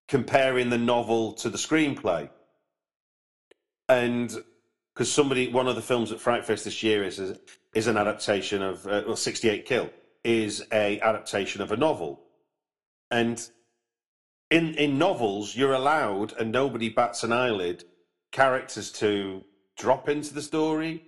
comparing 0.08 0.70
the 0.70 0.78
novel 0.78 1.32
to 1.34 1.50
the 1.50 1.58
screenplay, 1.58 2.28
and 3.88 4.36
because 4.94 5.12
somebody, 5.12 5.48
one 5.48 5.68
of 5.68 5.76
the 5.76 5.82
films 5.82 6.10
at 6.10 6.18
FrightFest 6.18 6.64
this 6.64 6.82
year 6.82 7.04
is 7.04 7.20
is, 7.74 7.86
an 7.86 7.96
adaptation 7.96 8.62
of 8.62 8.86
uh, 8.86 9.02
well, 9.06 9.16
Sixty 9.16 9.48
Eight 9.48 9.66
Kill 9.66 9.90
is 10.24 10.64
a 10.72 11.00
adaptation 11.00 11.60
of 11.60 11.70
a 11.70 11.76
novel, 11.76 12.22
and 13.10 13.48
in 14.50 14.74
in 14.74 14.98
novels 14.98 15.54
you're 15.54 15.74
allowed, 15.74 16.32
and 16.38 16.50
nobody 16.50 16.88
bats 16.88 17.22
an 17.24 17.32
eyelid, 17.32 17.84
characters 18.32 18.90
to 18.92 19.44
drop 19.76 20.08
into 20.08 20.32
the 20.32 20.42
story, 20.42 21.04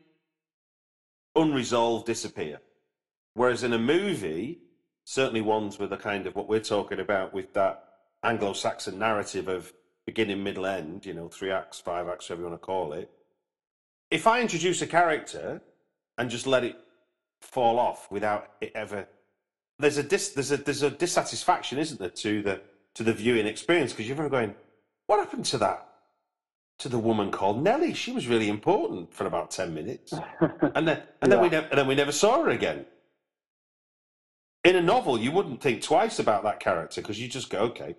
unresolved, 1.35 2.07
disappear. 2.07 2.61
Whereas 3.35 3.63
in 3.63 3.73
a 3.73 3.79
movie, 3.79 4.59
certainly 5.05 5.41
ones 5.41 5.79
with 5.79 5.93
a 5.93 5.97
kind 5.97 6.27
of 6.27 6.35
what 6.35 6.49
we're 6.49 6.61
talking 6.61 7.01
about 7.01 7.33
with 7.33 7.55
that 7.55 7.85
Anglo-Saxon 8.23 8.99
narrative 8.99 9.49
of 9.49 9.73
beginning, 10.09 10.43
middle, 10.43 10.65
end, 10.65 11.05
you 11.05 11.13
know, 11.13 11.29
three 11.29 11.51
acts, 11.51 11.79
five 11.81 12.09
acts, 12.09 12.31
whatever 12.31 12.41
you 12.45 12.49
want 12.49 12.63
to 12.63 12.67
call 12.67 12.95
it. 12.95 13.11
If 14.11 14.27
I 14.27 14.41
introduce 14.41 14.81
a 14.81 14.87
character 14.87 15.61
and 16.17 16.31
just 16.31 16.47
let 16.47 16.65
it 16.65 16.77
fall 17.43 17.79
off 17.79 18.11
without 18.11 18.53
it 18.63 18.73
ever, 18.75 19.07
there's 19.79 19.99
a 19.99 20.03
dis, 20.03 20.31
there's 20.31 20.51
a 20.51 20.57
there's 20.57 20.83
a 20.83 20.89
dissatisfaction, 20.91 21.79
isn't 21.79 22.01
there, 22.01 22.09
to 22.25 22.41
the 22.41 22.63
to 22.95 23.03
the 23.03 23.13
viewing 23.13 23.47
experience 23.47 23.93
because 23.93 24.09
you're 24.09 24.31
going, 24.31 24.55
what 25.09 25.19
happened 25.19 25.45
to 25.45 25.59
that? 25.59 25.85
To 26.79 26.89
the 26.89 26.99
woman 26.99 27.31
called 27.31 27.63
Nellie, 27.63 27.93
she 27.93 28.11
was 28.13 28.29
really 28.29 28.49
important 28.49 29.13
for 29.13 29.27
about 29.27 29.51
ten 29.51 29.75
minutes, 29.75 30.15
and 30.75 30.89
then 30.89 31.03
and 31.21 31.31
then 31.31 31.41
we 31.43 31.49
Yeah. 31.49 31.61
never 31.61 31.67
and 31.69 31.79
then 31.81 31.87
we 31.87 31.95
never 31.95 32.13
saw 32.13 32.43
her 32.45 32.49
again. 32.49 32.87
In 34.65 34.75
a 34.75 34.81
novel, 34.83 35.19
you 35.19 35.33
wouldn't 35.33 35.61
think 35.61 35.83
twice 35.83 36.19
about 36.19 36.45
that 36.45 36.61
character 36.61 37.03
because 37.03 37.21
you 37.21 37.29
just 37.29 37.51
go, 37.51 37.59
okay. 37.73 37.95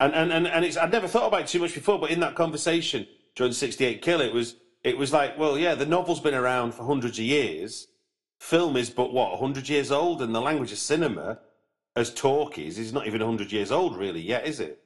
And 0.00 0.14
and 0.14 0.32
and, 0.32 0.46
and 0.46 0.64
it's 0.64 0.76
I'd 0.76 0.90
never 0.90 1.06
thought 1.06 1.28
about 1.28 1.42
it 1.42 1.46
too 1.46 1.60
much 1.60 1.74
before, 1.74 1.98
but 1.98 2.10
in 2.10 2.20
that 2.20 2.34
conversation 2.34 3.06
during 3.36 3.52
sixty 3.52 3.84
eight 3.84 4.02
kill, 4.02 4.20
it 4.20 4.32
was 4.32 4.56
it 4.82 4.96
was 4.96 5.12
like, 5.12 5.38
well, 5.38 5.58
yeah, 5.58 5.74
the 5.74 5.86
novel's 5.86 6.20
been 6.20 6.34
around 6.34 6.72
for 6.74 6.84
hundreds 6.84 7.18
of 7.18 7.24
years. 7.24 7.86
Film 8.38 8.76
is 8.76 8.88
but 8.88 9.12
what, 9.12 9.38
hundred 9.38 9.68
years 9.68 9.90
old, 9.90 10.22
and 10.22 10.34
the 10.34 10.40
language 10.40 10.72
of 10.72 10.78
cinema, 10.78 11.38
as 11.94 12.12
talkies, 12.14 12.78
is 12.78 12.92
not 12.92 13.06
even 13.06 13.20
hundred 13.20 13.52
years 13.52 13.70
old 13.70 13.96
really 13.96 14.22
yet, 14.22 14.46
is 14.46 14.58
it? 14.58 14.82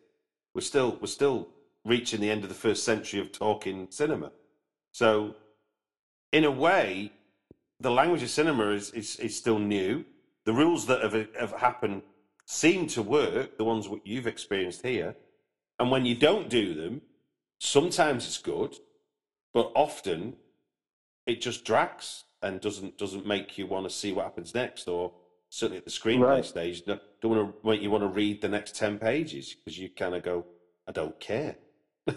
We're 0.52 0.62
still 0.62 0.98
we're 1.00 1.06
still 1.06 1.48
reaching 1.84 2.20
the 2.20 2.30
end 2.30 2.42
of 2.42 2.48
the 2.48 2.54
first 2.54 2.82
century 2.82 3.20
of 3.20 3.30
talking 3.30 3.86
cinema. 3.90 4.32
So 4.90 5.36
in 6.32 6.44
a 6.44 6.50
way, 6.50 7.12
the 7.78 7.90
language 7.90 8.22
of 8.22 8.30
cinema 8.30 8.70
is, 8.70 8.90
is, 8.90 9.16
is 9.16 9.36
still 9.36 9.58
new. 9.58 10.04
The 10.44 10.52
rules 10.52 10.86
that 10.86 11.02
have, 11.02 11.28
have 11.38 11.52
happened 11.52 12.02
seem 12.46 12.86
to 12.88 13.02
work, 13.02 13.56
the 13.58 13.64
ones 13.64 13.88
what 13.88 14.06
you've 14.06 14.26
experienced 14.26 14.82
here. 14.82 15.16
And 15.78 15.90
when 15.90 16.04
you 16.04 16.14
don't 16.14 16.48
do 16.48 16.74
them, 16.74 17.02
sometimes 17.58 18.26
it's 18.26 18.38
good, 18.38 18.76
but 19.52 19.72
often 19.74 20.36
it 21.26 21.40
just 21.40 21.64
drags 21.64 22.24
and 22.42 22.60
doesn't 22.60 22.98
doesn't 22.98 23.26
make 23.26 23.56
you 23.58 23.66
want 23.66 23.88
to 23.88 23.90
see 23.94 24.12
what 24.12 24.24
happens 24.24 24.54
next, 24.54 24.86
or 24.88 25.12
certainly 25.48 25.78
at 25.78 25.84
the 25.84 25.90
screenplay 25.90 26.20
Right. 26.20 26.44
stage, 26.44 26.84
don't, 26.84 27.00
don't 27.20 27.30
want 27.30 27.62
to 27.62 27.68
make 27.68 27.80
you 27.82 27.90
want 27.90 28.02
to 28.04 28.08
read 28.08 28.40
the 28.42 28.48
next 28.48 28.76
ten 28.76 28.98
pages 28.98 29.54
because 29.54 29.78
you 29.78 29.88
kind 29.88 30.14
of 30.14 30.22
go, 30.22 30.44
I 30.86 30.92
don't 30.92 31.18
care. 31.20 31.56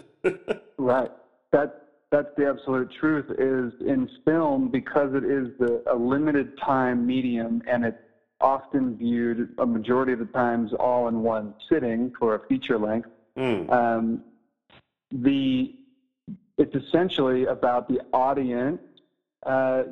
Right. 0.80 1.10
That 1.50 1.88
that's 2.12 2.28
the 2.36 2.48
absolute 2.48 2.90
truth. 3.00 3.26
Is 3.38 3.72
in 3.86 4.08
film 4.24 4.70
because 4.70 5.12
it 5.12 5.24
is 5.24 5.48
the, 5.58 5.82
a 5.90 5.96
limited 5.96 6.56
time 6.64 7.04
medium, 7.06 7.62
and 7.68 7.84
it's 7.84 7.98
often 8.40 8.96
viewed 8.96 9.54
a 9.58 9.66
majority 9.66 10.12
of 10.12 10.18
the 10.20 10.24
times 10.26 10.72
all 10.74 11.08
in 11.08 11.22
one 11.22 11.54
sitting 11.68 12.12
for 12.18 12.34
a 12.36 12.46
feature 12.46 12.78
length. 12.78 13.08
Mm. 13.36 13.70
Um, 13.72 14.24
the 15.10 15.74
it's 16.56 16.74
essentially 16.74 17.44
about 17.46 17.88
the 17.88 18.00
audience 18.12 18.80
uh, 19.46 19.84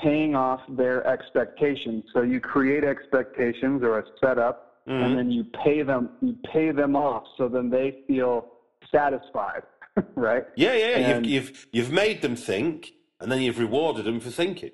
paying 0.00 0.34
off 0.36 0.60
their 0.68 1.04
expectations. 1.06 2.04
So 2.12 2.22
you 2.22 2.40
create 2.40 2.84
expectations 2.84 3.82
or 3.82 3.98
a 3.98 4.04
setup, 4.20 4.84
Mhm. 4.86 5.02
and 5.04 5.18
then 5.18 5.30
you 5.30 5.44
pay 5.44 5.82
them 5.82 6.10
you 6.20 6.36
pay 6.44 6.70
them 6.70 6.94
off, 6.96 7.24
so 7.36 7.48
then 7.48 7.68
they 7.70 8.02
feel 8.06 8.46
satisfied, 8.90 9.62
right? 10.14 10.44
Yeah, 10.56 10.74
yeah, 10.74 10.88
yeah. 10.90 10.96
And- 11.16 11.26
You've, 11.26 11.48
you've 11.48 11.66
you've 11.72 11.92
made 11.92 12.22
them 12.22 12.36
think, 12.36 12.92
and 13.20 13.30
then 13.30 13.40
you've 13.42 13.58
rewarded 13.58 14.04
them 14.04 14.20
for 14.20 14.30
thinking. 14.30 14.70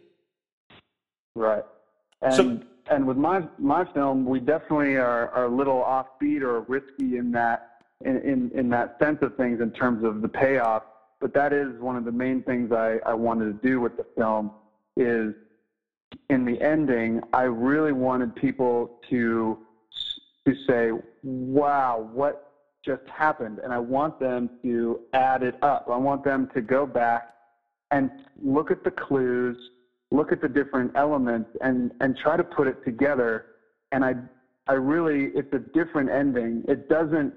Right. 1.34 1.64
And 2.22 2.34
So- 2.34 2.61
and 2.91 3.07
with 3.07 3.16
my 3.16 3.43
my 3.59 3.85
film, 3.93 4.24
we 4.24 4.41
definitely 4.41 4.97
are, 4.97 5.30
are 5.30 5.45
a 5.45 5.49
little 5.49 5.82
offbeat 5.82 6.43
or 6.43 6.61
risky 6.61 7.16
in 7.16 7.32
that 7.32 7.82
in, 8.05 8.18
in, 8.18 8.51
in 8.55 8.68
that 8.70 8.97
sense 8.99 9.18
of 9.22 9.37
things 9.37 9.61
in 9.61 9.70
terms 9.70 10.05
of 10.05 10.22
the 10.22 10.28
payoff. 10.28 10.82
But 11.20 11.32
that 11.35 11.53
is 11.53 11.80
one 11.80 11.97
of 11.97 12.05
the 12.05 12.12
main 12.12 12.43
things 12.43 12.72
I, 12.72 12.99
I 13.07 13.14
wanted 13.14 13.45
to 13.47 13.66
do 13.66 13.80
with 13.80 13.97
the 13.97 14.05
film 14.16 14.51
is 14.97 15.35
in 16.30 16.45
the 16.45 16.61
ending, 16.61 17.20
I 17.32 17.43
really 17.43 17.93
wanted 17.93 18.35
people 18.35 18.99
to 19.11 19.59
to 20.47 20.55
say, 20.66 20.91
"Wow, 21.22 22.09
what 22.12 22.53
just 22.85 23.07
happened?" 23.09 23.61
And 23.61 23.72
I 23.72 23.78
want 23.78 24.20
them 24.20 24.51
to 24.62 25.01
add 25.12 25.43
it 25.43 25.57
up. 25.62 25.89
I 25.91 25.97
want 25.97 26.24
them 26.24 26.49
to 26.55 26.61
go 26.61 26.87
back 26.87 27.35
and 27.91 28.11
look 28.43 28.70
at 28.70 28.85
the 28.85 28.91
clues, 28.91 29.57
look 30.14 30.32
at 30.32 30.40
the 30.40 30.48
different 30.48 30.92
elements, 30.94 31.50
and 31.60 31.92
and 32.00 32.16
try 32.16 32.36
to 32.36 32.44
put 32.44 32.66
it 32.66 32.84
together. 32.84 33.46
And 33.92 34.04
I 34.04 34.14
I 34.66 34.74
really, 34.74 35.26
it's 35.34 35.52
a 35.52 35.58
different 35.58 36.10
ending. 36.10 36.64
It 36.68 36.88
doesn't 36.88 37.34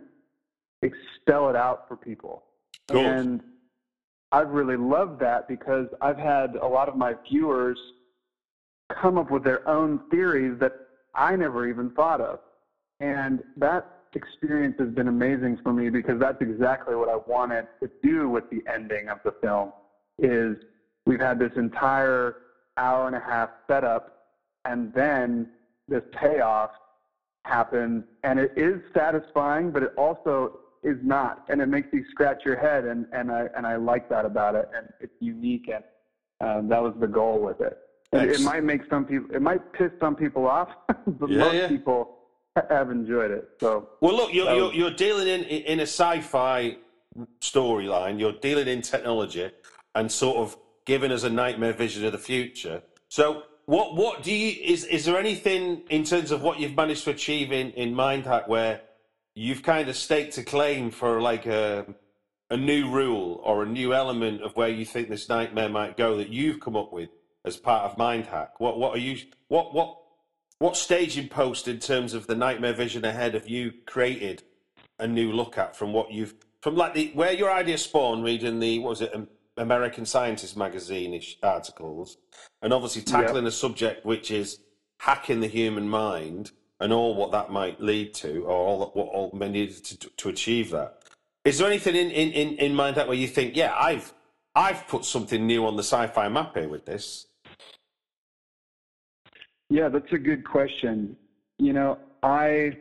expel 0.82 1.50
it 1.50 1.56
out 1.56 1.88
for 1.88 1.98
people. 1.98 2.44
Cool. 2.90 3.06
And 3.06 3.42
I've 4.32 4.50
really 4.50 4.78
loved 4.78 5.20
that 5.22 5.48
because 5.48 5.88
I've 6.02 6.18
had 6.18 6.56
a 6.56 6.68
lot 6.68 6.88
of 6.88 6.96
my 6.96 7.16
viewers 7.30 7.78
come 8.90 9.18
up 9.18 9.30
with 9.30 9.44
their 9.44 9.68
own 9.68 10.02
theories 10.10 10.58
that 10.60 10.74
I 11.16 11.36
never 11.36 11.68
even 11.68 11.90
thought 11.92 12.22
of. 12.22 12.40
And 13.00 13.44
that 13.58 13.90
experience 14.14 14.76
has 14.80 14.90
been 14.90 15.10
amazing 15.10 15.60
for 15.64 15.74
me 15.74 15.90
because 15.90 16.20
that's 16.20 16.42
exactly 16.42 16.96
what 16.96 17.10
I 17.10 17.18
wanted 17.28 17.68
to 17.82 17.90
do 18.02 18.30
with 18.30 18.50
the 18.50 18.62
ending 18.72 19.10
of 19.10 19.20
the 19.24 19.34
film 19.42 19.74
is 20.20 20.58
we've 21.06 21.20
had 21.20 21.40
this 21.40 21.52
entire 21.58 22.38
hour 22.78 23.08
and 23.08 23.16
a 23.16 23.20
half 23.20 23.50
setup 23.68 24.26
and 24.66 24.94
then 24.94 25.50
this 25.88 26.04
payoff 26.12 26.72
happens 27.46 28.04
and 28.24 28.40
it 28.40 28.52
is 28.58 28.82
satisfying 28.94 29.72
but 29.72 29.84
it 29.84 29.94
also 29.98 30.60
is 30.84 30.98
not 31.02 31.44
and 31.50 31.62
it 31.62 31.68
makes 31.68 31.88
you 31.92 32.04
scratch 32.12 32.44
your 32.46 32.58
head 32.58 32.86
and, 32.86 33.06
and 33.14 33.32
I 33.32 33.48
and 33.56 33.66
I 33.66 33.78
like 33.78 34.10
that 34.10 34.26
about 34.26 34.56
it 34.56 34.70
and 34.76 34.88
it's 35.00 35.14
unique 35.20 35.70
and 35.74 35.84
um, 36.40 36.68
that 36.70 36.82
was 36.82 36.94
the 37.00 37.08
goal 37.08 37.40
with 37.40 37.62
it. 37.62 37.80
It, 38.14 38.30
it 38.30 38.42
might 38.42 38.64
make 38.64 38.82
some 38.90 39.06
people 39.06 39.36
it 39.36 39.42
might 39.42 39.74
piss 39.74 39.92
some 40.00 40.16
people 40.16 40.46
off 40.48 40.70
but 41.08 41.30
Yeah, 41.30 41.40
most 41.40 41.56
yeah. 41.56 41.68
people 41.68 42.18
have 42.70 42.92
enjoyed 42.92 43.32
it. 43.32 43.50
So 43.60 43.90
Well, 44.02 44.16
look, 44.16 44.34
you're, 44.34 44.52
you're, 44.54 44.74
you're 44.74 44.92
dealing 44.94 45.28
in 45.28 45.44
in 45.44 45.80
a 45.80 45.84
sci-fi 45.84 46.78
storyline. 47.42 48.20
You're 48.20 48.34
dealing 48.34 48.68
in 48.68 48.82
technology 48.82 49.50
and 49.96 50.12
sort 50.12 50.38
of 50.38 50.58
giving 50.88 51.12
us 51.12 51.24
a 51.24 51.30
nightmare 51.30 51.74
vision 51.74 52.06
of 52.06 52.14
the 52.14 52.18
future. 52.18 52.82
So, 53.10 53.44
what 53.66 53.96
what 53.96 54.24
do 54.24 54.34
you 54.34 54.60
is 54.64 54.86
is 54.86 55.06
there 55.06 55.20
anything 55.20 55.84
in 55.90 56.04
terms 56.04 56.32
of 56.32 56.42
what 56.42 56.60
you've 56.60 56.76
managed 56.76 57.04
to 57.04 57.12
achieve 57.12 57.52
in 57.52 57.72
in 57.72 57.94
MindHack 57.94 58.48
where 58.48 58.82
you've 59.36 59.62
kind 59.62 59.90
of 59.90 59.96
staked 59.96 60.38
a 60.38 60.44
claim 60.44 60.90
for 60.90 61.22
like 61.22 61.46
a 61.46 61.86
a 62.50 62.58
new 62.58 62.90
rule 62.90 63.42
or 63.44 63.64
a 63.64 63.66
new 63.66 63.94
element 63.94 64.42
of 64.42 64.56
where 64.56 64.70
you 64.70 64.86
think 64.86 65.10
this 65.10 65.28
nightmare 65.28 65.68
might 65.68 65.98
go 65.98 66.16
that 66.16 66.30
you've 66.30 66.62
come 66.62 66.78
up 66.78 66.94
with 66.94 67.10
as 67.44 67.58
part 67.58 67.84
of 67.84 67.98
MindHack? 67.98 68.52
What 68.58 68.80
what 68.80 68.96
are 68.96 69.00
you 69.00 69.18
what 69.50 69.74
what 69.74 69.98
what 70.60 70.78
staging 70.78 71.28
post 71.28 71.68
in 71.68 71.80
terms 71.80 72.14
of 72.14 72.26
the 72.28 72.36
nightmare 72.36 72.74
vision 72.74 73.04
ahead 73.04 73.34
have 73.34 73.50
you 73.50 73.74
created 73.86 74.44
a 74.98 75.08
new 75.08 75.34
look 75.34 75.58
at 75.58 75.76
from 75.76 75.92
what 75.92 76.12
you've 76.12 76.36
from 76.62 76.78
like 76.78 76.94
the 76.94 77.12
where 77.14 77.34
your 77.34 77.52
idea 77.52 77.78
spawned 77.78 78.24
reading 78.24 78.60
the 78.60 78.80
what 78.80 78.92
was 78.92 79.02
it 79.02 79.14
um, 79.14 79.28
American 79.58 80.06
Scientist 80.06 80.58
magazine 80.58 81.14
ish 81.14 81.38
articles 81.44 82.18
and 82.62 82.74
obviously 82.74 83.02
tackling 83.02 83.46
a 83.46 83.52
subject 83.52 84.06
which 84.06 84.32
is 84.32 84.60
hacking 85.00 85.40
the 85.40 85.48
human 85.48 85.88
mind 85.88 86.52
and 86.80 86.94
all 86.94 87.16
what 87.16 87.32
that 87.32 87.52
might 87.52 87.82
lead 87.82 88.14
to 88.14 88.44
or 88.44 88.52
all 88.52 88.80
that, 88.80 88.96
what 88.96 89.08
all 89.08 89.32
men 89.34 89.52
needed 89.52 89.84
to, 89.84 90.10
to 90.18 90.30
achieve 90.30 90.70
that. 90.72 91.04
Is 91.46 91.60
there 91.60 91.68
anything 91.68 91.96
in, 91.96 92.12
in, 92.12 92.32
in, 92.32 92.58
in 92.58 92.76
mind 92.76 92.98
that 92.98 93.08
where 93.08 93.18
you 93.18 93.28
think, 93.28 93.56
yeah, 93.56 93.74
I've 93.78 94.14
I've 94.56 94.88
put 94.88 95.06
something 95.06 95.46
new 95.46 95.66
on 95.68 95.76
the 95.76 95.84
sci-fi 95.84 96.28
map 96.30 96.56
here 96.56 96.68
with 96.68 96.86
this? 96.86 97.28
Yeah, 99.70 99.88
that's 99.90 100.12
a 100.12 100.18
good 100.18 100.44
question. 100.44 101.16
You 101.60 101.74
know, 101.74 102.00
I 102.24 102.78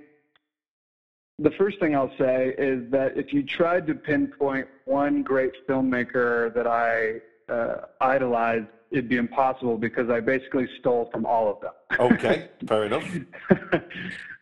the 1.38 1.50
first 1.52 1.78
thing 1.80 1.94
I'll 1.94 2.12
say 2.18 2.54
is 2.56 2.90
that 2.90 3.16
if 3.16 3.32
you 3.32 3.42
tried 3.42 3.86
to 3.88 3.94
pinpoint 3.94 4.66
one 4.86 5.22
great 5.22 5.52
filmmaker 5.68 6.52
that 6.54 6.66
I 6.66 7.20
uh, 7.52 7.82
idolized, 8.00 8.66
it'd 8.90 9.08
be 9.08 9.16
impossible 9.16 9.76
because 9.76 10.08
I 10.08 10.20
basically 10.20 10.66
stole 10.78 11.08
from 11.12 11.26
all 11.26 11.50
of 11.50 11.60
them. 11.60 11.72
Okay, 12.00 12.48
fair 12.66 12.84
enough. 12.86 13.04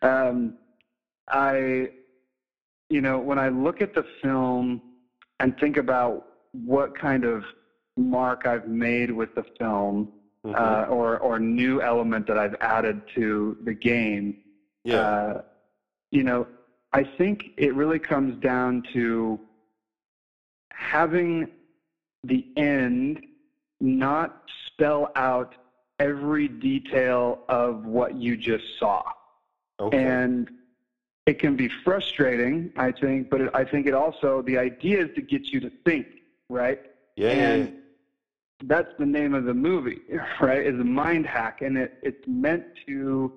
um, 0.03 0.55
I, 1.29 1.91
you 2.91 3.01
know, 3.01 3.19
when 3.19 3.39
I 3.39 3.49
look 3.49 3.81
at 3.83 3.95
the 3.95 4.05
film 4.23 4.81
and 5.41 5.57
think 5.59 5.77
about 5.77 6.27
what 6.53 6.97
kind 6.97 7.25
of 7.25 7.43
mark 7.97 8.47
I've 8.47 8.69
made 8.69 9.11
with 9.11 9.35
the 9.35 9.45
film, 9.59 10.13
Mhm. 10.45 10.55
uh, 10.55 10.87
or 10.91 11.19
or 11.21 11.39
new 11.39 11.81
element 11.81 12.27
that 12.27 12.37
I've 12.37 12.55
added 12.61 13.01
to 13.15 13.57
the 13.65 13.73
game, 13.73 14.37
yeah. 14.85 14.97
uh, 15.01 15.43
you 16.11 16.23
know, 16.23 16.47
I 16.95 17.03
think 17.19 17.51
it 17.57 17.75
really 17.75 17.99
comes 17.99 18.41
down 18.41 18.85
to 18.93 19.41
having 20.71 21.49
the 22.23 22.47
end 22.57 23.21
not 23.81 24.45
spell 24.67 25.11
out 25.17 25.55
every 25.99 26.47
detail 26.47 27.41
of 27.49 27.85
what 27.85 28.15
you 28.15 28.37
just 28.37 28.65
saw. 28.79 29.03
okay. 29.81 30.05
And 30.05 30.49
it 31.27 31.39
can 31.41 31.57
be 31.57 31.69
frustrating, 31.83 32.73
I 32.77 32.93
think, 32.93 33.29
but 33.29 33.41
it, 33.41 33.51
I 33.55 33.65
think 33.65 33.87
it 33.87 33.95
also, 33.95 34.43
the 34.43 34.57
idea 34.59 35.05
is 35.05 35.11
to 35.17 35.23
get 35.23 35.47
you 35.47 35.59
to 35.61 35.71
think, 35.85 36.07
right? 36.49 36.81
yeah, 37.17 37.29
yeah, 37.29 37.35
yeah. 37.35 37.49
and 37.55 37.77
that's 38.65 38.93
the 38.99 39.07
name 39.07 39.35
of 39.35 39.45
the 39.45 39.55
movie, 39.55 40.01
right? 40.41 40.65
Is 40.65 40.79
a 40.79 40.85
mind 40.85 41.27
hack, 41.27 41.63
and 41.63 41.77
it, 41.77 41.99
it's 42.03 42.25
meant 42.27 42.65
to 42.87 43.33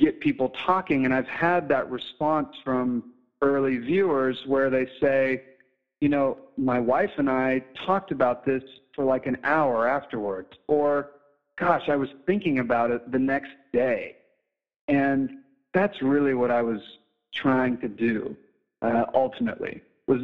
get 0.00 0.20
people 0.20 0.48
talking. 0.50 1.04
And 1.04 1.14
I've 1.14 1.28
had 1.28 1.68
that 1.68 1.90
response 1.90 2.48
from 2.64 3.12
early 3.42 3.76
viewers 3.76 4.38
where 4.46 4.70
they 4.70 4.88
say, 5.00 5.42
you 6.00 6.08
know, 6.08 6.38
my 6.56 6.80
wife 6.80 7.12
and 7.18 7.28
I 7.28 7.62
talked 7.86 8.10
about 8.10 8.44
this 8.44 8.62
for 8.94 9.04
like 9.04 9.26
an 9.26 9.36
hour 9.44 9.86
afterwards, 9.86 10.48
or 10.66 11.10
gosh, 11.56 11.88
I 11.88 11.96
was 11.96 12.08
thinking 12.26 12.58
about 12.58 12.90
it 12.90 13.12
the 13.12 13.18
next 13.18 13.52
day, 13.72 14.16
and 14.88 15.30
that's 15.74 16.00
really 16.02 16.34
what 16.34 16.50
I 16.50 16.62
was 16.62 16.80
trying 17.32 17.78
to 17.78 17.88
do 17.88 18.36
uh, 18.82 19.04
ultimately 19.14 19.82
was 20.06 20.22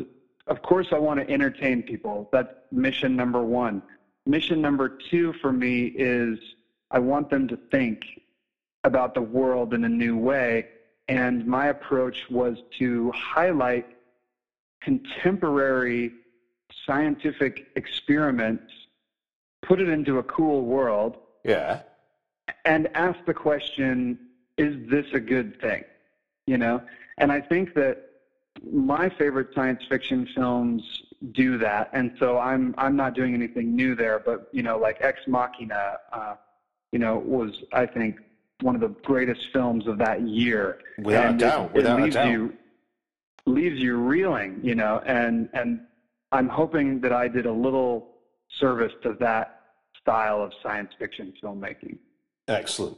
of 0.49 0.63
course 0.63 0.89
i 0.93 0.99
want 0.99 1.21
to 1.21 1.31
entertain 1.31 1.83
people. 1.83 2.29
That's 2.33 2.53
mission 2.73 3.15
number 3.17 3.43
one. 3.43 3.83
Mission 4.27 4.61
number 4.61 4.89
two 4.89 5.33
for 5.35 5.53
me 5.53 5.87
is 5.97 6.39
i 6.91 6.99
want 6.99 7.31
them 7.31 7.47
to 7.49 7.57
think 7.71 8.01
about 8.87 9.15
the 9.15 9.21
world 9.21 9.75
in 9.75 9.85
a 9.85 9.89
new 9.89 10.17
way 10.17 10.69
and 11.09 11.45
my 11.45 11.67
approach 11.67 12.31
was 12.31 12.57
to 12.79 13.11
highlight 13.13 13.87
contemporary 14.81 16.13
scientific 16.87 17.67
experiments 17.75 18.73
put 19.63 19.81
it 19.81 19.89
into 19.89 20.19
a 20.19 20.23
cool 20.23 20.63
world 20.63 21.17
yeah. 21.45 21.81
and 22.65 22.89
ask 22.95 23.19
the 23.27 23.35
question 23.35 24.17
is 24.57 24.77
this 24.89 25.07
a 25.13 25.21
good 25.21 25.61
thing 25.61 25.83
you 26.47 26.57
know 26.57 26.81
and 27.19 27.33
i 27.33 27.41
think 27.41 27.75
that 27.75 28.05
my 28.73 29.09
favorite 29.09 29.49
science 29.53 29.83
fiction 29.89 30.29
films 30.33 31.03
do 31.33 31.59
that 31.59 31.91
and 31.93 32.13
so 32.21 32.39
i'm 32.39 32.73
i'm 32.79 32.95
not 32.95 33.15
doing 33.15 33.35
anything 33.35 33.75
new 33.75 33.97
there 33.97 34.21
but 34.21 34.49
you 34.53 34.63
know 34.63 34.79
like 34.79 34.99
ex 35.01 35.21
machina 35.27 35.97
uh, 36.13 36.37
you 36.93 37.01
know 37.01 37.19
was 37.19 37.65
i 37.73 37.85
think 37.85 38.21
one 38.63 38.75
of 38.75 38.81
the 38.81 38.89
greatest 39.03 39.41
films 39.53 39.87
of 39.87 39.99
that 39.99 40.23
year 40.23 40.79
Without 40.99 41.35
a 41.35 41.39
doubt, 41.39 41.71
it, 41.71 41.77
without 41.77 41.99
it 41.99 42.01
a 42.01 42.05
leaves 42.05 42.15
doubt. 42.15 42.31
you 42.31 42.53
leaves 43.47 43.79
you 43.79 43.97
reeling 43.97 44.59
you 44.63 44.75
know 44.75 45.01
and 45.07 45.49
and 45.53 45.81
i'm 46.33 46.49
hoping 46.49 47.01
that 47.01 47.13
i 47.13 47.29
did 47.29 47.47
a 47.47 47.53
little 47.53 48.09
service 48.59 48.93
to 49.03 49.15
that 49.21 49.61
style 50.01 50.43
of 50.43 50.53
science 50.63 50.91
fiction 50.99 51.33
filmmaking 51.43 51.97
Excellent. 52.49 52.97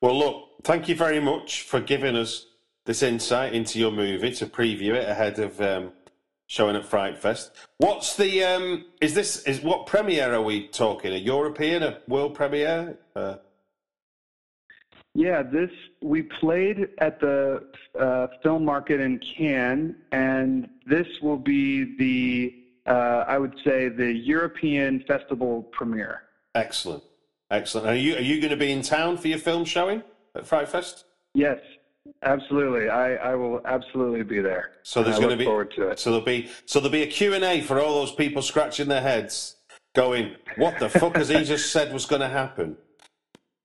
Well, 0.00 0.18
look, 0.18 0.48
thank 0.64 0.88
you 0.88 0.94
very 0.94 1.20
much 1.20 1.62
for 1.62 1.80
giving 1.80 2.16
us 2.16 2.46
this 2.86 3.02
insight 3.02 3.52
into 3.52 3.78
your 3.78 3.90
movie 3.90 4.32
to 4.32 4.46
preview 4.46 4.94
it 4.94 5.08
ahead 5.08 5.38
of 5.38 5.60
um, 5.60 5.92
showing 6.46 6.76
at 6.76 6.88
FrightFest. 6.88 7.50
What's 7.78 8.16
the 8.16 8.44
um, 8.44 8.86
is 9.00 9.14
this 9.14 9.42
is 9.44 9.60
what 9.60 9.86
premiere 9.86 10.32
are 10.32 10.42
we 10.42 10.68
talking? 10.68 11.12
A 11.12 11.16
European, 11.16 11.82
a 11.82 11.98
world 12.08 12.34
premiere? 12.34 12.98
Uh, 13.14 13.36
Yeah, 15.16 15.42
this 15.42 15.70
we 16.02 16.22
played 16.22 16.88
at 16.98 17.18
the 17.20 17.66
uh, 17.98 18.26
film 18.42 18.66
market 18.66 19.00
in 19.00 19.18
Cannes, 19.18 19.96
and 20.12 20.68
this 20.86 21.06
will 21.22 21.38
be 21.38 21.96
the 21.96 22.54
uh, 22.90 23.24
I 23.26 23.38
would 23.38 23.54
say 23.64 23.88
the 23.88 24.12
European 24.12 25.02
festival 25.08 25.62
premiere. 25.72 26.22
excellent, 26.54 27.02
excellent. 27.50 27.86
Are 27.86 27.96
you 27.96 28.16
are 28.16 28.20
you 28.20 28.40
going 28.40 28.50
to 28.50 28.58
be 28.58 28.70
in 28.70 28.82
town 28.82 29.16
for 29.16 29.28
your 29.28 29.38
film 29.38 29.64
showing 29.64 30.02
at 30.34 30.44
FrightFest? 30.44 31.04
Yes, 31.32 31.60
absolutely. 32.22 32.90
I, 32.90 33.14
I 33.14 33.34
will 33.34 33.62
absolutely 33.64 34.22
be 34.22 34.40
there. 34.40 34.72
So 34.82 35.02
there's 35.02 35.18
going 35.18 35.30
to 35.30 35.36
be 35.36 35.46
forward 35.46 35.72
to 35.76 35.88
it. 35.88 35.98
So 35.98 36.10
there'll 36.10 36.26
be 36.26 36.50
so 36.66 36.78
there'll 36.78 36.92
be 36.92 37.04
a 37.04 37.06
Q 37.06 37.32
and 37.32 37.42
A 37.42 37.62
for 37.62 37.80
all 37.80 37.94
those 38.00 38.12
people 38.12 38.42
scratching 38.42 38.88
their 38.88 39.00
heads, 39.00 39.56
going, 39.94 40.34
"What 40.56 40.78
the 40.78 40.90
fuck 40.90 41.16
has 41.16 41.30
he 41.30 41.42
just 41.42 41.72
said 41.72 41.90
was 41.90 42.04
going 42.04 42.20
to 42.20 42.28
happen?" 42.28 42.76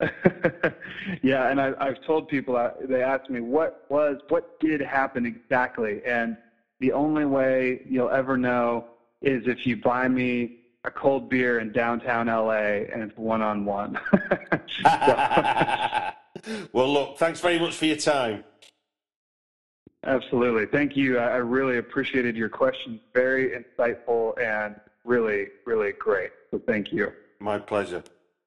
yeah, 1.21 1.49
and 1.49 1.61
I, 1.61 1.73
I've 1.79 2.03
told 2.03 2.27
people 2.27 2.55
uh, 2.55 2.71
they 2.83 3.03
ask 3.03 3.29
me 3.29 3.39
what 3.41 3.85
was 3.89 4.17
what 4.29 4.59
did 4.59 4.81
happen 4.81 5.25
exactly, 5.25 6.01
and 6.05 6.37
the 6.79 6.91
only 6.91 7.25
way 7.25 7.81
you'll 7.87 8.09
ever 8.09 8.37
know 8.37 8.85
is 9.21 9.43
if 9.47 9.65
you 9.67 9.77
buy 9.77 10.07
me 10.07 10.57
a 10.83 10.91
cold 10.91 11.29
beer 11.29 11.59
in 11.59 11.71
downtown 11.71 12.25
LA 12.27 12.83
and 12.91 13.03
it's 13.03 13.15
one 13.17 13.41
on 13.41 13.65
one. 13.65 13.99
well, 16.73 16.91
look, 16.91 17.17
thanks 17.19 17.39
very 17.39 17.59
much 17.59 17.75
for 17.75 17.85
your 17.85 17.97
time. 17.97 18.43
Absolutely, 20.03 20.65
thank 20.65 20.97
you. 20.97 21.19
I, 21.19 21.33
I 21.33 21.35
really 21.37 21.77
appreciated 21.77 22.35
your 22.35 22.49
questions. 22.49 22.99
Very 23.13 23.51
insightful, 23.51 24.33
and 24.41 24.75
really, 25.05 25.47
really 25.65 25.91
great. 25.91 26.31
So 26.49 26.59
thank 26.65 26.91
you. 26.91 27.11
My 27.39 27.59
pleasure. 27.59 28.03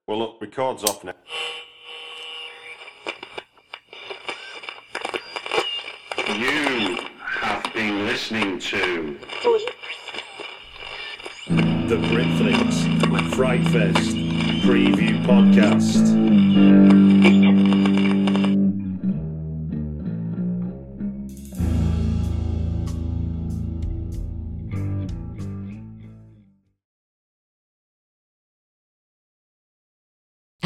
Well, 0.06 0.18
look, 0.18 0.36
record's 0.38 0.84
off 0.84 1.02
now. 1.02 1.14
You 6.28 6.98
have 7.26 7.72
been 7.72 8.04
listening 8.04 8.58
to 8.58 9.18
The 11.48 11.96
Britflicks 11.96 13.34
Fright 13.34 13.66
Fest 13.68 14.14
Preview 14.66 15.24
Podcast. 15.24 17.33